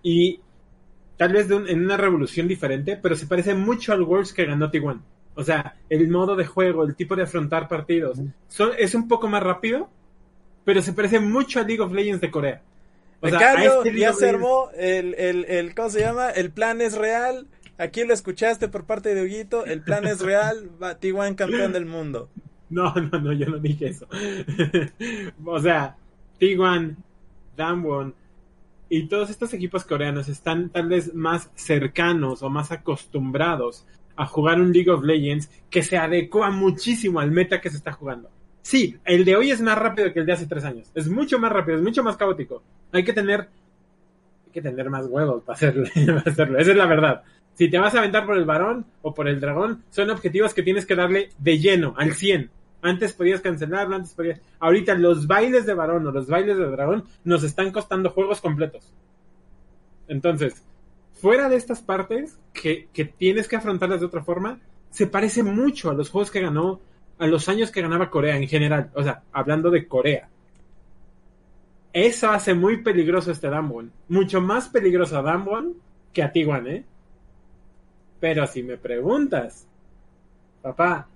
y 0.01 0.39
tal 1.15 1.33
vez 1.33 1.47
en 1.51 1.83
una 1.83 1.95
revolución 1.95 2.47
diferente, 2.47 2.97
pero 2.97 3.15
se 3.15 3.27
parece 3.27 3.53
mucho 3.53 3.93
al 3.93 4.01
Worlds 4.01 4.33
que 4.33 4.45
ganó 4.45 4.71
T1. 4.71 4.99
O 5.35 5.43
sea, 5.43 5.75
el 5.89 6.07
modo 6.09 6.35
de 6.35 6.45
juego, 6.45 6.83
el 6.83 6.95
tipo 6.95 7.15
de 7.15 7.23
afrontar 7.23 7.67
partidos, 7.67 8.19
son, 8.47 8.71
es 8.77 8.95
un 8.95 9.07
poco 9.07 9.27
más 9.27 9.43
rápido, 9.43 9.89
pero 10.63 10.81
se 10.81 10.93
parece 10.93 11.19
mucho 11.19 11.59
a 11.59 11.63
League 11.63 11.81
of 11.81 11.91
Legends 11.91 12.21
de 12.21 12.31
Corea. 12.31 12.61
O 13.21 13.29
sea, 13.29 13.55
este 13.55 13.97
ya 13.97 14.13
se 14.13 14.29
armó 14.29 14.69
el, 14.77 15.13
el, 15.15 15.45
el, 15.45 15.75
¿cómo 15.75 15.89
se 15.89 16.01
llama? 16.01 16.29
El 16.29 16.51
plan 16.51 16.81
es 16.81 16.95
real. 16.97 17.47
Aquí 17.77 18.03
lo 18.05 18.13
escuchaste 18.13 18.67
por 18.67 18.85
parte 18.85 19.13
de 19.13 19.23
Huguito. 19.23 19.65
El 19.65 19.81
plan 19.81 20.05
es 20.05 20.21
real. 20.21 20.69
T1 20.79 21.35
campeón 21.35 21.73
del 21.73 21.85
mundo. 21.85 22.29
No, 22.69 22.93
no, 22.93 23.19
no, 23.19 23.33
yo 23.33 23.47
no 23.47 23.57
dije 23.57 23.87
eso. 23.87 24.07
o 25.45 25.59
sea, 25.59 25.95
T1, 26.39 26.95
Damwon 27.55 28.13
y 28.89 29.07
todos 29.07 29.29
estos 29.29 29.53
equipos 29.53 29.83
coreanos 29.83 30.29
están 30.29 30.69
tal 30.69 30.87
vez 30.87 31.13
más 31.13 31.49
cercanos 31.55 32.43
o 32.43 32.49
más 32.49 32.71
acostumbrados 32.71 33.85
a 34.15 34.25
jugar 34.25 34.59
un 34.59 34.71
League 34.71 34.89
of 34.89 35.03
Legends 35.03 35.49
que 35.69 35.83
se 35.83 35.97
adecua 35.97 36.51
muchísimo 36.51 37.19
al 37.19 37.31
meta 37.31 37.61
que 37.61 37.69
se 37.69 37.77
está 37.77 37.91
jugando. 37.91 38.29
Sí, 38.61 38.97
el 39.05 39.25
de 39.25 39.35
hoy 39.35 39.51
es 39.51 39.61
más 39.61 39.77
rápido 39.77 40.11
que 40.11 40.19
el 40.19 40.25
de 40.25 40.33
hace 40.33 40.47
tres 40.47 40.65
años. 40.65 40.89
Es 40.95 41.07
mucho 41.07 41.37
más 41.37 41.51
rápido, 41.51 41.77
es 41.77 41.83
mucho 41.83 42.03
más 42.03 42.17
caótico. 42.17 42.63
Hay 42.91 43.03
que 43.03 43.13
tener, 43.13 43.41
hay 43.41 44.51
que 44.51 44.61
tener 44.61 44.89
más 44.89 45.05
huevos 45.05 45.43
para 45.43 45.55
hacerlo. 45.55 45.83
Esa 46.25 46.71
es 46.71 46.75
la 46.75 46.87
verdad. 46.87 47.23
Si 47.53 47.69
te 47.69 47.77
vas 47.77 47.93
a 47.95 47.99
aventar 47.99 48.25
por 48.25 48.37
el 48.37 48.45
varón 48.45 48.85
o 49.01 49.13
por 49.13 49.27
el 49.27 49.39
dragón, 49.39 49.83
son 49.89 50.09
objetivos 50.09 50.53
que 50.53 50.63
tienes 50.63 50.85
que 50.85 50.95
darle 50.95 51.29
de 51.37 51.59
lleno, 51.59 51.93
al 51.95 52.13
100. 52.13 52.49
Antes 52.81 53.13
podías 53.13 53.41
cancelarlo, 53.41 53.95
antes 53.95 54.13
podías... 54.13 54.41
Ahorita 54.59 54.95
los 54.95 55.27
bailes 55.27 55.65
de 55.65 55.73
varón 55.73 56.05
o 56.07 56.11
los 56.11 56.27
bailes 56.27 56.57
de 56.57 56.65
dragón 56.65 57.05
nos 57.23 57.43
están 57.43 57.71
costando 57.71 58.09
juegos 58.09 58.41
completos. 58.41 58.91
Entonces, 60.07 60.63
fuera 61.15 61.49
de 61.49 61.55
estas 61.55 61.81
partes, 61.81 62.39
que, 62.53 62.87
que 62.93 63.05
tienes 63.05 63.47
que 63.47 63.55
afrontarlas 63.55 63.99
de 63.99 64.05
otra 64.05 64.23
forma, 64.23 64.59
se 64.91 65.07
parece 65.07 65.43
mucho 65.43 65.89
a 65.89 65.93
los 65.93 66.09
juegos 66.09 66.31
que 66.31 66.41
ganó, 66.41 66.79
a 67.17 67.27
los 67.27 67.49
años 67.49 67.71
que 67.71 67.81
ganaba 67.81 68.09
Corea 68.09 68.37
en 68.37 68.47
general. 68.47 68.91
O 68.93 69.03
sea, 69.03 69.23
hablando 69.31 69.69
de 69.69 69.87
Corea. 69.87 70.29
Eso 71.91 72.29
hace 72.29 72.53
muy 72.53 72.83
peligroso 72.83 73.31
este 73.31 73.49
Damwon. 73.49 73.91
Mucho 74.09 74.41
más 74.41 74.67
peligroso 74.67 75.17
a 75.17 75.21
Damwon 75.21 75.73
que 76.13 76.23
a 76.23 76.31
Tiguan, 76.31 76.67
¿eh? 76.67 76.83
Pero 78.19 78.45
si 78.47 78.63
me 78.63 78.77
preguntas, 78.77 79.67
papá, 80.61 81.07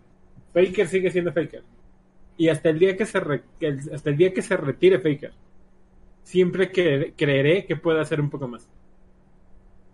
Faker 0.53 0.87
sigue 0.87 1.11
siendo 1.11 1.33
Faker. 1.33 1.63
Y 2.37 2.47
hasta 2.49 2.69
el 2.69 2.79
día 2.79 2.95
que 2.95 3.05
se 3.05 3.17
hasta 3.17 4.09
el 4.09 4.17
día 4.17 4.33
que 4.33 4.41
se 4.41 4.55
retire 4.55 4.99
Faker, 4.99 5.33
siempre 6.23 6.71
que 6.71 7.13
creeré 7.17 7.65
que 7.65 7.75
puede 7.75 7.99
hacer 7.99 8.21
un 8.21 8.29
poco 8.29 8.47
más. 8.47 8.67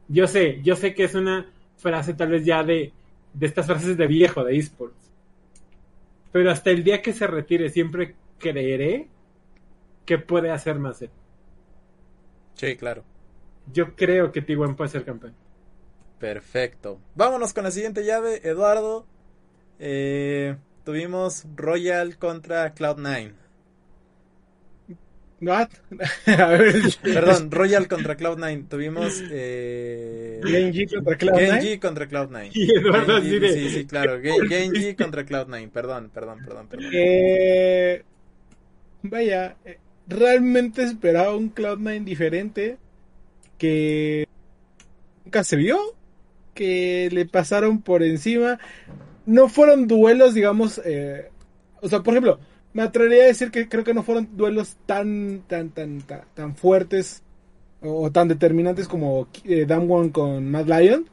Yo 0.07 0.27
sé, 0.27 0.61
yo 0.63 0.75
sé 0.75 0.93
que 0.93 1.03
es 1.05 1.15
una 1.15 1.51
frase 1.77 2.13
tal 2.13 2.29
vez 2.29 2.45
ya 2.45 2.63
de, 2.63 2.93
de 3.33 3.45
estas 3.45 3.65
frases 3.65 3.97
de 3.97 4.07
viejo 4.07 4.43
de 4.43 4.57
esports. 4.57 5.11
Pero 6.31 6.51
hasta 6.51 6.69
el 6.71 6.83
día 6.83 7.01
que 7.01 7.13
se 7.13 7.27
retire 7.27 7.69
siempre 7.69 8.15
creeré 8.39 9.07
que 10.05 10.17
puede 10.17 10.51
hacer 10.51 10.77
más 10.79 11.01
él. 11.01 11.09
Sí, 12.55 12.75
claro. 12.75 13.03
Yo 13.73 13.95
creo 13.95 14.31
que 14.31 14.41
t 14.41 14.55
puede 14.55 14.89
ser 14.89 15.03
campeón. 15.03 15.33
Perfecto. 16.19 16.99
Vámonos 17.15 17.53
con 17.53 17.63
la 17.63 17.71
siguiente 17.71 18.05
llave, 18.05 18.41
Eduardo. 18.47 19.05
Eh, 19.79 20.55
tuvimos 20.83 21.45
Royal 21.55 22.17
contra 22.17 22.73
Cloud9. 22.73 23.33
What? 25.41 25.69
Perdón, 27.03 27.51
Royal 27.51 27.87
contra 27.87 28.17
Cloud9. 28.17 28.67
Tuvimos 28.67 29.23
eh, 29.29 30.41
Genji 30.43 30.87
contra 30.87 31.17
Cloud9. 31.17 31.39
Genji 31.39 31.79
contra 31.79 32.09
Cloud9. 32.09 32.51
sí, 33.53 33.69
sí, 33.69 33.85
claro. 33.85 34.21
Genji 34.21 34.95
contra 34.95 35.25
Cloud9. 35.25 35.69
Perdón, 35.69 36.09
perdón, 36.13 36.39
perdón. 36.43 36.67
perdón. 36.67 36.89
Eh, 36.93 38.03
vaya, 39.03 39.57
eh, 39.65 39.77
realmente 40.07 40.83
esperaba 40.83 41.35
un 41.35 41.53
Cloud9 41.53 42.03
diferente 42.03 42.77
que 43.57 44.27
nunca 45.23 45.43
se 45.43 45.55
vio 45.55 45.95
que 46.53 47.09
le 47.11 47.25
pasaron 47.25 47.81
por 47.81 48.01
encima. 48.01 48.59
No 49.25 49.49
fueron 49.49 49.87
duelos, 49.87 50.33
digamos, 50.33 50.81
eh, 50.85 51.29
o 51.81 51.89
sea, 51.89 52.01
por 52.01 52.13
ejemplo, 52.13 52.39
me 52.75 52.83
atrevería 52.83 53.23
a 53.23 53.27
decir 53.27 53.51
que 53.51 53.69
creo 53.69 53.85
que 53.85 53.93
no 53.93 54.03
fueron 54.03 54.35
duelos 54.35 54.75
tan, 54.85 55.43
tan, 55.47 55.69
tan, 55.69 56.01
tan, 56.33 56.55
fuertes 56.57 57.23
o 57.81 58.11
tan 58.11 58.27
determinantes 58.27 58.89
como 58.89 59.29
eh, 59.45 59.65
Damwon 59.65 60.09
con 60.09 60.51
Mad 60.51 60.67
Lion. 60.67 61.09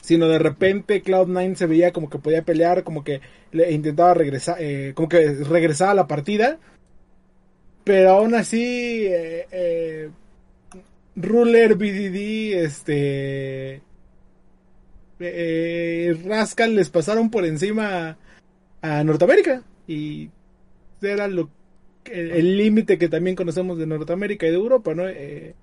Sino 0.00 0.28
de 0.28 0.38
repente 0.38 1.02
Cloud9 1.02 1.56
se 1.56 1.66
veía 1.66 1.92
como 1.92 2.08
que 2.08 2.18
podía 2.18 2.42
pelear, 2.42 2.84
como 2.84 3.02
que 3.02 3.20
intentaba 3.52 4.14
regresar, 4.14 4.58
eh, 4.60 4.92
como 4.94 5.08
que 5.08 5.34
regresaba 5.34 5.90
a 5.90 5.94
la 5.94 6.06
partida. 6.06 6.58
Pero 7.82 8.10
aún 8.10 8.36
así, 8.36 9.06
eh, 9.06 9.46
eh 9.50 10.10
Ruler, 11.16 11.74
BDD, 11.74 12.62
este, 12.62 13.82
eh, 15.18 16.16
Rascal 16.24 16.76
les 16.76 16.90
pasaron 16.90 17.30
por 17.30 17.44
encima 17.44 18.18
a, 18.82 19.02
Norteamérica 19.02 19.62
y 19.88 20.30
era 21.02 21.28
lo 21.28 21.50
el 22.04 22.56
límite 22.56 22.98
que 22.98 23.08
también 23.08 23.34
conocemos 23.34 23.78
de 23.78 23.86
Norteamérica 23.86 24.46
y 24.46 24.50
de 24.50 24.56
Europa, 24.56 24.94
¿no? 24.94 25.08
Eh, 25.08 25.54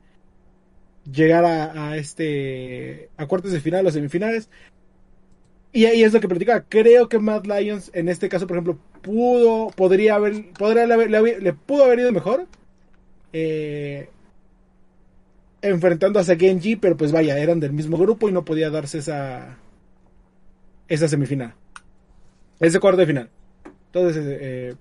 llegar 1.10 1.46
a, 1.46 1.98
este 1.98 3.10
a 3.18 3.26
cuartos 3.28 3.52
de 3.52 3.62
final 3.62 3.88
o 3.88 3.92
semifinales. 3.92 4.50
Y 5.72 5.86
ahí 5.86 6.04
es 6.04 6.14
lo 6.14 6.20
que 6.20 6.28
platicaba. 6.28 6.66
Creo 6.68 7.10
que 7.10 7.18
Mad 7.20 7.46
Lions, 7.46 7.90
en 7.94 8.10
este 8.10 8.30
caso, 8.30 8.46
por 8.46 8.58
ejemplo, 8.58 8.78
pudo, 9.02 9.70
podría 9.70 10.16
haber, 10.16 10.52
podría 10.52 10.86
le, 10.86 11.40
le 11.40 11.54
pudo 11.54 11.86
haber 11.86 12.00
ido 12.00 12.12
mejor. 12.12 12.46
Eh, 13.32 14.10
enfrentando 15.64 16.20
a 16.20 16.24
Genji, 16.24 16.76
pero 16.76 16.98
pues 16.98 17.12
vaya, 17.12 17.40
eran 17.40 17.60
del 17.60 17.72
mismo 17.72 17.98
grupo 17.98 18.30
y 18.30 18.34
no 18.34 18.44
podía 18.46 18.70
darse 18.70 19.00
esa 19.00 19.58
esa 20.88 21.08
semifinal. 21.08 21.56
Ese 22.60 22.80
cuarto 22.80 23.00
de 23.00 23.08
final. 23.08 23.30
Entonces, 23.88 24.26
eh, 24.28 24.76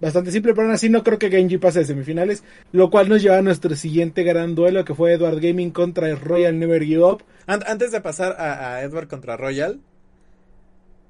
bastante 0.00 0.32
simple, 0.32 0.52
pero 0.54 0.66
aún 0.66 0.74
así 0.74 0.88
no 0.88 1.02
creo 1.04 1.18
que 1.18 1.30
Genji 1.30 1.58
pase 1.58 1.80
de 1.80 1.84
semifinales, 1.84 2.42
lo 2.72 2.90
cual 2.90 3.08
nos 3.08 3.22
lleva 3.22 3.38
a 3.38 3.42
nuestro 3.42 3.74
siguiente 3.76 4.22
gran 4.22 4.54
duelo 4.54 4.84
que 4.84 4.94
fue 4.94 5.12
Edward 5.12 5.40
Gaming 5.40 5.70
contra 5.70 6.14
Royal 6.14 6.58
Never 6.58 6.82
Give 6.84 7.04
Up. 7.04 7.24
Antes 7.46 7.92
de 7.92 8.00
pasar 8.00 8.36
a, 8.38 8.82
Edward 8.82 9.08
contra 9.08 9.36
Royal, 9.36 9.80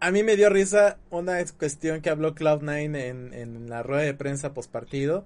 a 0.01 0.11
mí 0.11 0.23
me 0.23 0.37
dio 0.37 0.49
risa 0.49 0.99
una 1.11 1.39
cuestión 1.59 2.01
que 2.01 2.11
habló 2.11 2.35
Cloud9 2.35 3.05
en, 3.05 3.35
en 3.35 3.69
la 3.69 3.83
rueda 3.83 4.03
de 4.03 4.15
prensa 4.15 4.55
post 4.55 4.71
partido 4.71 5.25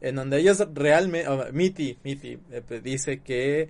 en 0.00 0.16
donde 0.16 0.38
ellos 0.38 0.66
realmente, 0.74 1.28
Miti, 1.52 1.98
Miti 2.02 2.38
eh, 2.50 2.80
dice 2.82 3.20
que 3.20 3.68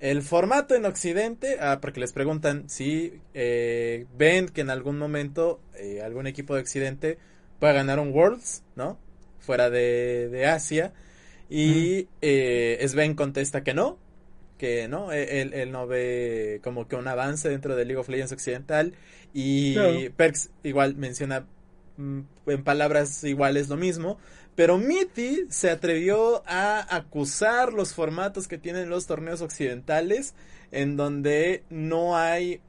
el 0.00 0.22
formato 0.22 0.74
en 0.74 0.84
Occidente, 0.84 1.58
ah, 1.60 1.78
porque 1.80 2.00
les 2.00 2.12
preguntan 2.12 2.68
si 2.68 3.20
eh, 3.34 4.06
ven 4.16 4.48
que 4.48 4.60
en 4.60 4.70
algún 4.70 4.98
momento 4.98 5.60
eh, 5.74 6.02
algún 6.02 6.26
equipo 6.26 6.54
de 6.54 6.60
Occidente 6.60 7.18
pueda 7.62 7.74
ganar 7.74 8.00
un 8.00 8.12
Worlds, 8.12 8.64
¿no? 8.74 8.98
Fuera 9.38 9.70
de, 9.70 10.28
de 10.30 10.46
Asia. 10.46 10.92
Y 11.48 12.08
Sven 12.20 13.14
contesta 13.14 13.62
que 13.62 13.72
no, 13.72 13.98
que 14.58 14.88
no, 14.88 15.12
e, 15.12 15.40
él, 15.40 15.54
él, 15.54 15.70
no 15.70 15.86
ve 15.86 16.60
como 16.64 16.88
que 16.88 16.96
un 16.96 17.06
avance 17.06 17.48
dentro 17.48 17.76
de 17.76 17.84
League 17.84 18.00
of 18.00 18.08
Legends 18.08 18.32
Occidental. 18.32 18.94
Y 19.32 20.08
Perks 20.08 20.50
igual 20.64 20.96
menciona 20.96 21.46
mm, 21.98 22.20
en 22.46 22.64
palabras 22.64 23.22
iguales 23.22 23.68
lo 23.68 23.76
mismo. 23.76 24.18
Pero 24.56 24.76
Mitty 24.76 25.46
se 25.48 25.70
atrevió 25.70 26.42
a 26.46 26.96
acusar 26.96 27.72
los 27.72 27.94
formatos 27.94 28.48
que 28.48 28.58
tienen 28.58 28.90
los 28.90 29.06
torneos 29.06 29.40
occidentales 29.40 30.34
en 30.72 30.96
donde 30.96 31.62
no 31.70 32.16
hay 32.16 32.60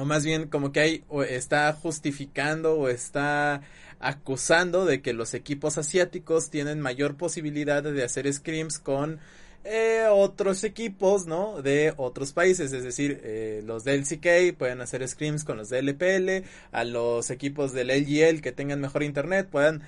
o 0.00 0.04
más 0.06 0.24
bien 0.24 0.48
como 0.48 0.72
que 0.72 0.80
hay 0.80 1.04
o 1.08 1.22
está 1.22 1.72
justificando 1.72 2.74
o 2.78 2.88
está 2.88 3.60
acusando 3.98 4.86
de 4.86 5.02
que 5.02 5.12
los 5.12 5.34
equipos 5.34 5.76
asiáticos 5.76 6.48
tienen 6.48 6.80
mayor 6.80 7.16
posibilidad 7.16 7.82
de 7.82 8.02
hacer 8.02 8.32
scrims 8.32 8.78
con 8.78 9.20
eh, 9.62 10.06
otros 10.10 10.64
equipos, 10.64 11.26
¿no? 11.26 11.60
De 11.60 11.92
otros 11.98 12.32
países, 12.32 12.72
es 12.72 12.82
decir, 12.82 13.20
eh, 13.22 13.62
los 13.66 13.84
del 13.84 14.00
LCK 14.00 14.56
pueden 14.56 14.80
hacer 14.80 15.06
scrims 15.06 15.44
con 15.44 15.58
los 15.58 15.68
del 15.68 15.90
LPL, 15.90 16.46
a 16.72 16.84
los 16.84 17.30
equipos 17.30 17.74
del 17.74 17.88
LGL 17.88 18.40
que 18.40 18.52
tengan 18.52 18.80
mejor 18.80 19.02
internet 19.02 19.48
puedan 19.50 19.82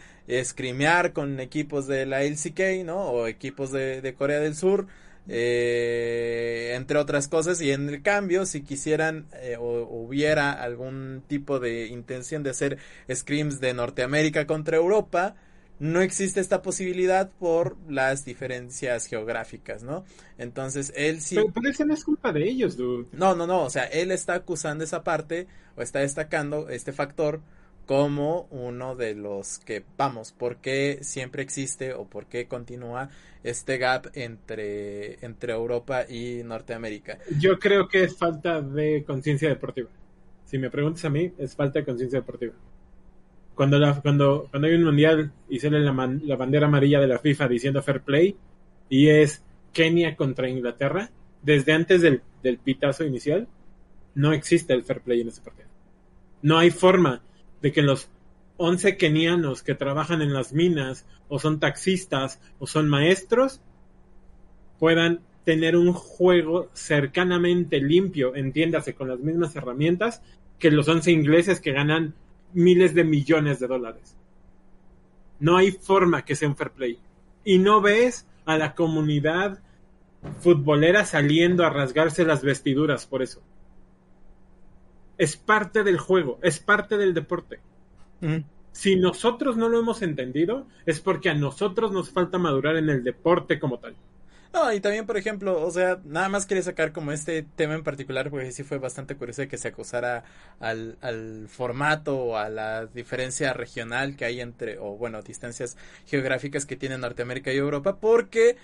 scrimear 0.45 1.15
con 1.15 1.41
equipos 1.41 1.87
de 1.87 2.05
la 2.05 2.23
LCK, 2.23 2.85
¿no? 2.85 2.99
O 2.99 3.27
equipos 3.27 3.73
de 3.73 4.15
Corea 4.19 4.41
del 4.41 4.57
Sur. 4.57 4.89
Eh, 5.29 6.73
entre 6.75 6.99
otras 6.99 7.29
cosas 7.29 7.61
y 7.61 7.71
en 7.71 7.89
el 7.89 8.03
cambio 8.03 8.45
si 8.45 8.63
quisieran 8.63 9.27
eh, 9.35 9.57
o, 9.57 9.83
hubiera 9.85 10.51
algún 10.51 11.23
tipo 11.29 11.61
de 11.61 11.87
intención 11.87 12.43
de 12.43 12.51
hacer 12.51 12.79
scrims 13.09 13.61
de 13.61 13.73
Norteamérica 13.73 14.49
contra 14.49 14.79
Europa 14.79 15.37
no 15.79 16.01
existe 16.01 16.41
esta 16.41 16.61
posibilidad 16.61 17.31
por 17.39 17.77
las 17.89 18.25
diferencias 18.25 19.07
geográficas, 19.07 19.83
¿no? 19.83 20.05
Entonces 20.39 20.93
él 20.95 21.21
sí. 21.21 21.35
Pero, 21.35 21.53
pero 21.53 21.87
no 21.87 21.95
es 21.95 22.05
culpa 22.05 22.33
de 22.33 22.49
ellos, 22.49 22.77
dude. 22.77 23.09
No, 23.11 23.35
no, 23.35 23.49
no. 23.49 23.63
O 23.65 23.71
sea, 23.71 23.85
él 23.87 24.13
está 24.13 24.35
acusando 24.35 24.85
esa 24.85 25.03
parte 25.03 25.49
o 25.77 25.83
está 25.83 25.99
destacando 25.99 26.69
este 26.69 26.93
factor 26.93 27.41
como 27.87 28.47
uno 28.51 28.95
de 28.95 29.15
los 29.15 29.59
que, 29.59 29.85
vamos, 29.97 30.33
¿por 30.33 30.57
qué 30.57 30.99
siempre 31.03 31.43
existe 31.43 31.95
o 31.95 32.05
por 32.05 32.27
qué 32.27 32.47
continúa 32.47 33.11
este 33.43 33.79
gap 33.79 34.11
entre, 34.15 35.25
entre 35.25 35.53
Europa 35.53 36.05
y 36.09 36.43
Norteamérica? 36.45 37.19
Yo 37.39 37.59
creo 37.59 37.89
que 37.89 38.05
es 38.05 38.17
falta 38.17 38.61
de 38.61 39.05
conciencia 39.05 39.49
deportiva. 39.49 39.89
Si 40.45 40.59
me 40.59 40.71
preguntas 40.71 41.05
a 41.05 41.11
mí, 41.11 41.33
es 41.39 41.57
falta 41.57 41.81
de 41.81 41.85
conciencia 41.85 42.21
deportiva. 42.21 42.55
Cuando, 43.55 43.79
la, 43.79 44.01
cuando, 44.01 44.49
cuando 44.51 44.69
hay 44.69 44.75
un 44.75 44.85
mundial 44.85 45.33
y 45.49 45.59
sale 45.59 45.81
la, 45.81 45.93
man, 45.93 46.23
la 46.25 46.37
bandera 46.37 46.67
amarilla 46.67 47.01
de 47.01 47.09
la 47.09 47.19
FIFA 47.19 47.49
diciendo 47.49 47.83
fair 47.83 48.01
play 48.01 48.37
y 48.89 49.09
es 49.09 49.43
Kenia 49.73 50.17
contra 50.17 50.49
Inglaterra, 50.49 51.11
desde 51.43 51.73
antes 51.73 52.01
del, 52.03 52.23
del 52.43 52.59
pitazo 52.59 53.05
inicial, 53.05 53.49
no 54.15 54.33
existe 54.33 54.73
el 54.73 54.85
fair 54.85 55.01
play 55.01 55.23
en 55.23 55.29
ese 55.29 55.41
partido. 55.41 55.69
No 56.43 56.59
hay 56.59 56.71
forma 56.71 57.23
de 57.63 57.73
que 57.73 57.83
los 57.83 58.09
11 58.59 58.97
kenianos 58.97 59.63
que 59.63 59.75
trabajan 59.75 60.21
en 60.21 60.35
las 60.35 60.53
minas 60.53 61.07
o 61.29 61.39
son 61.39 61.59
taxistas 61.59 62.41
o 62.59 62.67
son 62.67 62.89
maestros 62.89 63.61
puedan 64.79 65.21
tener 65.45 65.77
un 65.77 65.93
juego 65.93 66.69
cercanamente 66.73 67.81
limpio, 67.81 68.35
entiéndase, 68.37 68.95
con 68.95 69.09
las 69.09 69.21
mismas 69.21 69.57
herramientas 69.57 70.23
que 70.59 70.71
los 70.71 70.87
11 70.89 71.11
ingleses 71.11 71.61
que 71.61 71.73
ganan 71.73 72.15
miles 72.53 72.95
de 72.95 73.05
millones 73.05 73.59
de 73.59 73.67
dólares. 73.67 74.17
No 75.41 75.57
hay 75.57 75.73
forma 75.73 76.25
que 76.25 76.37
sea 76.37 76.49
un 76.49 76.57
fair 76.57 76.71
play. 76.71 76.99
Y 77.45 77.59
no 77.59 77.81
ves 77.81 78.27
a 78.45 78.57
la 78.57 78.75
comunidad 78.75 79.61
futbolera 80.41 81.05
saliendo 81.05 81.65
a 81.65 81.71
rasgarse 81.71 82.25
las 82.25 82.43
vestiduras 82.43 83.07
por 83.07 83.23
eso 83.23 83.43
es 85.23 85.37
parte 85.37 85.85
del 85.85 85.99
juego, 85.99 86.41
es 86.43 86.59
parte 86.59 86.97
del 86.97 87.15
deporte. 87.15 87.61
Mm. 88.23 88.39
Si 88.73 88.97
nosotros 88.97 89.57
no 89.57 89.69
lo 89.69 89.79
hemos 89.79 90.03
entendido, 90.03 90.67
es 90.85 90.99
porque 90.99 91.31
a 91.31 91.35
nosotros 91.35 91.93
nos 91.93 92.11
falta 92.11 92.39
madurar 92.39 92.75
en 92.75 92.89
el 92.89 93.05
deporte 93.05 93.61
como 93.61 93.79
tal. 93.79 93.95
No, 94.53 94.73
y 94.73 94.81
también, 94.81 95.07
por 95.07 95.17
ejemplo, 95.17 95.65
o 95.65 95.71
sea, 95.71 96.01
nada 96.05 96.29
más 96.29 96.45
quería 96.45 96.65
sacar 96.65 96.91
como 96.91 97.13
este 97.13 97.45
tema 97.55 97.75
en 97.75 97.85
particular, 97.85 98.31
porque 98.31 98.51
sí 98.51 98.65
fue 98.65 98.79
bastante 98.79 99.15
curioso 99.15 99.43
de 99.43 99.49
que 99.49 99.59
se 99.59 99.69
acusara 99.69 100.25
al, 100.59 100.99
al 101.01 101.47
formato 101.49 102.17
o 102.17 102.37
a 102.37 102.49
la 102.49 102.87
diferencia 102.87 103.53
regional 103.53 104.17
que 104.17 104.25
hay 104.25 104.41
entre, 104.41 104.79
o 104.79 104.97
bueno, 104.97 105.23
distancias 105.23 105.77
geográficas 106.05 106.67
que 106.67 106.75
tiene 106.75 106.99
Norteamérica 106.99 107.53
y 107.53 107.59
Europa, 107.59 108.01
porque 108.01 108.57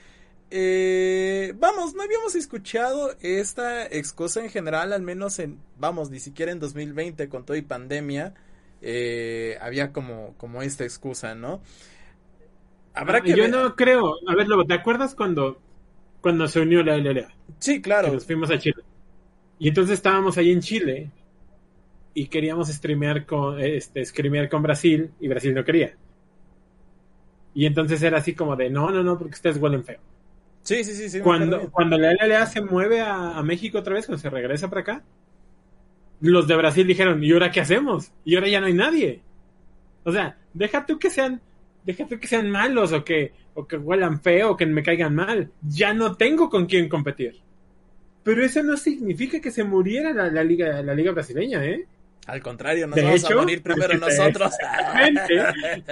eh, 0.51 1.48
vamos, 1.89 1.95
no 1.95 2.03
habíamos 2.03 2.35
escuchado 2.35 3.15
esta 3.21 3.87
excusa 3.87 4.43
en 4.43 4.51
general, 4.51 4.93
al 4.93 5.03
menos 5.03 5.39
en, 5.39 5.59
vamos, 5.79 6.11
ni 6.11 6.21
siquiera 6.21 6.53
en 6.53 6.61
2020 6.61 7.29
con 7.29 7.45
todo 7.45 7.57
y 7.57 7.63
pandemia, 7.63 8.35
eh, 8.83 9.57
había 9.61 9.93
como, 9.93 10.35
como 10.37 10.63
esta 10.63 10.85
excusa, 10.85 11.35
¿no? 11.35 11.61
Habrá 12.95 13.19
ah, 13.19 13.21
que 13.23 13.35
Yo 13.35 13.49
no 13.49 13.75
creo, 13.77 14.17
a 14.27 14.35
ver, 14.35 14.47
¿te 14.67 14.75
acuerdas 14.75 15.15
cuando, 15.15 15.61
cuando 16.21 16.49
se 16.49 16.61
unió 16.61 16.83
la 16.83 16.97
LLA? 16.97 17.29
Sí, 17.59 17.81
claro. 17.81 18.09
Que 18.09 18.15
nos 18.15 18.27
fuimos 18.27 18.51
a 18.51 18.59
Chile. 18.59 18.83
Y 19.59 19.69
entonces 19.69 19.95
estábamos 19.95 20.37
ahí 20.39 20.51
en 20.53 20.61
Chile 20.61 21.11
y 22.15 22.27
queríamos 22.27 22.69
streamear 22.69 23.27
con, 23.27 23.61
este, 23.61 24.05
streamear 24.05 24.49
con 24.49 24.63
Brasil 24.63 25.11
y 25.21 25.29
Brasil 25.29 25.55
no 25.55 25.65
quería. 25.65 25.97
Y 27.55 27.67
entonces 27.67 28.03
era 28.03 28.19
así 28.19 28.35
como 28.35 28.57
de, 28.57 28.71
no, 28.71 28.91
no, 28.91 29.03
no, 29.03 29.19
porque 29.19 29.35
ustedes 29.35 29.57
huelen 29.59 29.85
feo. 29.85 30.01
Sí, 30.69 30.85
sí, 30.85 30.95
sí. 30.95 31.09
sí 31.09 31.21
cuando, 31.21 31.71
cuando 31.71 31.97
la 31.97 32.13
LLA 32.13 32.45
se 32.45 32.61
mueve 32.61 33.01
a, 33.01 33.39
a, 33.39 33.43
México 33.43 33.79
otra 33.79 33.95
vez, 33.95 34.05
cuando 34.05 34.21
se 34.21 34.29
regresa 34.29 34.69
para 34.69 34.83
acá, 34.83 35.05
los 36.21 36.47
de 36.47 36.57
Brasil 36.57 36.87
dijeron, 36.87 37.25
¿y 37.25 37.33
ahora 37.33 37.51
qué 37.51 37.61
hacemos? 37.61 38.13
Y 38.23 38.35
ahora 38.35 38.49
ya 38.49 38.61
no 38.61 38.67
hay 38.67 38.75
nadie. 38.75 39.23
O 40.05 40.13
sea, 40.13 40.37
deja 40.53 40.85
tú 40.85 40.99
que 40.99 41.09
sean, 41.09 41.41
deja 41.85 42.07
tú 42.07 42.21
que 42.21 42.27
sean 42.27 42.51
malos 42.51 42.93
o 42.93 43.03
que, 43.03 43.33
o 43.55 43.67
que 43.67 43.79
huelan 43.79 44.21
feo 44.21 44.51
o 44.51 44.57
que 44.59 44.67
me 44.67 44.83
caigan 44.83 45.15
mal. 45.15 45.51
Ya 45.63 45.95
no 45.95 46.17
tengo 46.17 46.51
con 46.51 46.67
quién 46.67 46.91
competir. 46.91 47.41
Pero 48.23 48.45
eso 48.45 48.63
no 48.63 48.77
significa 48.77 49.41
que 49.41 49.51
se 49.51 49.65
muriera 49.65 50.13
la, 50.13 50.31
la 50.31 50.45
liga, 50.45 50.83
la 50.83 50.93
liga 50.93 51.13
brasileña, 51.13 51.65
¿eh? 51.65 51.87
Al 52.29 52.43
contrario, 52.43 52.87
nos 52.87 53.03
vamos 53.03 53.25
a 53.25 53.35
morir 53.35 53.63
primero 53.63 53.97
nosotros. 53.97 54.53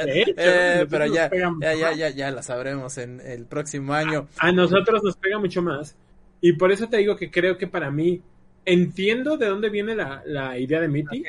De 0.05 0.21
hecho, 0.21 0.35
eh, 0.37 0.87
pero 0.89 1.07
ya, 1.07 1.31
ya, 1.31 1.75
ya, 1.75 1.93
ya, 1.95 2.11
ya 2.11 2.31
la 2.31 2.43
sabremos 2.43 2.99
en 2.99 3.23
el 3.23 3.47
próximo 3.47 3.95
año. 3.95 4.29
A, 4.37 4.53
nosotros 4.53 5.03
nos 5.03 5.17
pega 5.17 5.39
mucho 5.39 5.63
más. 5.63 5.97
Y 6.43 6.53
por 6.53 6.71
eso 6.73 6.91
te 6.91 6.99
digo 6.99 7.17
que 7.17 7.31
creo 7.31 7.57
que 7.57 7.67
para 7.67 7.91
mí 7.91 8.21
entiendo 8.67 9.39
de 9.39 9.47
dónde 9.47 9.71
viene 9.71 9.95
la, 9.95 10.23
la 10.27 10.59
idea 10.59 10.79
de 10.79 10.89
Mitty, 10.89 11.25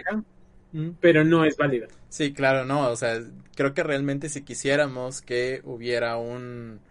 pero 0.99 1.23
no 1.23 1.45
es 1.45 1.55
válida. 1.55 1.87
Sí, 2.09 2.33
claro, 2.33 2.65
no. 2.65 2.89
O 2.89 2.95
sea, 2.97 3.21
creo 3.55 3.73
que 3.73 3.83
realmente 3.83 4.27
si 4.27 4.41
quisiéramos 4.43 5.21
que 5.21 5.61
hubiera 5.63 6.17
un 6.17 6.81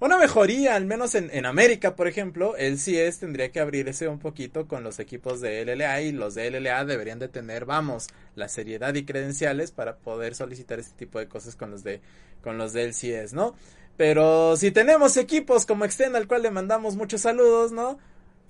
una 0.00 0.18
mejoría, 0.18 0.76
al 0.76 0.86
menos 0.86 1.14
en, 1.14 1.30
en 1.32 1.46
América, 1.46 1.94
por 1.94 2.08
ejemplo, 2.08 2.56
el 2.56 2.78
CS 2.78 3.18
tendría 3.18 3.50
que 3.50 3.60
abrirse 3.60 4.08
un 4.08 4.18
poquito 4.18 4.66
con 4.66 4.82
los 4.82 4.98
equipos 4.98 5.40
de 5.40 5.64
LLA 5.64 6.00
y 6.02 6.12
los 6.12 6.34
de 6.34 6.50
LLA 6.50 6.84
deberían 6.86 7.18
de 7.18 7.28
tener, 7.28 7.66
vamos, 7.66 8.08
la 8.34 8.48
seriedad 8.48 8.94
y 8.94 9.04
credenciales 9.04 9.70
para 9.70 9.96
poder 9.96 10.34
solicitar 10.34 10.78
este 10.78 10.96
tipo 10.96 11.18
de 11.18 11.28
cosas 11.28 11.54
con 11.54 11.70
los 11.70 11.84
de 11.84 12.00
con 12.42 12.56
los 12.56 12.72
del 12.72 12.94
CS, 12.94 13.34
¿no? 13.34 13.54
Pero 13.96 14.56
si 14.56 14.70
tenemos 14.70 15.18
equipos 15.18 15.66
como 15.66 15.84
Extend 15.84 16.16
al 16.16 16.26
cual 16.26 16.42
le 16.42 16.50
mandamos 16.50 16.96
muchos 16.96 17.20
saludos, 17.20 17.70
¿no? 17.70 17.98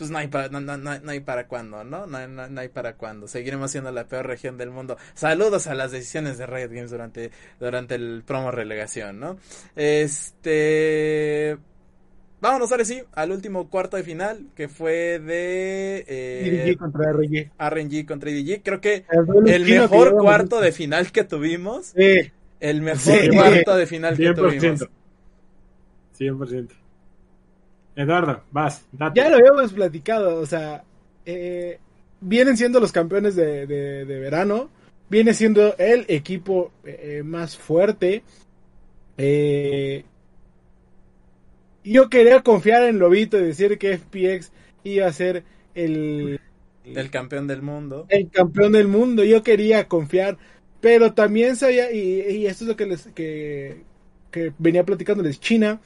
Pues 0.01 0.11
no 0.11 0.17
hay 0.17 0.29
para, 0.29 0.49
no, 0.49 0.61
no, 0.61 0.79
no, 0.79 1.11
hay 1.11 1.21
para 1.21 1.47
cuándo, 1.47 1.85
¿no? 1.85 2.07
No, 2.07 2.27
no, 2.27 2.61
hay 2.61 2.69
para 2.69 2.95
cuándo. 2.95 3.29
Seguiremos 3.29 3.71
siendo 3.71 3.93
la 3.93 4.07
peor 4.07 4.27
región 4.27 4.57
del 4.57 4.71
mundo. 4.71 4.97
Saludos 5.13 5.67
a 5.67 5.75
las 5.75 5.93
decisiones 5.93 6.39
de 6.39 6.47
Riot 6.47 6.71
Games 6.71 6.91
durante, 6.91 7.31
durante 7.61 7.97
el 7.97 8.23
promo 8.27 8.51
relegación, 8.51 9.21
¿no? 9.21 9.37
Este... 9.77 11.59
Vámonos 12.41 12.73
ahora 12.73 12.87
sí 12.87 13.03
al 13.13 13.31
último 13.31 13.69
cuarto 13.69 13.99
de 13.99 14.03
final, 14.03 14.47
que 14.57 14.69
fue 14.69 15.19
de 15.19 16.03
eh, 16.09 16.77
contra 16.79 17.13
RNG. 17.13 17.51
RNG 17.59 18.07
contra 18.07 18.31
IDG. 18.31 18.63
Creo 18.63 18.81
que 18.81 19.05
el, 19.45 19.67
mejor 19.67 20.17
cuarto 20.17 20.63
de 20.63 20.73
final 20.73 21.13
que 21.13 21.25
tuvimos. 21.25 21.89
Sí. 21.89 22.33
El 22.59 22.81
mejor 22.81 23.29
cuarto 23.35 23.77
de 23.77 23.87
final 23.87 24.17
que 24.17 24.33
tuvimos. 24.33 24.89
100%. 26.19 26.71
Eduardo, 28.01 28.43
vas. 28.51 28.87
Ya 29.15 29.29
lo 29.29 29.37
habíamos 29.37 29.73
platicado, 29.75 30.41
o 30.41 30.47
sea, 30.47 30.85
eh, 31.27 31.79
vienen 32.21 32.57
siendo 32.57 32.81
los 32.81 32.93
campeones 32.93 33.37
de, 33.37 33.67
de, 33.67 34.19
verano, 34.19 34.71
viene 35.11 35.35
siendo 35.35 35.77
el 35.77 36.07
equipo 36.09 36.73
eh, 36.85 37.23
más 37.23 37.59
fuerte. 37.59 38.23
Eh, 39.19 40.05
yo 41.85 42.09
quería 42.09 42.41
confiar 42.41 42.85
en 42.85 42.99
Lobito 42.99 43.39
y 43.39 43.43
decir 43.43 43.77
que 43.77 43.99
FPX 43.99 44.51
iba 44.85 45.07
a 45.07 45.13
ser 45.13 45.45
el... 45.75 46.41
El 46.85 47.11
campeón 47.11 47.47
del 47.47 47.61
mundo. 47.61 48.07
El 48.09 48.31
campeón 48.31 48.73
del 48.73 48.89
mundo, 48.89 49.25
yo 49.25 49.43
quería 49.43 49.89
confiar, 49.89 50.39
pero 50.81 51.13
también 51.13 51.57
sabía, 51.57 51.93
y, 51.93 52.23
y 52.23 52.47
esto 52.47 52.65
es 52.65 52.69
lo 52.69 52.77
que 52.77 52.87
les 52.87 53.07
que, 53.09 53.83
que 54.31 54.55
venía 54.59 54.85
platicándoles, 54.85 55.39
China 55.39 55.81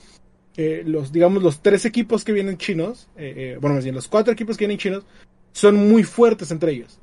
eh, 0.56 0.82
los, 0.86 1.10
digamos, 1.12 1.42
los 1.42 1.60
tres 1.60 1.84
equipos 1.84 2.24
que 2.24 2.32
vienen 2.32 2.58
chinos, 2.58 3.08
eh, 3.16 3.34
eh, 3.36 3.58
bueno, 3.60 3.74
más 3.74 3.84
bien 3.84 3.94
los 3.94 4.06
cuatro 4.06 4.32
equipos 4.32 4.56
que 4.56 4.62
vienen 4.66 4.78
chinos, 4.78 5.04
son 5.52 5.88
muy 5.88 6.04
fuertes 6.04 6.50
entre 6.50 6.72
ellos. 6.72 6.98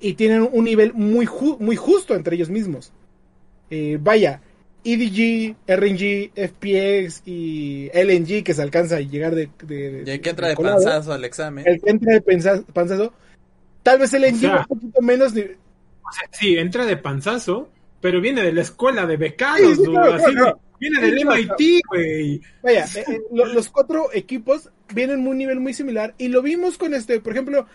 y 0.00 0.14
tienen 0.14 0.48
un 0.50 0.64
nivel 0.64 0.94
muy, 0.94 1.28
muy 1.58 1.76
justo 1.76 2.14
entre 2.14 2.36
ellos 2.36 2.48
mismos. 2.48 2.92
vaya, 4.00 4.40
EDG, 4.82 5.56
RNG, 5.66 6.32
FPX 6.34 7.22
y 7.26 7.90
LNG 7.92 8.42
que 8.42 8.54
se 8.54 8.62
alcanza 8.62 8.96
a 8.96 9.00
llegar 9.00 9.34
de... 9.34 9.50
de, 9.64 10.04
y 10.06 10.10
el 10.10 10.20
que 10.22 10.30
entra 10.30 10.48
de, 10.48 10.56
panzazo 10.56 11.12
al 11.12 11.24
examen. 11.24 11.64
El 11.66 11.82
que 11.82 11.90
entra 11.90 12.14
de 12.14 12.62
panzazo. 12.72 13.12
Tal 13.82 13.98
vez 13.98 14.12
LNG 14.12 14.46
o 14.46 14.58
un 14.60 14.64
poquito 14.66 15.02
menos... 15.02 15.34
De... 15.34 15.58
O 16.02 16.12
sea, 16.12 16.28
sí, 16.32 16.56
entra 16.56 16.86
de 16.86 16.96
panzazo, 16.96 17.68
pero 18.00 18.22
viene 18.22 18.42
de 18.42 18.52
la 18.52 18.62
escuela 18.62 19.04
de 19.04 19.18
becados, 19.18 19.78
Viene 20.80 21.00
del 21.00 21.26
MIT, 21.26 21.80
güey. 21.88 22.40
Vaya, 22.62 22.86
eh, 22.94 23.04
eh, 23.06 23.20
los 23.30 23.68
cuatro 23.68 24.10
equipos 24.12 24.70
vienen 24.94 25.26
a 25.26 25.28
un 25.28 25.38
nivel 25.38 25.60
muy 25.60 25.74
similar 25.74 26.14
y 26.18 26.28
lo 26.28 26.42
vimos 26.42 26.78
con 26.78 26.94
este, 26.94 27.20
por 27.20 27.32
ejemplo, 27.32 27.66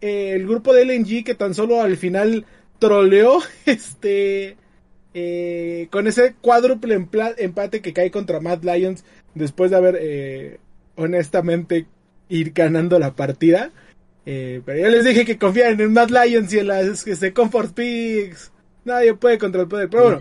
eh, 0.00 0.32
el 0.34 0.46
grupo 0.46 0.72
de 0.72 0.84
LNG 0.84 1.24
que 1.24 1.34
tan 1.34 1.54
solo 1.54 1.80
al 1.80 1.96
final 1.96 2.46
troleó 2.78 3.40
este 3.66 4.56
con 5.90 6.06
ese 6.06 6.34
cuádruple 6.40 6.94
empate 7.36 7.82
que 7.82 7.92
cae 7.92 8.10
contra 8.10 8.40
Mad 8.40 8.62
Lions 8.62 9.04
después 9.34 9.70
de 9.70 9.76
haber 9.76 10.60
honestamente 10.96 11.86
ir 12.30 12.52
ganando 12.52 12.98
la 12.98 13.14
partida. 13.14 13.70
pero 14.24 14.78
yo 14.78 14.88
les 14.88 15.04
dije 15.04 15.26
que 15.26 15.36
confían 15.36 15.78
en 15.78 15.92
Mad 15.92 16.08
Lions 16.08 16.50
y 16.54 16.60
en 16.60 16.68
las 16.68 17.04
que 17.04 17.14
se 17.14 17.34
Comfort 17.34 17.74
Pigs. 17.74 18.52
Nadie 18.84 19.14
puede 19.14 19.38
contra 19.38 19.62
el 19.62 19.68
poder. 19.68 19.88
Pero 19.90 20.02
bueno. 20.04 20.20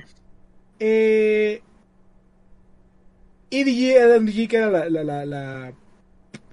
Eh, 0.80 1.62
EDG, 3.52 4.18
LMG, 4.18 4.48
que 4.48 4.58
era 4.58 4.90
la, 4.90 5.26
la, 5.26 5.74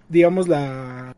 digamos, 0.08 0.48
la 0.48 1.14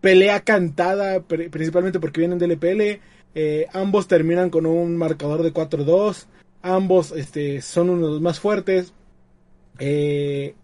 pelea 0.00 0.40
cantada, 0.40 1.22
principalmente 1.22 2.00
porque 2.00 2.20
vienen 2.20 2.38
del 2.38 2.52
EPL. 2.52 3.00
Eh, 3.34 3.66
ambos 3.72 4.08
terminan 4.08 4.50
con 4.50 4.66
un 4.66 4.96
marcador 4.96 5.42
de 5.42 5.54
4-2. 5.54 6.26
Ambos 6.62 7.12
este, 7.12 7.62
son 7.62 7.90
uno 7.90 8.06
de 8.06 8.12
los 8.14 8.20
más 8.20 8.40
fuertes. 8.40 8.92
Eh, 9.78 10.54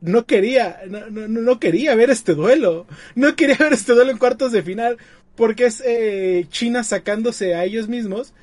no 0.00 0.24
quería, 0.24 0.80
no, 0.88 1.10
no, 1.10 1.28
no, 1.28 1.60
quería 1.60 1.94
ver 1.94 2.10
este 2.10 2.34
duelo. 2.34 2.86
No 3.14 3.36
quería 3.36 3.56
ver 3.60 3.74
este 3.74 3.92
duelo 3.92 4.10
en 4.10 4.18
cuartos 4.18 4.52
de 4.52 4.62
final. 4.62 4.96
Porque 5.36 5.66
es 5.66 5.82
eh, 5.86 6.46
China 6.50 6.84
sacándose 6.84 7.54
a 7.54 7.64
ellos 7.64 7.88
mismos 7.88 8.34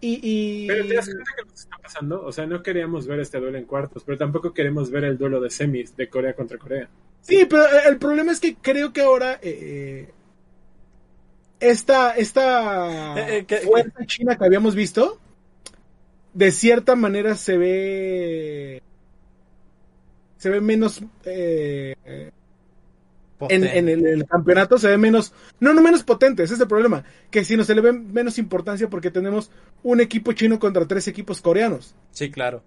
y, 0.00 0.66
Pero 0.66 0.86
te 0.86 0.94
das 0.94 1.06
cuenta 1.06 1.32
que 1.36 1.44
nos 1.44 1.60
está 1.60 1.76
pasando. 1.82 2.24
O 2.24 2.32
sea, 2.32 2.46
no 2.46 2.62
queríamos 2.62 3.06
ver 3.06 3.20
este 3.20 3.40
duelo 3.40 3.58
en 3.58 3.64
cuartos, 3.64 4.04
pero 4.04 4.18
tampoco 4.18 4.52
queremos 4.52 4.90
ver 4.90 5.04
el 5.04 5.18
duelo 5.18 5.40
de 5.40 5.50
semis 5.50 5.96
de 5.96 6.08
Corea 6.08 6.34
contra 6.34 6.58
Corea. 6.58 6.88
Sí, 7.22 7.46
pero 7.48 7.64
el 7.88 7.98
problema 7.98 8.32
es 8.32 8.40
que 8.40 8.56
creo 8.56 8.92
que 8.92 9.02
ahora 9.02 9.38
eh, 9.42 10.10
esta, 11.58 12.12
esta 12.12 13.18
eh, 13.28 13.46
eh, 13.48 13.60
fuerza 13.64 14.04
china 14.06 14.36
que 14.36 14.44
habíamos 14.44 14.74
visto, 14.74 15.18
de 16.34 16.50
cierta 16.52 16.94
manera 16.94 17.34
se 17.34 17.56
ve 17.56 18.82
se 20.36 20.50
ve 20.50 20.60
menos 20.60 21.02
en, 23.48 23.88
el, 23.88 24.26
campeonato 24.26 24.78
se 24.78 24.88
ve 24.88 24.98
menos, 24.98 25.32
no, 25.60 25.74
no 25.74 25.82
menos 25.82 26.02
potente, 26.02 26.42
ese 26.42 26.54
es 26.54 26.60
el 26.60 26.68
problema, 26.68 27.04
que 27.30 27.44
si 27.44 27.56
no 27.56 27.64
se 27.64 27.74
le 27.74 27.80
ve 27.80 27.92
menos 27.92 28.38
importancia 28.38 28.88
porque 28.88 29.10
tenemos 29.10 29.50
un 29.82 30.00
equipo 30.00 30.32
chino 30.32 30.58
contra 30.58 30.86
tres 30.86 31.08
equipos 31.08 31.40
coreanos. 31.40 31.94
Sí, 32.12 32.30
claro. 32.30 32.62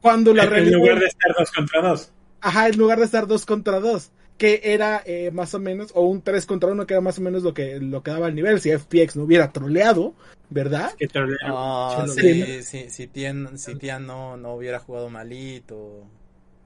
Cuando 0.00 0.34
la 0.34 0.44
En 0.44 0.72
lugar 0.72 0.98
de 0.98 1.06
estar 1.06 1.32
dos 1.38 1.50
contra 1.50 1.80
dos. 1.80 2.12
Ajá, 2.40 2.68
en 2.68 2.76
lugar 2.76 2.98
de 2.98 3.04
estar 3.04 3.26
dos 3.26 3.46
contra 3.46 3.78
dos, 3.80 4.10
que 4.36 4.60
era 4.64 5.02
eh, 5.06 5.30
más 5.32 5.54
o 5.54 5.60
menos, 5.60 5.92
o 5.94 6.02
un 6.02 6.22
tres 6.22 6.44
contra 6.44 6.70
uno, 6.70 6.86
que 6.86 6.94
era 6.94 7.00
más 7.00 7.18
o 7.18 7.22
menos 7.22 7.42
lo 7.42 7.54
que, 7.54 7.78
lo 7.78 8.02
que 8.02 8.10
daba 8.10 8.26
el 8.26 8.34
nivel, 8.34 8.60
si 8.60 8.76
FPX 8.76 9.16
no 9.16 9.22
hubiera 9.22 9.52
troleado, 9.52 10.14
¿verdad? 10.50 10.92
Que 10.98 11.08
oh, 11.50 12.04
sí, 12.08 12.62
sí, 12.62 12.90
si 12.90 13.06
Tian, 13.06 13.56
si 13.58 13.76
Tian 13.76 14.06
no, 14.06 14.36
no 14.36 14.54
hubiera 14.54 14.80
jugado 14.80 15.08
malito. 15.08 16.04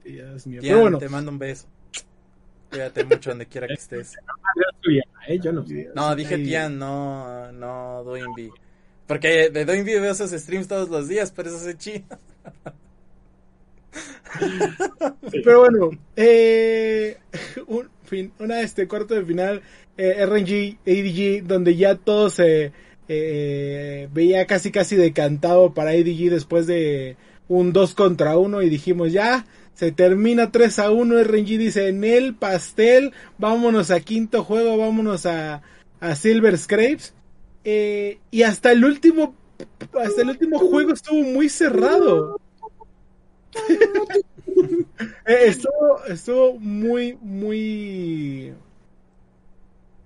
Dios 0.03 0.47
mío. 0.47 0.61
Pero 0.61 0.81
bueno, 0.81 0.97
te 0.97 1.09
mando 1.09 1.31
un 1.31 1.39
beso. 1.39 1.67
Cuídate 2.69 3.03
mucho 3.03 3.29
donde 3.31 3.45
quiera 3.45 3.67
que 3.67 3.73
estés. 3.73 4.15
No, 5.95 6.15
dije 6.15 6.37
Tian, 6.37 6.77
no, 6.77 7.51
no 7.51 8.03
Doinby. 8.03 8.51
Porque 9.05 9.49
de 9.49 9.65
Doinby 9.65 9.99
veo 9.99 10.11
esos 10.11 10.31
streams 10.31 10.67
todos 10.67 10.89
los 10.89 11.07
días, 11.07 11.31
pero 11.35 11.49
eso 11.49 11.69
es 11.69 11.77
chino. 11.77 12.05
Pero 15.43 15.61
bueno, 15.61 15.89
eh, 16.15 17.17
un, 17.67 17.89
una 18.39 18.61
este 18.61 18.87
cuarto 18.87 19.15
de 19.15 19.25
final, 19.25 19.61
eh, 19.97 20.25
RNG, 20.25 20.77
ADG, 20.85 21.47
donde 21.47 21.75
ya 21.75 21.95
todo 21.95 22.29
se 22.29 22.71
eh, 23.07 24.09
veía 24.11 24.45
casi 24.45 24.71
casi 24.71 24.95
decantado 24.95 25.73
para 25.73 25.91
ADG 25.91 26.29
después 26.29 26.67
de 26.67 27.15
un 27.47 27.71
2 27.73 27.95
contra 27.95 28.37
1 28.37 28.61
y 28.61 28.69
dijimos 28.69 29.11
ya, 29.11 29.45
se 29.77 29.91
termina 29.91 30.51
3 30.51 30.79
a 30.79 30.89
1. 30.89 31.23
RNG 31.23 31.45
dice 31.59 31.87
en 31.87 32.03
el 32.03 32.33
pastel. 32.33 33.13
Vámonos 33.37 33.91
a 33.91 33.99
quinto 33.99 34.43
juego. 34.43 34.75
Vámonos 34.75 35.27
a, 35.27 35.61
a 35.99 36.15
Silver 36.15 36.57
Scrapes. 36.57 37.13
Eh, 37.63 38.17
y 38.31 38.41
hasta 38.41 38.71
el 38.71 38.83
último. 38.83 39.35
Hasta 39.93 40.23
el 40.23 40.29
último 40.29 40.57
juego 40.57 40.93
estuvo 40.93 41.21
muy 41.21 41.47
cerrado. 41.47 42.39
Eh, 45.27 45.43
estuvo, 45.45 46.03
estuvo 46.07 46.57
muy, 46.57 47.15
muy. 47.21 48.53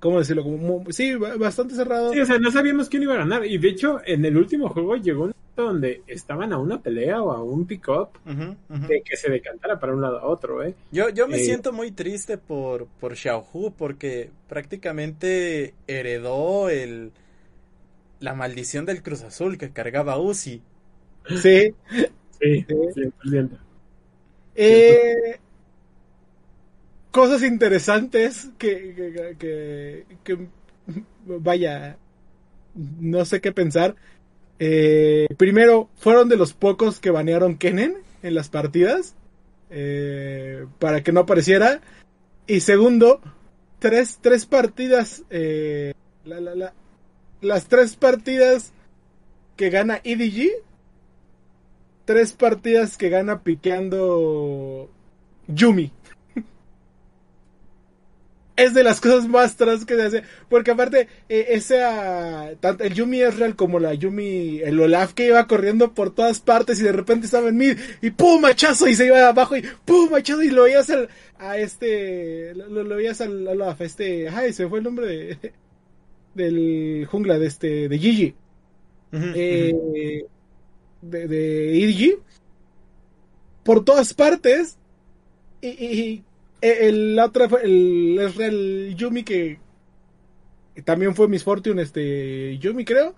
¿Cómo 0.02 0.20
decirlo? 0.20 0.44
Sí, 0.90 1.14
bastante 1.16 1.76
cerrado. 1.76 2.12
Sí, 2.12 2.20
o 2.20 2.26
sea, 2.26 2.40
no 2.40 2.52
sabíamos 2.52 2.90
quién 2.90 3.04
iba 3.04 3.14
a 3.14 3.20
ganar. 3.20 3.46
Y 3.46 3.58
de 3.58 3.70
hecho, 3.70 4.02
en 4.06 4.26
el 4.26 4.36
último 4.36 4.68
juego 4.68 4.98
llegó 4.98 5.32
donde 5.56 6.02
estaban 6.08 6.54
a 6.54 6.58
una 6.58 6.82
pelea 6.82 7.22
o 7.22 7.32
a 7.32 7.44
un 7.44 7.66
pick-up 7.66 8.10
de 8.26 9.02
que 9.02 9.18
se 9.18 9.30
decantara 9.30 9.80
para 9.80 9.94
un 9.94 10.02
lado 10.02 10.20
a 10.20 10.26
otro, 10.26 10.64
¿eh? 10.64 10.76
Yo, 10.92 11.10
yo 11.10 11.28
me 11.28 11.38
eh, 11.38 11.44
siento 11.44 11.72
muy 11.74 11.92
triste 11.92 12.38
por, 12.38 12.88
por 13.00 13.16
Xiaohu 13.16 13.74
porque 13.78 14.32
prácticamente 14.48 15.74
heredó 15.88 16.70
el 16.70 17.12
la 18.20 18.36
maldición 18.36 18.86
del 18.86 19.02
Cruz 19.02 19.24
Azul 19.24 19.58
que 19.58 19.72
cargaba 19.72 20.20
Uzi. 20.20 20.62
Sí. 21.42 21.74
Sí, 22.40 22.66
sí, 22.94 23.50
eh, 24.56 25.40
cosas 27.12 27.44
interesantes 27.44 28.50
que, 28.58 29.36
que, 29.38 30.06
que, 30.24 30.48
vaya, 31.26 31.98
no 32.74 33.26
sé 33.26 33.42
qué 33.42 33.52
pensar. 33.52 33.96
Eh, 34.64 35.28
primero, 35.38 35.90
fueron 35.98 36.30
de 36.30 36.38
los 36.38 36.54
pocos 36.54 37.00
que 37.00 37.10
banearon 37.10 37.58
Kennen 37.58 37.98
en 38.22 38.36
las 38.36 38.50
partidas. 38.50 39.16
Eh, 39.72 40.68
para 40.78 41.02
que 41.02 41.12
no 41.12 41.22
apareciera. 41.22 41.82
Y 42.46 42.60
segundo, 42.60 43.22
tres, 43.80 44.20
tres 44.22 44.46
partidas. 44.46 45.24
Eh, 45.32 45.94
las 47.42 47.66
tres 47.70 47.96
partidas 47.96 48.72
que 49.58 49.72
gana 49.72 50.00
EDG. 50.04 50.52
Tres 52.06 52.34
partidas 52.34 52.98
que 52.98 53.10
gana 53.10 53.42
piqueando 53.42 54.92
Yumi 55.48 55.92
es 58.64 58.74
de 58.74 58.84
las 58.84 59.02
cosas 59.02 59.28
más 59.28 59.56
tras 59.56 59.86
que 59.86 59.96
se 59.96 60.02
hace. 60.04 60.24
Porque 60.50 60.72
aparte, 60.72 61.08
eh, 61.30 61.48
esa. 61.50 62.52
Tanto 62.60 62.84
el 62.84 62.94
Yumi 62.94 63.22
es 63.22 63.38
real 63.38 63.56
como 63.56 63.80
la 63.80 63.94
Yumi. 63.94 64.60
El 64.62 64.80
Olaf 64.80 65.14
que 65.14 65.28
iba 65.28 65.48
corriendo 65.48 65.94
por 65.94 66.14
todas 66.14 66.40
partes 66.40 66.80
y 66.80 66.84
de 66.84 66.92
repente 66.92 67.26
estaba 67.26 67.50
en 67.50 67.58
mid. 67.58 67.78
Y 68.02 68.12
¡pum! 68.12 68.42
Machazo 68.42 68.88
y 68.88 68.96
se 68.96 69.06
iba 69.08 69.28
abajo 69.28 69.56
y 69.58 69.64
¡pum! 69.86 70.10
Machazo 70.12 70.42
y 70.44 70.50
lo 70.50 70.64
veías 70.64 70.90
al, 70.90 71.10
a 71.38 71.58
este. 71.58 72.54
Lo, 72.56 72.84
veías 72.96 73.22
al 73.22 73.48
Olaf. 73.48 73.82
Este. 73.82 74.30
Ay, 74.30 74.54
se 74.54 74.68
fue 74.68 74.80
el 74.80 74.86
nombre 74.86 75.08
de. 75.08 75.54
Del 76.34 77.08
jungla 77.12 77.38
de 77.38 77.48
este. 77.48 77.90
De 77.90 77.98
Gigi. 78.00 78.34
eh, 79.12 80.26
de, 81.02 81.28
de 81.28 82.20
Por 83.64 83.84
todas 83.84 84.14
partes. 84.14 84.78
y 85.62 86.24
el, 86.62 87.16
la 87.16 87.26
otra 87.26 87.50
fue 87.50 87.64
el, 87.64 88.20
el 88.40 88.96
Yumi 88.96 89.24
que 89.24 89.60
también 90.86 91.16
fue 91.16 91.28
Miss 91.28 91.44
Fortune, 91.44 91.82
este 91.82 92.58
Yumi 92.58 92.86
creo. 92.86 93.16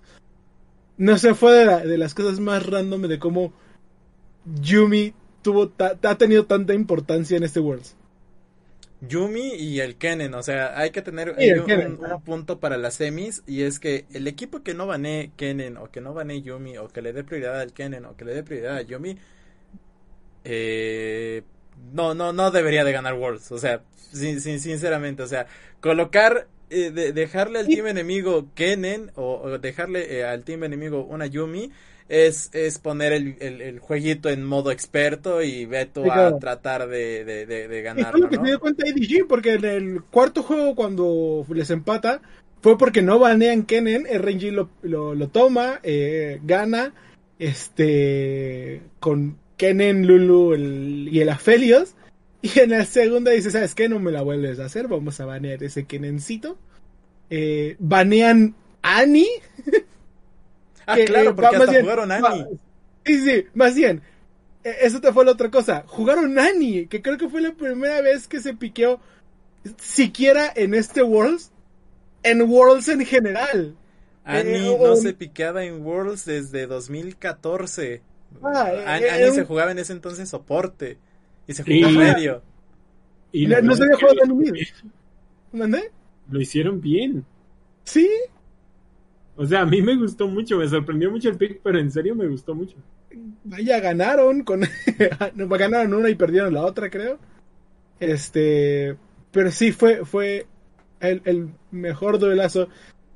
No 0.96 1.18
sé, 1.18 1.34
fue 1.34 1.52
de, 1.52 1.88
de 1.88 1.98
las 1.98 2.14
cosas 2.14 2.40
más 2.40 2.64
random 2.66 3.02
de 3.02 3.18
cómo 3.18 3.52
Yumi 4.60 5.14
tuvo 5.42 5.72
ha 5.78 6.14
tenido 6.16 6.46
tanta 6.46 6.74
importancia 6.74 7.36
en 7.36 7.44
este 7.44 7.60
Worlds. 7.60 7.96
Yumi 9.06 9.54
y 9.54 9.80
el 9.80 9.96
Kennen, 9.96 10.34
o 10.34 10.42
sea, 10.42 10.78
hay 10.78 10.90
que 10.90 11.02
tener 11.02 11.30
un, 11.36 12.20
punto 12.24 12.58
para 12.58 12.78
las 12.78 12.94
semis 12.94 13.42
y 13.46 13.62
es 13.62 13.78
que 13.78 14.06
el 14.12 14.26
equipo 14.26 14.62
que 14.62 14.72
no 14.72 14.86
banee 14.86 15.30
Kennen 15.36 15.76
o 15.76 15.90
que 15.90 16.00
no 16.00 16.14
banee 16.14 16.42
Yumi 16.42 16.78
o 16.78 16.88
que 16.88 17.02
le 17.02 17.12
dé 17.12 17.22
prioridad 17.22 17.60
al 17.60 17.72
Kennen 17.72 18.06
o 18.06 18.16
que 18.16 18.24
le 18.24 18.34
dé 18.34 18.42
prioridad 18.42 18.76
a 18.76 18.82
Yumi, 18.82 19.18
eh, 20.44 21.42
no, 21.92 22.14
no, 22.14 22.32
no 22.32 22.50
debería 22.50 22.84
de 22.84 22.92
ganar 22.92 23.14
Worlds. 23.14 23.52
O 23.52 23.58
sea, 23.58 23.82
sin, 24.12 24.40
sinceramente, 24.40 25.22
o 25.22 25.26
sea, 25.26 25.46
colocar, 25.80 26.48
eh, 26.70 26.90
dejarle 26.90 27.60
al 27.60 27.66
team 27.66 27.86
enemigo 27.86 28.46
Kennen 28.54 29.10
o, 29.16 29.58
dejarle 29.58 30.18
eh, 30.18 30.24
al 30.24 30.44
team 30.44 30.64
enemigo 30.64 31.04
una 31.04 31.26
Yumi 31.26 31.70
es, 32.08 32.50
es 32.52 32.78
poner 32.78 33.12
el, 33.12 33.36
el, 33.40 33.78
jueguito 33.78 34.28
en 34.28 34.44
modo 34.44 34.70
experto 34.70 35.42
y 35.42 35.64
Beto 35.64 36.10
a 36.12 36.38
tratar 36.38 36.88
de, 36.88 37.24
de, 37.24 37.46
de, 37.46 37.82
ganarlo. 37.82 38.24
lo 38.24 38.28
que 38.28 38.36
se 38.36 38.42
dio 38.42 38.60
cuenta 38.60 38.86
IDG, 38.86 39.26
porque 39.26 39.54
en 39.54 39.64
el 39.64 40.02
cuarto 40.02 40.42
juego 40.42 40.74
cuando 40.74 41.46
les 41.48 41.70
empata, 41.70 42.20
fue 42.60 42.76
porque 42.76 43.02
no 43.02 43.18
banean 43.18 43.64
Kennen, 43.64 44.06
RNG 44.06 44.52
lo, 44.52 44.70
lo, 44.82 45.14
lo 45.14 45.28
toma, 45.28 45.80
eh, 45.82 46.40
gana, 46.44 46.92
este, 47.38 48.82
con 49.00 49.38
Kennen, 49.56 50.06
Lulu 50.06 50.56
y 50.56 51.20
el 51.20 51.28
Aphelios. 51.28 51.94
Y 52.42 52.60
en 52.60 52.70
la 52.70 52.84
segunda 52.84 53.30
dice, 53.30 53.50
¿sabes 53.50 53.74
qué? 53.74 53.88
No 53.88 53.98
me 54.00 54.12
la 54.12 54.20
vuelves 54.20 54.60
a 54.60 54.66
hacer, 54.66 54.86
vamos 54.86 55.18
a 55.18 55.24
banear 55.24 55.62
ese 55.62 55.86
Kennencito. 55.86 56.58
Eh, 57.30 57.76
banean 57.78 58.54
Annie. 58.82 59.26
ah, 60.86 60.96
claro, 61.06 61.30
eh, 61.30 61.34
porque 61.34 61.56
hasta 61.56 61.80
jugaron 61.80 62.12
Annie. 62.12 62.46
Sí, 63.06 63.18
sí, 63.20 63.46
más 63.54 63.74
bien. 63.74 64.02
E, 64.62 64.74
eso 64.82 65.00
te 65.00 65.12
fue 65.12 65.24
la 65.24 65.32
otra 65.32 65.50
cosa. 65.50 65.84
Jugaron 65.86 66.38
Annie, 66.38 66.86
que 66.86 67.00
creo 67.00 67.16
que 67.16 67.30
fue 67.30 67.40
la 67.40 67.52
primera 67.52 68.02
vez 68.02 68.28
que 68.28 68.40
se 68.40 68.54
piqueó 68.54 69.00
siquiera 69.78 70.52
en 70.54 70.74
este 70.74 71.02
Worlds, 71.02 71.50
en 72.22 72.42
Worlds 72.42 72.88
en 72.88 73.06
general. 73.06 73.74
Annie 74.24 74.68
eh, 74.68 74.78
no 74.80 74.96
se 74.96 75.14
piqueaba 75.14 75.64
en 75.64 75.82
Worlds 75.82 76.24
desde 76.24 76.66
2014. 76.66 78.02
Ah, 78.42 78.72
Annie 78.86 79.32
se 79.32 79.44
jugaba 79.44 79.72
en 79.72 79.78
ese 79.78 79.92
entonces 79.92 80.28
soporte. 80.28 80.98
Y 81.46 81.52
se 81.52 81.62
jugó 81.62 81.90
medio. 81.90 82.42
Y 83.32 83.46
no, 83.46 83.60
no 83.62 83.74
se 83.74 83.84
había 83.84 83.96
jugado 83.96 84.18
en 84.24 84.36
mid. 84.36 84.52
¿Mandé? 85.52 85.90
Lo 86.30 86.40
hicieron 86.40 86.80
bien. 86.80 87.24
Sí. 87.84 88.08
O 89.36 89.44
sea, 89.46 89.62
a 89.62 89.66
mí 89.66 89.82
me 89.82 89.96
gustó 89.96 90.28
mucho, 90.28 90.58
me 90.58 90.68
sorprendió 90.68 91.10
mucho 91.10 91.28
el 91.28 91.36
pick, 91.36 91.60
pero 91.62 91.78
en 91.78 91.90
serio 91.90 92.14
me 92.14 92.28
gustó 92.28 92.54
mucho. 92.54 92.76
Vaya, 93.44 93.80
ganaron 93.80 94.42
con 94.42 94.60
ganaron 95.36 95.94
una 95.94 96.10
y 96.10 96.14
perdieron 96.14 96.54
la 96.54 96.64
otra, 96.64 96.90
creo. 96.90 97.18
Este, 98.00 98.96
pero 99.30 99.50
sí 99.50 99.72
fue 99.72 100.04
fue 100.04 100.46
el, 101.00 101.22
el 101.24 101.48
mejor 101.70 102.18
duelazo 102.18 102.68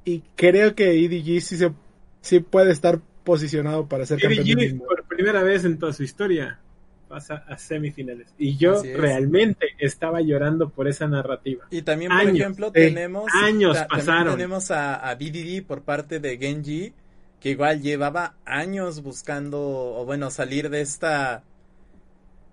y 0.05 0.23
creo 0.37 0.75
que 0.75 1.05
EDG 1.05 1.41
sí 1.41 1.57
se 1.57 1.73
sí 2.21 2.41
puede 2.41 2.73
estar 2.73 3.01
posicionado 3.25 3.87
para 3.89 4.07
ser 4.07 4.21
campeón. 4.21 4.47
EDG 4.47 4.79
por 4.79 4.97
primera 5.19 5.43
vez 5.43 5.64
en 5.64 5.81
toda 5.81 5.93
su 5.93 6.05
historia 6.05 6.61
pasa 7.09 7.43
a 7.49 7.59
semifinales. 7.59 8.33
Y 8.39 8.57
yo 8.57 8.81
realmente 8.85 9.66
estaba 9.79 10.21
llorando 10.21 10.69
por 10.69 10.87
esa 10.87 11.09
narrativa. 11.09 11.66
Y 11.71 11.83
también, 11.83 12.12
por 12.12 12.29
ejemplo, 12.29 12.71
tenemos. 12.71 13.29
Años 13.35 13.77
pasaron. 13.91 14.37
Tenemos 14.37 14.71
a, 14.71 14.95
a 14.95 15.16
BDD 15.16 15.64
por 15.66 15.83
parte 15.83 16.21
de 16.21 16.39
Genji, 16.39 16.93
que 17.41 17.51
igual 17.51 17.83
llevaba 17.83 18.37
años 18.45 19.03
buscando, 19.03 19.61
o 19.61 20.05
bueno, 20.05 20.31
salir 20.31 20.71
de 20.71 20.83
esta. 20.83 21.43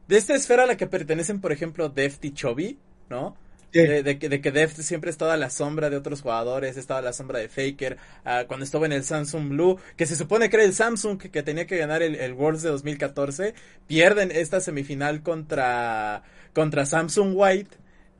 De 0.08 0.18
esta 0.18 0.34
esfera 0.34 0.64
a 0.64 0.66
la 0.66 0.76
que 0.76 0.88
pertenecen, 0.88 1.42
por 1.42 1.52
ejemplo, 1.52 1.90
Deft 1.90 2.26
y 2.26 2.32
Chovy, 2.32 2.80
¿no? 3.12 3.38
De, 3.82 4.18
que, 4.18 4.30
de 4.30 4.40
que 4.40 4.52
Deft 4.54 4.80
siempre 4.80 5.12
estaba 5.12 5.34
a 5.34 5.38
la 5.38 5.50
sombra 5.50 5.90
de 5.90 5.98
otros 5.98 6.22
jugadores, 6.22 6.78
estaba 6.78 7.02
a 7.02 7.04
la 7.04 7.12
sombra 7.12 7.40
de 7.40 7.50
Faker, 7.50 7.98
ah, 8.24 8.46
cuando 8.48 8.64
estuvo 8.64 8.86
en 8.86 8.94
el 8.94 9.04
Samsung 9.04 9.50
Blue, 9.50 9.78
que 9.98 10.06
se 10.06 10.16
supone 10.16 10.50
que 10.50 10.56
era 10.56 10.64
el 10.64 10.74
Samsung 10.74 11.18
que, 11.18 11.44
tenía 11.44 11.68
que 11.68 11.78
ganar 11.78 12.02
el, 12.02 12.34
Worlds 12.34 12.64
de 12.64 12.70
2014, 12.70 13.54
pierden 13.86 14.32
esta 14.32 14.62
semifinal 14.62 15.24
contra, 15.24 16.24
contra 16.54 16.86
Samsung 16.86 17.34
White 17.36 17.76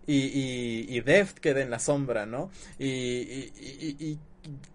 y, 0.06 0.86
y, 0.90 1.00
Deft 1.00 1.40
queda 1.40 1.62
en 1.62 1.70
la 1.70 1.80
sombra, 1.80 2.26
¿no? 2.26 2.52
Y, 2.78 2.88
y, 2.88 4.20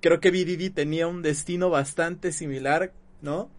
creo 0.00 0.18
que 0.18 0.30
BDD 0.30 0.72
tenía 0.72 1.06
un 1.06 1.20
destino 1.20 1.68
bastante 1.68 2.32
similar, 2.32 2.92
¿no? 3.20 3.50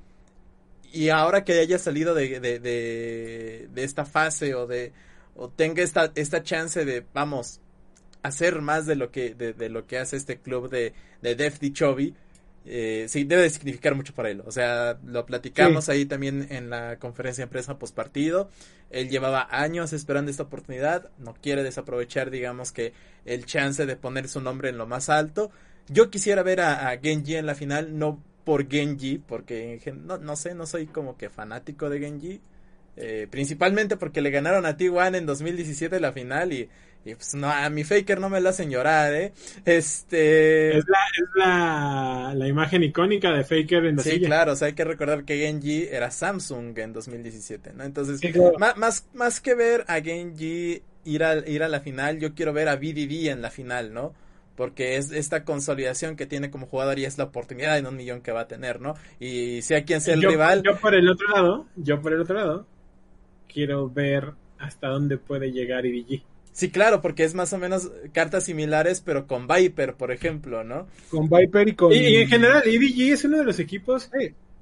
Y 0.92 1.10
ahora 1.10 1.44
que 1.44 1.60
haya 1.60 1.78
salido 1.78 2.16
de, 2.16 2.40
de, 2.40 2.60
de 2.60 3.84
esta 3.84 4.06
fase 4.06 4.56
o 4.56 4.66
de 4.66 4.92
o 5.36 5.50
tenga 5.50 5.84
esta, 5.84 6.12
esta 6.16 6.44
chance 6.44 6.86
de, 6.86 7.06
vamos, 7.14 7.62
hacer 8.24 8.62
más 8.62 8.86
de 8.86 8.96
lo 8.96 9.12
que, 9.12 9.34
de, 9.34 9.70
lo 9.70 9.88
que 9.88 9.98
hace 9.98 10.18
este 10.18 10.40
club 10.40 10.70
de, 10.70 10.94
de 11.22 11.36
Def 11.36 11.60
Chovy, 11.72 12.16
eh, 12.64 13.08
sí, 13.10 13.24
debe 13.24 13.44
de 13.44 13.50
significar 13.50 13.96
mucho 13.96 14.14
para 14.14 14.30
él. 14.30 14.44
O 14.46 14.52
sea, 14.52 15.00
lo 15.06 15.26
platicamos 15.26 15.90
ahí 15.90 16.06
también 16.06 16.48
en 16.52 16.70
la 16.70 16.98
conferencia 16.98 17.46
de 17.46 17.52
prensa 17.52 17.80
post 17.80 17.96
partido. 17.96 18.50
Él 18.92 19.10
llevaba 19.10 19.48
años 19.50 19.94
esperando 19.94 20.30
esta 20.30 20.44
oportunidad, 20.44 21.10
no 21.18 21.34
quiere 21.34 21.64
desaprovechar, 21.64 22.30
digamos 22.30 22.72
que, 22.72 22.94
el 23.26 23.46
chance 23.46 23.86
de 23.86 23.96
poner 23.96 24.28
su 24.28 24.42
nombre 24.42 24.70
en 24.70 24.78
lo 24.78 24.86
más 24.86 25.10
alto. 25.10 25.52
Yo 25.88 26.10
quisiera 26.10 26.44
ver 26.44 26.62
a, 26.62 26.98
Genji 27.02 27.36
en 27.36 27.46
la 27.46 27.56
final, 27.56 27.98
no 27.98 28.22
por 28.44 28.70
Genji, 28.70 29.18
porque 29.20 29.80
no, 29.96 30.18
no 30.18 30.36
sé, 30.36 30.54
no 30.56 30.66
soy 30.66 30.88
como 30.88 31.18
que 31.18 31.30
fanático 31.30 31.90
de 31.90 32.00
Genji. 32.00 32.42
Eh, 32.98 33.28
principalmente 33.30 33.98
porque 33.98 34.22
le 34.22 34.32
ganaron 34.32 34.66
a 34.66 34.78
T1 34.78 35.16
en 35.16 35.26
2017 35.26 36.00
la 36.00 36.12
final 36.12 36.52
y, 36.52 36.70
pues 37.04 37.34
no, 37.36 37.50
a 37.50 37.70
mi 37.70 37.84
Faker 37.84 38.20
no 38.20 38.30
me 38.30 38.42
la 38.42 38.50
hacen 38.52 38.70
llorar, 38.70 39.14
¿eh? 39.14 39.34
Este... 39.66 40.78
Es 40.78 40.86
la, 40.88 41.00
es 41.18 41.30
la, 41.36 42.34
la 42.36 42.48
imagen 42.48 42.84
icónica 42.84 43.32
de 43.32 43.44
Faker 43.44 43.86
en 43.86 43.96
la 43.96 44.04
Sí, 44.04 44.20
claro, 44.20 44.52
o 44.52 44.56
sea, 44.56 44.68
hay 44.68 44.74
que 44.74 44.84
recordar 44.84 45.24
que 45.24 45.38
Genji 45.40 45.88
era 45.90 46.12
Samsung 46.12 46.78
en 46.78 46.94
2017, 46.94 47.74
¿no? 47.74 47.84
Entonces, 47.84 48.20
más, 48.78 49.08
más 49.14 49.40
que 49.42 49.56
ver 49.56 49.86
a 49.88 50.02
Genji 50.02 50.84
ir 51.06 51.24
a, 51.24 51.38
ir 51.48 51.64
a 51.64 51.70
la 51.70 51.80
final, 51.80 52.20
yo 52.20 52.36
quiero 52.36 52.54
ver 52.54 52.68
a 52.68 52.76
BDD 52.76 53.28
en 53.30 53.42
la 53.42 53.50
final, 53.50 53.94
¿no? 53.94 54.14
porque 54.56 54.98
es 54.98 55.12
esta 55.12 55.44
consolidación 55.44 56.16
que 56.16 56.28
tiene 56.28 56.52
como 56.52 56.68
jugador 56.68 57.00
y 57.00 57.06
es 57.06 57.18
la 57.18 57.24
oportunidad 57.24 57.80
en 57.80 57.88
un 57.88 57.96
millón 57.96 58.22
que 58.22 58.32
va 58.32 58.42
a 58.42 58.48
tener, 58.48 58.80
¿no? 58.80 58.94
Y 59.20 59.64
sea 59.64 59.86
quien 59.86 60.02
sea 60.02 60.14
el 60.14 60.22
rival. 60.22 60.62
Yo 60.62 60.78
por 60.78 60.94
el 60.94 61.10
otro 61.10 61.28
lado, 61.30 61.66
yo 61.78 62.00
por 62.00 62.14
el 62.14 62.22
otro 62.22 62.36
lado, 62.36 62.68
quiero 63.52 63.90
ver 63.90 64.34
hasta 64.58 64.88
dónde 64.88 65.18
puede 65.18 65.52
llegar 65.52 65.86
EDG. 65.86 66.22
Sí, 66.54 66.70
claro, 66.70 67.02
porque 67.02 67.24
es 67.24 67.34
más 67.34 67.54
o 67.54 67.58
menos 67.58 67.92
cartas 68.12 68.46
similares, 68.46 69.02
pero 69.02 69.26
con 69.26 69.48
Viper, 69.48 69.96
por 69.96 70.12
ejemplo, 70.12 70.64
¿no? 70.64 70.88
Con 71.10 71.30
Viper 71.30 71.70
y 71.70 71.76
con... 71.76 71.94
Y, 71.94 72.18
en 72.18 72.28
general, 72.28 72.64
EDG 72.66 73.14
es 73.14 73.24
uno 73.24 73.38
de 73.38 73.46
los 73.46 73.60
equipos 73.60 74.10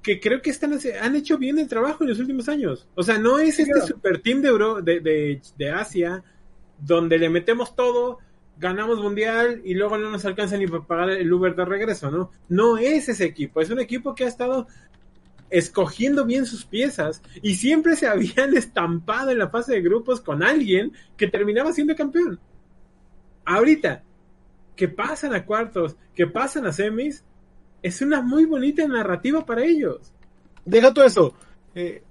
que 0.01 0.19
creo 0.19 0.41
que 0.41 0.49
están 0.49 0.77
han 1.01 1.15
hecho 1.15 1.37
bien 1.37 1.59
el 1.59 1.67
trabajo 1.67 2.03
en 2.03 2.11
los 2.11 2.19
últimos 2.19 2.47
años. 2.47 2.87
O 2.95 3.03
sea, 3.03 3.17
no 3.17 3.39
es 3.39 3.59
este 3.59 3.81
super 3.81 4.21
team 4.21 4.41
de, 4.41 4.49
Euro, 4.49 4.81
de, 4.81 4.99
de, 4.99 5.41
de 5.57 5.71
Asia, 5.71 6.23
donde 6.79 7.17
le 7.17 7.29
metemos 7.29 7.75
todo, 7.75 8.19
ganamos 8.57 8.99
mundial 8.99 9.61
y 9.63 9.73
luego 9.73 9.97
no 9.97 10.09
nos 10.09 10.25
alcanza 10.25 10.57
ni 10.57 10.67
para 10.67 10.83
pagar 10.83 11.09
el 11.11 11.31
Uber 11.31 11.55
de 11.55 11.65
regreso, 11.65 12.11
¿no? 12.11 12.31
No 12.47 12.77
es 12.77 13.09
ese 13.09 13.25
equipo, 13.25 13.61
es 13.61 13.69
un 13.69 13.79
equipo 13.79 14.13
que 14.13 14.25
ha 14.25 14.27
estado 14.27 14.67
escogiendo 15.49 16.25
bien 16.25 16.45
sus 16.45 16.65
piezas 16.65 17.21
y 17.41 17.55
siempre 17.55 17.95
se 17.95 18.07
habían 18.07 18.55
estampado 18.57 19.31
en 19.31 19.39
la 19.39 19.49
fase 19.49 19.73
de 19.73 19.81
grupos 19.81 20.21
con 20.21 20.43
alguien 20.43 20.93
que 21.17 21.27
terminaba 21.27 21.73
siendo 21.73 21.95
campeón. 21.95 22.39
Ahorita, 23.45 24.03
que 24.75 24.87
pasan 24.87 25.33
a 25.33 25.45
cuartos, 25.45 25.97
que 26.15 26.27
pasan 26.27 26.65
a 26.65 26.71
semis, 26.71 27.23
es 27.81 28.01
una 28.01 28.21
muy 28.21 28.45
bonita 28.45 28.87
narrativa 28.87 29.45
para 29.45 29.63
ellos. 29.63 30.11
Deja 30.65 30.93
todo 30.93 31.05
eso. 31.05 31.33
Eh, 31.75 32.03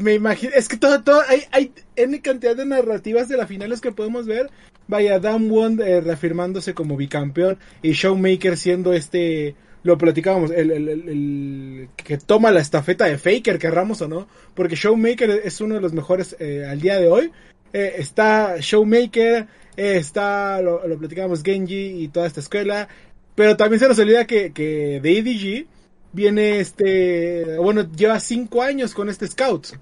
me 0.00 0.14
imagino, 0.14 0.52
es 0.54 0.68
que 0.68 0.76
todo, 0.76 1.02
todo, 1.02 1.20
hay, 1.28 1.42
hay 1.52 1.72
N 1.94 2.20
cantidad 2.20 2.56
de 2.56 2.66
narrativas 2.66 3.28
de 3.28 3.36
las 3.36 3.48
finales 3.48 3.80
que 3.80 3.92
podemos 3.92 4.26
ver. 4.26 4.50
Vaya, 4.88 5.18
Dan 5.18 5.50
Wond 5.50 5.80
eh, 5.80 6.00
reafirmándose 6.00 6.74
como 6.74 6.96
bicampeón 6.96 7.58
y 7.82 7.92
Showmaker 7.92 8.56
siendo 8.56 8.92
este 8.92 9.56
lo 9.86 9.96
platicábamos, 9.96 10.50
el, 10.50 10.72
el, 10.72 10.88
el, 10.88 11.88
que 11.96 12.18
toma 12.18 12.50
la 12.50 12.60
estafeta 12.60 13.04
de 13.04 13.18
Faker, 13.18 13.56
querramos 13.56 14.02
o 14.02 14.08
no, 14.08 14.26
porque 14.52 14.74
Showmaker 14.74 15.42
es 15.44 15.60
uno 15.60 15.76
de 15.76 15.80
los 15.80 15.92
mejores 15.92 16.34
eh, 16.40 16.66
al 16.68 16.80
día 16.80 16.98
de 16.98 17.06
hoy. 17.06 17.30
Eh, 17.72 17.94
está 17.98 18.56
Showmaker, 18.58 19.46
eh, 19.76 19.96
está, 19.96 20.60
lo, 20.60 20.80
platicábamos, 20.98 21.44
Genji 21.44 22.02
y 22.02 22.08
toda 22.08 22.26
esta 22.26 22.40
escuela, 22.40 22.88
pero 23.36 23.56
también 23.56 23.78
se 23.78 23.86
nos 23.86 23.98
olvida 24.00 24.26
que, 24.26 24.52
que 24.52 25.00
de 25.00 25.18
EDG 25.18 25.66
viene 26.12 26.58
este, 26.58 27.56
bueno, 27.58 27.88
lleva 27.92 28.18
cinco 28.18 28.62
años 28.62 28.92
con 28.92 29.08
este 29.08 29.28
Scouts, 29.28 29.78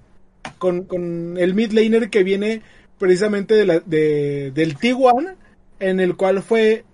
con, 0.59 0.85
con 0.85 1.39
el 1.39 1.55
mid 1.55 1.73
laner 1.73 2.11
que 2.11 2.25
viene 2.25 2.61
precisamente 2.99 3.55
de 3.55 3.65
la, 3.65 3.81
de, 3.81 4.53
del 4.55 4.77
T1, 4.77 5.35
en 5.81 5.99
el 5.99 6.15
cual 6.15 6.43
fue 6.43 6.85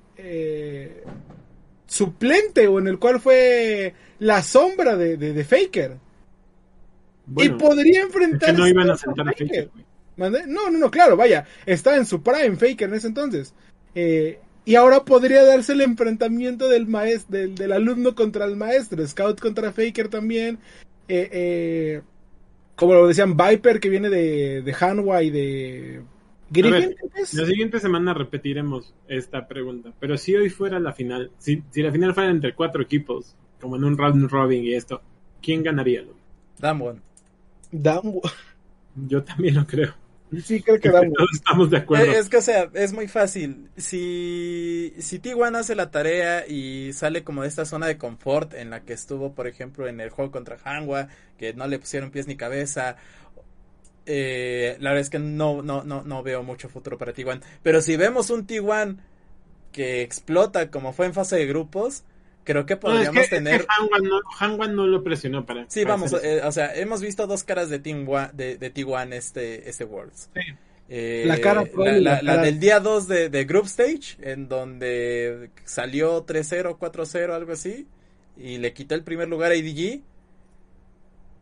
suplente 1.90 2.68
o 2.68 2.78
en 2.78 2.86
el 2.86 3.00
cual 3.00 3.20
fue 3.20 3.94
la 4.20 4.44
sombra 4.44 4.96
de, 4.96 5.16
de, 5.16 5.44
Faker. 5.44 5.96
y 7.36 7.48
podría 7.48 8.02
enfrentarse. 8.02 8.56
no 8.56 8.68
iban 8.68 8.88
a 8.88 8.96
sentar 8.96 9.28
a 9.28 9.32
Faker. 9.32 9.70
No, 10.16 10.30
no, 10.30 10.70
no, 10.70 10.90
claro, 10.90 11.16
vaya, 11.16 11.46
está 11.66 11.96
en 11.96 12.06
su 12.06 12.22
prime 12.22 12.56
Faker 12.56 12.88
en 12.88 12.94
ese 12.94 13.08
entonces. 13.08 13.54
Eh, 13.96 14.38
y 14.64 14.76
ahora 14.76 15.04
podría 15.04 15.42
darse 15.44 15.72
el 15.72 15.80
enfrentamiento 15.80 16.68
del 16.68 16.86
maestro, 16.86 17.38
del, 17.38 17.56
del, 17.56 17.72
alumno 17.72 18.14
contra 18.14 18.44
el 18.44 18.54
maestro, 18.54 19.04
Scout 19.04 19.40
contra 19.40 19.72
Faker 19.72 20.08
también. 20.08 20.58
Eh, 21.08 21.28
eh, 21.32 22.02
como 22.76 22.94
lo 22.94 23.08
decían, 23.08 23.36
Viper 23.36 23.80
que 23.80 23.88
viene 23.88 24.10
de, 24.10 24.62
de 24.62 24.72
Hanwha 24.72 25.24
y 25.24 25.30
de 25.30 26.02
la 26.52 27.46
siguiente 27.46 27.80
semana 27.80 28.12
repetiremos 28.14 28.92
esta 29.08 29.46
pregunta, 29.46 29.92
pero 30.00 30.16
si 30.18 30.34
hoy 30.34 30.50
fuera 30.50 30.80
la 30.80 30.92
final, 30.92 31.30
si, 31.38 31.62
si 31.70 31.82
la 31.82 31.92
final 31.92 32.14
fuera 32.14 32.30
entre 32.30 32.54
cuatro 32.54 32.82
equipos, 32.82 33.36
como 33.60 33.76
en 33.76 33.84
un 33.84 33.96
round 33.96 34.28
robin 34.30 34.64
y 34.64 34.74
esto, 34.74 35.00
¿quién 35.40 35.62
ganaría? 35.62 36.04
Damwon. 36.58 37.02
Damwon. 37.70 38.22
Yo 38.96 39.22
también 39.22 39.54
lo 39.54 39.66
creo. 39.66 39.94
Sí, 40.44 40.62
creo 40.62 40.78
que 40.78 40.90
Damwon. 40.90 41.12
Todos 41.14 41.30
estamos 41.34 41.70
de 41.70 41.76
acuerdo. 41.78 42.12
Eh, 42.12 42.18
Es 42.18 42.28
que, 42.28 42.36
o 42.36 42.42
sea, 42.42 42.70
es 42.74 42.92
muy 42.92 43.08
fácil. 43.08 43.68
Si, 43.76 44.94
si 44.98 45.18
T1 45.18 45.56
hace 45.56 45.74
la 45.74 45.90
tarea 45.90 46.46
y 46.46 46.92
sale 46.92 47.24
como 47.24 47.42
de 47.42 47.48
esta 47.48 47.64
zona 47.64 47.86
de 47.86 47.98
confort 47.98 48.54
en 48.54 48.70
la 48.70 48.84
que 48.84 48.92
estuvo, 48.92 49.34
por 49.34 49.46
ejemplo, 49.46 49.88
en 49.88 50.00
el 50.00 50.10
juego 50.10 50.30
contra 50.30 50.56
Hanwha, 50.62 51.08
que 51.36 51.52
no 51.54 51.66
le 51.66 51.78
pusieron 51.78 52.10
pies 52.10 52.26
ni 52.28 52.36
cabeza, 52.36 52.96
eh, 54.06 54.76
la 54.80 54.90
verdad 54.90 55.02
es 55.02 55.10
que 55.10 55.18
no, 55.18 55.62
no, 55.62 55.84
no, 55.84 56.02
no 56.02 56.22
veo 56.22 56.42
mucho 56.42 56.68
futuro 56.68 56.98
para 56.98 57.12
T1. 57.14 57.40
Pero 57.62 57.80
si 57.82 57.96
vemos 57.96 58.30
un 58.30 58.46
T1 58.46 58.96
que 59.72 60.02
explota 60.02 60.70
como 60.70 60.92
fue 60.92 61.06
en 61.06 61.14
fase 61.14 61.36
de 61.36 61.46
grupos, 61.46 62.02
creo 62.44 62.66
que 62.66 62.74
No, 62.74 62.80
podríamos 62.80 63.22
es 63.22 63.28
que, 63.28 63.36
tener... 63.36 63.60
es 63.60 63.66
que 63.66 63.72
Hanwha 64.40 64.66
no, 64.68 64.86
lo 64.86 65.02
presionó 65.04 65.46
para. 65.46 65.64
Sí, 65.68 65.82
para 65.82 65.94
vamos, 65.94 66.12
eh, 66.22 66.40
o 66.44 66.50
sea, 66.52 66.74
hemos 66.74 67.00
visto 67.00 67.26
dos 67.26 67.44
caras 67.44 67.68
de 67.70 67.82
T1 67.82 68.32
de, 68.32 68.56
de 68.56 68.74
T1 68.74 69.12
este, 69.12 69.68
este 69.68 69.84
Worlds. 69.84 70.28
Sí. 70.34 70.40
Eh, 70.92 71.22
La 71.26 71.38
cara 71.40 71.62
la, 71.76 71.84
la 71.84 71.92
la- 72.00 72.22
la 72.22 72.32
cara- 72.32 72.42
del 72.42 72.58
día 72.58 72.80
2 72.80 73.06
de, 73.06 73.28
de 73.28 73.44
Group 73.44 73.66
Stage, 73.66 74.16
en 74.22 74.48
donde 74.48 75.50
salió 75.64 76.26
3-0, 76.26 76.76
4-0, 76.78 77.30
algo 77.32 77.52
así, 77.52 77.86
y 78.36 78.58
le 78.58 78.72
quitó 78.72 78.96
el 78.96 79.04
primer 79.04 79.28
lugar 79.28 79.52
a 79.52 79.54
IDG. 79.54 80.02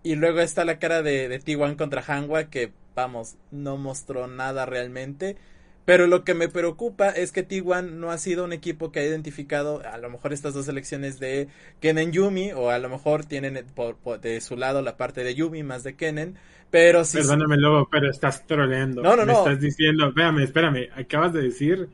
Y 0.02 0.14
luego 0.16 0.40
está 0.40 0.64
la 0.64 0.78
cara 0.78 1.02
de, 1.02 1.28
de 1.28 1.40
T1 1.40 1.76
contra 1.76 2.02
Hanwha, 2.06 2.50
que 2.50 2.72
vamos, 2.94 3.36
no 3.50 3.76
mostró 3.76 4.26
nada 4.26 4.66
realmente. 4.66 5.36
Pero 5.84 6.06
lo 6.06 6.22
que 6.24 6.34
me 6.34 6.48
preocupa 6.48 7.08
es 7.10 7.32
que 7.32 7.42
T1 7.46 7.90
no 7.92 8.10
ha 8.10 8.18
sido 8.18 8.44
un 8.44 8.52
equipo 8.52 8.92
que 8.92 9.00
ha 9.00 9.04
identificado 9.06 9.82
a 9.86 9.96
lo 9.98 10.10
mejor 10.10 10.32
estas 10.32 10.54
dos 10.54 10.66
selecciones 10.66 11.18
de 11.18 11.48
Kennen 11.80 12.12
Yumi, 12.12 12.52
o 12.52 12.70
a 12.70 12.78
lo 12.78 12.88
mejor 12.90 13.24
tienen 13.24 13.64
por, 13.74 13.96
por- 13.96 14.20
de 14.20 14.40
su 14.40 14.56
lado 14.56 14.82
la 14.82 14.96
parte 14.96 15.24
de 15.24 15.34
Yumi 15.34 15.62
más 15.62 15.82
de 15.84 15.96
Kennen. 15.96 16.36
Pero 16.70 17.04
si 17.04 17.22
Perdóname, 17.22 17.56
Lobo, 17.56 17.88
pero 17.90 18.10
estás 18.10 18.46
troleando. 18.46 19.06
No, 19.06 19.16
no, 19.16 19.24
Me 19.24 19.32
no. 19.32 19.34
estás 19.34 19.60
diciendo, 19.60 20.08
espérame, 20.08 20.42
espérame, 20.42 20.88
acabas 20.94 21.32
de 21.32 21.42
decir 21.42 21.88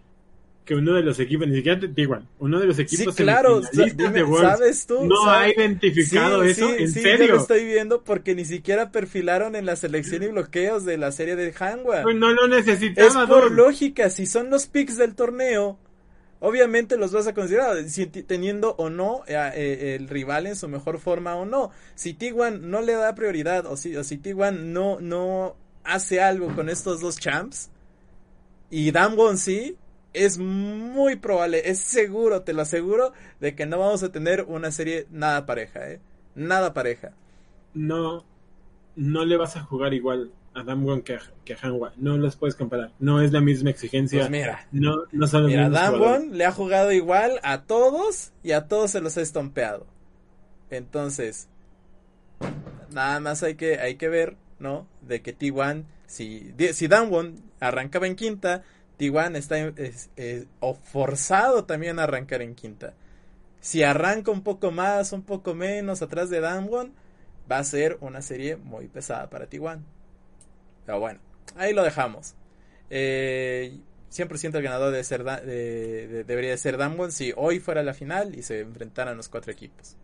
que 0.64 0.74
uno 0.74 0.94
de 0.94 1.02
los 1.02 1.18
equipos, 1.20 1.46
ni 1.48 1.56
siquiera 1.56 1.80
te 1.80 2.00
igual, 2.02 2.28
uno 2.38 2.58
de 2.60 2.66
los 2.66 2.78
Sí, 2.84 3.08
equipos 3.08 3.14
claro, 3.14 3.62
semifinalistas 3.64 3.96
dime, 3.96 4.12
de 4.12 4.24
¿sabes 4.32 4.86
tú? 4.86 5.16
no 5.16 5.30
ha 5.30 5.48
identificado 5.48 6.42
Sí, 6.42 6.52
eso, 6.52 6.74
sí, 6.76 6.76
¿en 6.78 6.94
sí, 6.94 7.14
Yo 7.14 7.26
serio? 7.26 7.34
lo 7.34 7.36
estoy 7.36 7.64
viendo 7.64 8.04
porque 8.04 8.34
ni 8.34 8.44
siquiera 8.44 8.90
perfilaron 8.92 9.56
en 9.56 9.66
la 9.66 9.76
selección 9.76 10.22
y 10.22 10.28
bloqueos 10.28 10.84
de 10.84 10.98
la 10.98 11.12
serie 11.12 11.36
de 11.36 11.52
Hanwha. 11.52 12.10
Pues 12.10 12.14
no 12.16 12.32
lo 12.32 12.46
Es 12.96 13.16
necesitaba, 13.16 13.26
por 13.26 13.50
Dom. 13.50 13.52
lógica, 13.52 14.10
si 14.10 14.26
son 14.26 14.50
los 14.50 14.66
picks 14.68 14.96
del 14.98 15.14
torneo, 15.16 15.78
obviamente 16.40 16.96
los 16.98 17.12
vas 17.12 17.26
a 17.28 17.34
considerar, 17.34 17.88
si 17.90 18.06
teniendo 18.08 18.74
o 18.78 18.90
no 18.90 19.24
eh, 19.28 19.34
eh, 19.54 19.96
el 19.96 20.08
rival 20.08 20.46
en 20.46 20.56
su 20.56 20.68
mejor 20.68 21.00
forma 21.00 21.36
o 21.36 21.44
no. 21.46 21.70
Si 21.96 22.14
T1 22.14 22.60
no 22.60 22.82
le 22.82 22.94
da 22.94 23.14
prioridad 23.16 23.66
o 23.66 23.76
si, 23.76 23.96
o 23.96 24.04
si 24.04 24.18
T1 24.18 24.60
no, 24.60 25.00
no 25.00 25.56
hace 25.84 26.20
algo 26.22 26.52
con 26.52 26.68
estos 26.70 27.00
dos 27.00 27.18
champs 27.18 27.70
y 28.70 28.90
Damwon 28.90 29.38
sí, 29.38 29.76
es 30.14 30.38
muy 30.38 31.16
probable, 31.16 31.68
es 31.68 31.80
seguro, 31.80 32.42
te 32.42 32.52
lo 32.52 32.62
aseguro, 32.62 33.12
de 33.40 33.54
que 33.54 33.66
no 33.66 33.78
vamos 33.78 34.02
a 34.02 34.12
tener 34.12 34.42
una 34.42 34.70
serie 34.70 35.06
nada 35.10 35.44
pareja, 35.44 35.90
¿eh? 35.90 36.00
Nada 36.34 36.72
pareja. 36.72 37.12
No, 37.74 38.24
no 38.96 39.24
le 39.24 39.36
vas 39.36 39.56
a 39.56 39.62
jugar 39.62 39.92
igual 39.92 40.30
a 40.54 40.62
Damwon 40.62 41.02
que 41.02 41.14
a, 41.14 41.20
que 41.44 41.54
a 41.54 41.58
Hanwha. 41.60 41.92
No 41.96 42.16
los 42.16 42.36
puedes 42.36 42.54
comparar. 42.54 42.92
No 42.98 43.20
es 43.20 43.32
la 43.32 43.40
misma 43.40 43.70
exigencia. 43.70 44.20
Pues 44.20 44.30
mira, 44.30 44.66
no, 44.72 45.02
no 45.12 45.26
son 45.26 45.42
los 45.42 45.50
Mira. 45.50 45.68
Damwon 45.68 46.38
le 46.38 46.44
ha 46.44 46.52
jugado 46.52 46.92
igual 46.92 47.40
a 47.42 47.62
todos 47.62 48.32
y 48.42 48.52
a 48.52 48.68
todos 48.68 48.92
se 48.92 49.00
los 49.00 49.16
ha 49.16 49.20
estompeado. 49.20 49.86
Entonces, 50.70 51.48
nada 52.90 53.20
más 53.20 53.42
hay 53.42 53.56
que, 53.56 53.78
hay 53.78 53.96
que 53.96 54.08
ver, 54.08 54.36
¿no? 54.58 54.86
De 55.02 55.22
que 55.22 55.36
T1, 55.36 55.84
si, 56.06 56.54
si 56.72 56.88
Damwon 56.88 57.42
arrancaba 57.60 58.06
en 58.06 58.16
quinta, 58.16 58.62
T1 58.98 59.36
está 59.36 59.58
es- 59.58 60.10
es- 60.16 60.46
o 60.60 60.74
forzado 60.74 61.64
también 61.64 61.98
a 61.98 62.04
arrancar 62.04 62.42
en 62.42 62.54
quinta. 62.54 62.94
Si 63.60 63.82
arranca 63.82 64.30
un 64.30 64.42
poco 64.42 64.70
más, 64.70 65.12
un 65.12 65.22
poco 65.22 65.54
menos 65.54 66.02
atrás 66.02 66.30
de 66.30 66.40
Damwon, 66.40 66.92
va 67.50 67.58
a 67.58 67.64
ser 67.64 67.96
una 68.00 68.22
serie 68.22 68.56
muy 68.56 68.88
pesada 68.88 69.30
para 69.30 69.48
T1. 69.48 69.80
Pero 70.86 71.00
bueno, 71.00 71.20
ahí 71.56 71.72
lo 71.72 71.82
dejamos. 71.82 72.34
Eh, 72.90 73.78
100% 74.10 74.58
el 74.58 74.64
ganador 74.64 74.92
debe 74.92 75.02
ser 75.02 75.24
Da- 75.24 75.40
de- 75.40 76.06
de- 76.08 76.24
debería 76.24 76.50
de 76.50 76.58
ser 76.58 76.76
Damwon 76.76 77.10
si 77.10 77.32
hoy 77.36 77.58
fuera 77.60 77.82
la 77.82 77.94
final 77.94 78.34
y 78.36 78.42
se 78.42 78.60
enfrentaran 78.60 79.16
los 79.16 79.28
cuatro 79.28 79.50
equipos. 79.50 79.96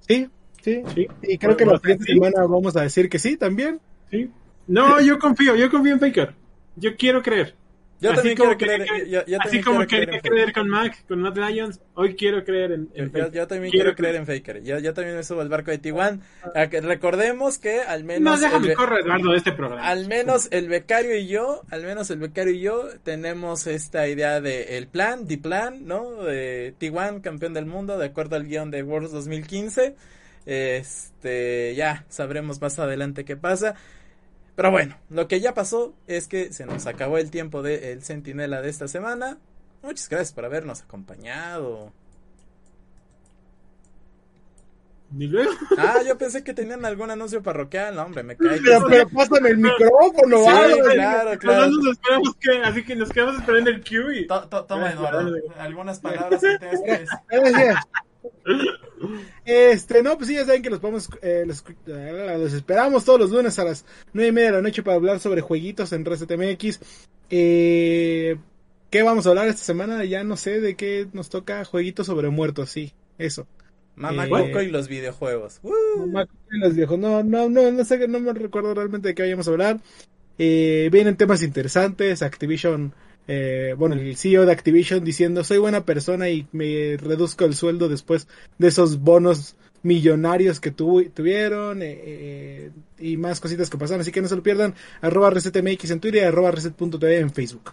Sí, 0.00 0.28
sí. 0.62 0.82
Sí. 0.94 1.06
Y 1.22 1.38
creo 1.38 1.56
que 1.56 1.64
la 1.64 1.72
Bueno, 1.72 1.80
siguiente 1.80 2.04
sí. 2.06 2.12
semana 2.14 2.46
vamos 2.46 2.76
a 2.76 2.82
decir 2.82 3.08
que 3.08 3.18
sí 3.18 3.36
también. 3.36 3.80
Sí. 4.10 4.30
No, 4.66 5.00
yo 5.00 5.18
confío, 5.18 5.54
yo 5.56 5.70
confío 5.70 5.94
en 5.94 6.00
Faker. 6.00 6.34
Yo 6.76 6.96
quiero 6.96 7.22
creer. 7.22 7.54
Yo 8.00 8.10
Así 8.10 8.16
también 8.16 8.36
como 8.36 8.56
quiero 8.56 8.74
creer, 8.76 8.88
quería- 8.90 9.20
yo, 9.22 9.26
yo 9.26 9.38
Así 9.40 9.60
como 9.62 9.86
creer 9.86 10.06
quería 10.06 10.20
creer 10.20 10.52
con 10.52 10.68
Mac, 10.68 11.06
con 11.06 11.20
Matt 11.22 11.38
Lions, 11.38 11.80
hoy 11.94 12.14
quiero 12.16 12.44
creer 12.44 12.72
en, 12.72 12.88
en 12.92 13.06
yo- 13.06 13.12
Faker. 13.12 13.32
yo 13.32 13.46
también 13.46 13.70
Quiero 13.70 13.84
quiero 13.94 13.96
creer 13.96 14.16
en 14.16 14.26
Faker. 14.26 14.62
Yo, 14.62 14.78
yo 14.80 14.92
también 14.92 15.16
me 15.16 15.22
subo 15.22 15.40
al 15.40 15.48
barco 15.48 15.70
de 15.70 15.80
T1. 15.80 16.20
A 16.54 16.66
que 16.68 16.80
recordemos 16.82 17.56
que 17.58 17.80
al 17.80 18.02
No, 18.02 18.08
menos 18.08 18.34
el, 18.36 18.40
déjame 18.42 18.74
correr, 18.74 19.00
Eduardo, 19.06 19.30
de 19.30 19.36
este 19.38 19.52
programa. 19.52 19.86
al 19.88 20.06
menos 20.08 20.48
el 20.50 20.68
becario 20.68 21.16
y 21.16 21.28
yo, 21.28 21.62
al 21.70 21.82
menos 21.84 22.10
el 22.10 22.18
becario 22.18 22.52
y 22.52 22.60
yo 22.60 22.88
tenemos 23.04 23.66
esta 23.68 24.06
idea 24.08 24.40
de 24.42 24.76
el 24.76 24.88
plan, 24.88 25.26
the 25.26 25.38
plan, 25.38 25.86
¿no? 25.86 26.24
De 26.24 26.74
T1 26.78 27.22
campeón 27.22 27.54
del 27.54 27.64
mundo 27.64 27.96
de 27.96 28.06
acuerdo 28.06 28.36
al 28.36 28.44
guion 28.44 28.70
de 28.70 28.82
Worlds 28.82 29.12
2015. 29.12 29.94
Este, 30.46 31.74
ya 31.74 32.04
sabremos 32.08 32.60
más 32.60 32.78
adelante 32.78 33.24
qué 33.24 33.36
pasa. 33.36 33.76
Pero 34.56 34.70
bueno, 34.70 34.96
lo 35.10 35.26
que 35.26 35.40
ya 35.40 35.52
pasó 35.54 35.94
es 36.06 36.28
que 36.28 36.52
se 36.52 36.64
nos 36.66 36.86
acabó 36.86 37.18
el 37.18 37.30
tiempo 37.30 37.62
del 37.62 38.02
Centinela 38.02 38.62
de 38.62 38.70
esta 38.70 38.86
semana. 38.88 39.38
Muchas 39.82 40.08
gracias 40.08 40.32
por 40.32 40.44
habernos 40.44 40.82
acompañado. 40.82 41.92
¿Y 45.16 45.26
luego? 45.28 45.50
Ah, 45.78 46.00
yo 46.06 46.18
pensé 46.18 46.42
que 46.42 46.54
tenían 46.54 46.84
algún 46.84 47.10
anuncio 47.10 47.40
parroquial. 47.42 47.94
No, 47.94 48.02
hombre, 48.02 48.22
me 48.24 48.36
cae. 48.36 48.56
que 48.58 48.62
Pero, 48.64 48.80
sí. 48.80 48.86
pero 48.90 49.08
pásame 49.10 49.48
el 49.50 49.58
micrófono, 49.58 50.38
Sí, 50.38 50.50
vale. 50.50 50.82
claro, 50.94 51.38
claro. 51.38 51.66
Nosotros 51.66 51.84
nos 51.84 51.92
esperamos 51.92 52.36
que, 52.40 52.50
así 52.64 52.84
que 52.84 52.96
nos 52.96 53.08
quedamos 53.10 53.36
esperando 53.36 53.70
el 53.70 54.26
to- 54.26 54.64
Toma, 54.66 54.90
Eduardo. 54.90 55.34
Algunas 55.58 56.00
palabras 56.00 56.40
que 56.40 56.58
tengas 56.58 56.80
que 57.28 57.38
decir. 57.38 57.74
Este, 59.44 60.02
no, 60.02 60.16
pues 60.16 60.28
sí, 60.28 60.34
ya 60.34 60.44
saben 60.44 60.62
que 60.62 60.70
los 60.70 60.80
podemos, 60.80 61.08
eh, 61.22 61.44
los, 61.46 61.64
eh, 61.86 62.36
los 62.38 62.52
esperamos 62.52 63.04
todos 63.04 63.20
los 63.20 63.30
lunes 63.30 63.58
a 63.58 63.64
las 63.64 63.84
nueve 64.12 64.28
y 64.28 64.32
media 64.32 64.48
de 64.50 64.56
la 64.56 64.62
noche 64.62 64.82
para 64.82 64.96
hablar 64.96 65.20
sobre 65.20 65.40
jueguitos 65.40 65.92
en 65.92 66.04
ResetMX. 66.04 66.80
Eh, 67.30 68.36
¿Qué 68.90 69.02
vamos 69.02 69.26
a 69.26 69.30
hablar 69.30 69.48
esta 69.48 69.62
semana? 69.64 70.04
Ya 70.04 70.22
no 70.24 70.36
sé 70.36 70.60
de 70.60 70.76
qué 70.76 71.08
nos 71.12 71.28
toca. 71.28 71.64
Jueguitos 71.64 72.06
sobre 72.06 72.28
muertos, 72.30 72.70
sí, 72.70 72.92
eso. 73.18 73.46
Mamá 73.96 74.26
Eh, 74.26 74.28
Coco 74.28 74.62
y 74.62 74.70
los 74.70 74.88
videojuegos. 74.88 75.60
Mamá, 75.98 76.26
los 76.50 76.74
viejos. 76.74 76.98
No, 76.98 77.22
no, 77.22 77.48
no, 77.48 77.70
no 77.70 77.84
sé, 77.84 78.06
no 78.08 78.20
me 78.20 78.32
recuerdo 78.32 78.74
realmente 78.74 79.08
de 79.08 79.14
qué 79.14 79.22
vayamos 79.22 79.48
a 79.48 79.50
hablar. 79.50 79.80
Eh, 80.38 80.88
vienen 80.92 81.16
temas 81.16 81.42
interesantes. 81.42 82.22
Activision, 82.22 82.92
eh, 83.26 83.74
bueno, 83.76 83.94
el 83.94 84.16
CEO 84.16 84.44
de 84.44 84.52
Activision 84.52 85.04
diciendo 85.04 85.44
soy 85.44 85.58
buena 85.58 85.84
persona 85.84 86.28
y 86.28 86.46
me 86.52 86.96
reduzco 86.98 87.44
el 87.44 87.54
sueldo 87.54 87.88
después 87.88 88.28
de 88.58 88.68
esos 88.68 89.00
bonos 89.00 89.56
millonarios 89.84 90.60
que 90.60 90.70
tuvieron 90.70 91.82
eh, 91.82 92.00
eh, 92.02 92.70
y 92.98 93.16
más 93.16 93.40
cositas 93.40 93.70
que 93.70 93.78
pasaron. 93.78 94.00
Así 94.00 94.10
que 94.10 94.22
no 94.22 94.28
se 94.28 94.36
lo 94.36 94.42
pierdan. 94.42 94.74
Arroba 95.00 95.30
ResetMX 95.30 95.90
en 95.90 96.00
Twitter 96.00 96.22
y 96.22 96.26
arroba 96.26 96.50
Reset.tv 96.50 97.18
en 97.18 97.30
Facebook. 97.30 97.72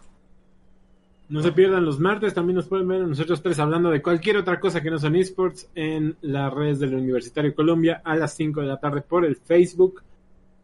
No 1.30 1.42
se 1.42 1.54
pierdan 1.54 1.86
los 1.86 1.98
martes, 1.98 2.34
también 2.34 2.58
nos 2.58 2.68
pueden 2.68 2.90
ver 2.90 3.04
a 3.04 3.08
nosotros 3.08 3.42
tres 3.42 3.58
hablando 3.58 3.90
de 3.90 4.02
cualquier 4.02 4.36
otra 4.36 4.60
cosa 4.60 4.82
que 4.82 4.92
no 4.92 5.00
son 5.00 5.16
esports 5.16 5.70
en 5.76 6.18
las 6.20 6.54
redes 6.54 6.80
del 6.80 6.94
Universitario 6.94 7.56
Colombia 7.56 8.02
a 8.04 8.18
las 8.18 8.36
5 8.36 8.60
de 8.60 8.68
la 8.68 8.78
tarde 8.78 9.02
por 9.02 9.24
el 9.24 9.38
Facebook. 9.38 10.04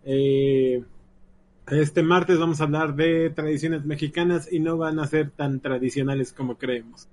Eh, 0.04 0.84
este 1.70 2.02
martes 2.04 2.40
vamos 2.40 2.62
a 2.62 2.66
hablar 2.66 2.96
de 2.96 3.30
tradiciones 3.30 3.86
mexicanas 3.86 4.52
y 4.52 4.60
no 4.60 4.78
van 4.78 5.00
a 5.00 5.08
ser 5.08 5.32
tan 5.32 5.60
tradicionales 5.60 6.32
como 6.34 6.58
creemos. 6.58 7.08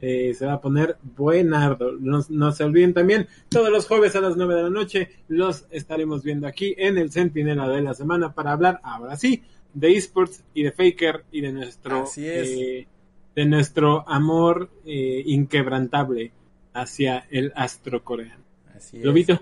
Eh, 0.00 0.34
se 0.34 0.46
va 0.46 0.54
a 0.54 0.60
poner 0.60 0.96
buenardo. 1.16 1.92
No, 1.92 2.20
no 2.28 2.50
se 2.50 2.64
olviden 2.64 2.92
también, 2.92 3.28
todos 3.48 3.70
los 3.70 3.86
jueves 3.86 4.16
a 4.16 4.20
las 4.20 4.36
9 4.36 4.54
de 4.56 4.62
la 4.64 4.70
noche 4.70 5.10
los 5.28 5.66
estaremos 5.70 6.24
viendo 6.24 6.48
aquí 6.48 6.74
en 6.76 6.98
el 6.98 7.12
Centinela 7.12 7.68
de 7.68 7.82
la 7.82 7.94
semana 7.94 8.32
para 8.34 8.50
hablar, 8.52 8.80
ahora 8.82 9.16
sí, 9.16 9.44
de 9.72 9.96
esports 9.96 10.42
y 10.54 10.64
de 10.64 10.72
Faker 10.72 11.24
y 11.30 11.40
de 11.40 11.52
nuestro 11.52 12.02
Así 12.02 12.26
es. 12.26 12.48
eh, 12.48 12.88
de 13.36 13.44
nuestro 13.46 14.06
amor 14.08 14.70
eh, 14.84 15.22
inquebrantable 15.24 16.32
hacia 16.74 17.26
el 17.30 17.52
astro 17.54 18.02
coreano. 18.02 18.42
Así 18.76 18.98
es. 18.98 19.04
Lobito, 19.04 19.40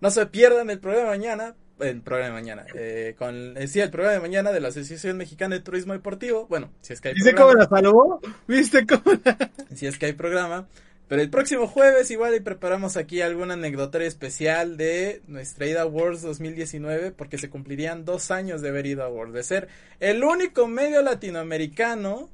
No 0.00 0.10
se 0.10 0.24
pierdan 0.26 0.70
el 0.70 0.80
programa 0.80 1.10
mañana 1.10 1.54
el 1.80 2.00
programa 2.02 2.34
de 2.34 2.40
mañana. 2.40 2.66
Eh, 2.74 3.14
con, 3.18 3.56
eh, 3.56 3.68
sí, 3.68 3.80
el 3.80 3.90
programa 3.90 4.14
de 4.14 4.20
mañana 4.20 4.52
de 4.52 4.60
la 4.60 4.68
Asociación 4.68 5.16
Mexicana 5.16 5.56
de 5.56 5.62
Turismo 5.62 5.92
Deportivo. 5.92 6.46
Bueno, 6.48 6.70
si 6.80 6.92
es 6.92 7.00
que 7.00 7.08
hay 7.08 7.14
¿Viste 7.14 7.34
cómo 7.34 7.52
la 7.54 7.66
salvó? 7.66 8.20
¿Viste 8.46 8.86
cómo 8.86 9.18
la... 9.24 9.50
Si 9.74 9.86
es 9.86 9.98
que 9.98 10.06
hay 10.06 10.12
programa. 10.12 10.66
Pero 11.10 11.22
el 11.22 11.30
próximo 11.30 11.66
jueves 11.66 12.08
igual 12.12 12.36
y 12.36 12.40
preparamos 12.40 12.96
aquí 12.96 13.20
algún 13.20 13.50
anecdotario 13.50 14.06
especial 14.06 14.76
de 14.76 15.22
nuestra 15.26 15.66
ida 15.66 15.82
a 15.82 15.86
Worlds 15.86 16.22
2019 16.22 17.10
porque 17.10 17.36
se 17.36 17.50
cumplirían 17.50 18.04
dos 18.04 18.30
años 18.30 18.62
de 18.62 18.68
haber 18.68 18.86
ido 18.86 19.02
a 19.02 19.08
Worlds, 19.08 19.34
de 19.34 19.42
ser 19.42 19.68
el 19.98 20.22
único 20.22 20.68
medio 20.68 21.02
latinoamericano 21.02 22.28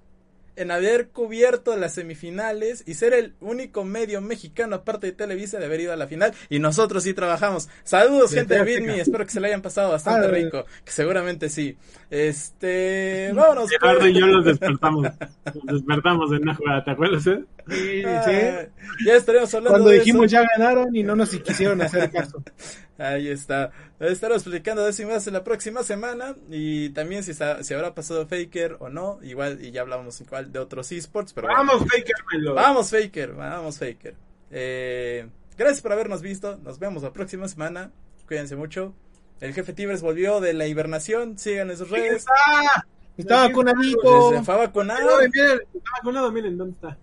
en 0.56 0.70
haber 0.70 1.08
cubierto 1.08 1.76
las 1.76 1.94
semifinales 1.94 2.82
y 2.86 2.94
ser 2.94 3.14
el 3.14 3.34
único 3.40 3.84
medio 3.84 4.20
mexicano 4.20 4.76
aparte 4.76 5.06
de 5.06 5.12
Televisa 5.12 5.58
de 5.58 5.66
haber 5.66 5.80
ido 5.80 5.92
a 5.92 5.96
la 5.96 6.06
final 6.06 6.32
y 6.48 6.58
nosotros 6.58 7.04
sí 7.04 7.14
trabajamos. 7.14 7.68
Saludos 7.84 8.32
gente 8.32 8.54
de 8.54 8.64
Bitme, 8.64 9.00
espero 9.00 9.24
que 9.24 9.32
se 9.32 9.40
le 9.40 9.48
hayan 9.48 9.62
pasado 9.62 9.90
bastante 9.90 10.28
rico, 10.28 10.64
que 10.84 10.92
seguramente 10.92 11.48
sí. 11.48 11.76
Este, 12.10 13.30
vámonos. 13.34 13.70
Gerardo 13.70 14.06
y 14.06 14.18
yo 14.18 14.26
los 14.26 14.44
despertamos, 14.44 15.06
los 15.54 15.64
despertamos 15.66 16.32
en 16.32 16.42
una 16.42 16.54
jugada, 16.54 16.84
¿te 16.84 16.90
acuerdas? 16.90 17.26
Eh? 17.26 17.44
Sí, 17.68 18.02
Ah, 18.06 18.22
sí. 18.24 19.04
Ya 19.06 19.14
estaremos 19.16 19.52
hablando 19.54 19.70
Cuando 19.72 19.90
de 19.90 19.98
dijimos 19.98 20.26
eso. 20.26 20.32
ya 20.36 20.44
ganaron 20.56 20.94
y 20.94 21.02
no 21.02 21.16
nos 21.16 21.30
quisieron 21.30 21.80
hacer 21.82 22.10
caso. 22.12 22.42
Ahí 22.98 23.28
está. 23.28 23.72
Estaremos 24.00 24.42
explicando 24.42 24.84
de 24.84 24.90
eso 24.90 25.02
y 25.02 25.06
más 25.06 25.26
en 25.26 25.34
la 25.34 25.44
próxima 25.44 25.82
semana. 25.82 26.34
Y 26.50 26.90
también 26.90 27.22
si, 27.24 27.32
está, 27.32 27.62
si 27.64 27.74
habrá 27.74 27.94
pasado 27.94 28.26
Faker 28.26 28.76
o 28.80 28.88
no. 28.88 29.18
Igual, 29.22 29.62
y 29.64 29.70
ya 29.72 29.82
hablamos 29.82 30.20
igual 30.20 30.50
de 30.52 30.58
otros 30.60 30.90
esports. 30.92 31.32
Pero 31.32 31.48
bueno. 31.48 31.64
Vamos, 31.64 31.82
Faker 31.90 32.14
Melo. 32.32 32.54
Vamos, 32.54 32.90
Faker. 32.90 33.32
Vamos, 33.32 33.78
Faker. 33.78 34.14
Eh, 34.50 35.26
gracias 35.58 35.82
por 35.82 35.92
habernos 35.92 36.22
visto. 36.22 36.56
Nos 36.62 36.78
vemos 36.78 37.02
la 37.02 37.12
próxima 37.12 37.48
semana. 37.48 37.90
Cuídense 38.26 38.56
mucho. 38.56 38.94
El 39.40 39.52
jefe 39.52 39.72
Tibers 39.74 40.00
volvió 40.00 40.40
de 40.40 40.54
la 40.54 40.66
hibernación. 40.66 41.36
Sigan 41.38 41.70
en 41.70 41.76
sus 41.76 41.88
¿Quién 41.88 42.00
redes. 42.02 42.16
está? 42.18 42.86
Está 43.18 43.44
Aquí 43.44 43.52
vacunadito. 43.52 44.30
Se 44.30 44.42
fue 44.42 44.54
a 44.54 44.56
vacunar. 44.58 44.98
Miren, 45.02 45.30
miren, 45.34 45.60
está 45.74 45.90
vacunado, 45.98 46.32
miren 46.32 46.56
dónde 46.56 46.74
está. 46.74 46.98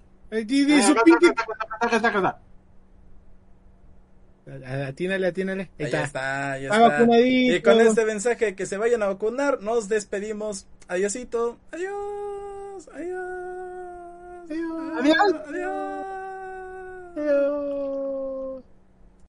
Su. 0.81 0.95
Atínale, 4.87 5.27
atínale. 5.27 5.69
Ahí 5.79 5.85
está. 5.85 6.03
está, 6.03 6.51
ahí 6.53 6.65
Está 6.65 6.79
vacunadito. 6.79 7.55
Y 7.55 7.61
con 7.61 7.79
este 7.79 8.05
mensaje 8.05 8.45
de 8.45 8.55
que 8.55 8.65
se 8.65 8.77
vayan 8.77 9.03
a 9.03 9.07
vacunar, 9.07 9.61
nos 9.61 9.87
despedimos. 9.87 10.67
Adiosito. 10.87 11.59
Adiós. 11.71 12.89
Adiós. 12.93 14.49
Adiós. 14.49 15.33
Adiós. 15.47 16.05
Adiós. 17.15 18.02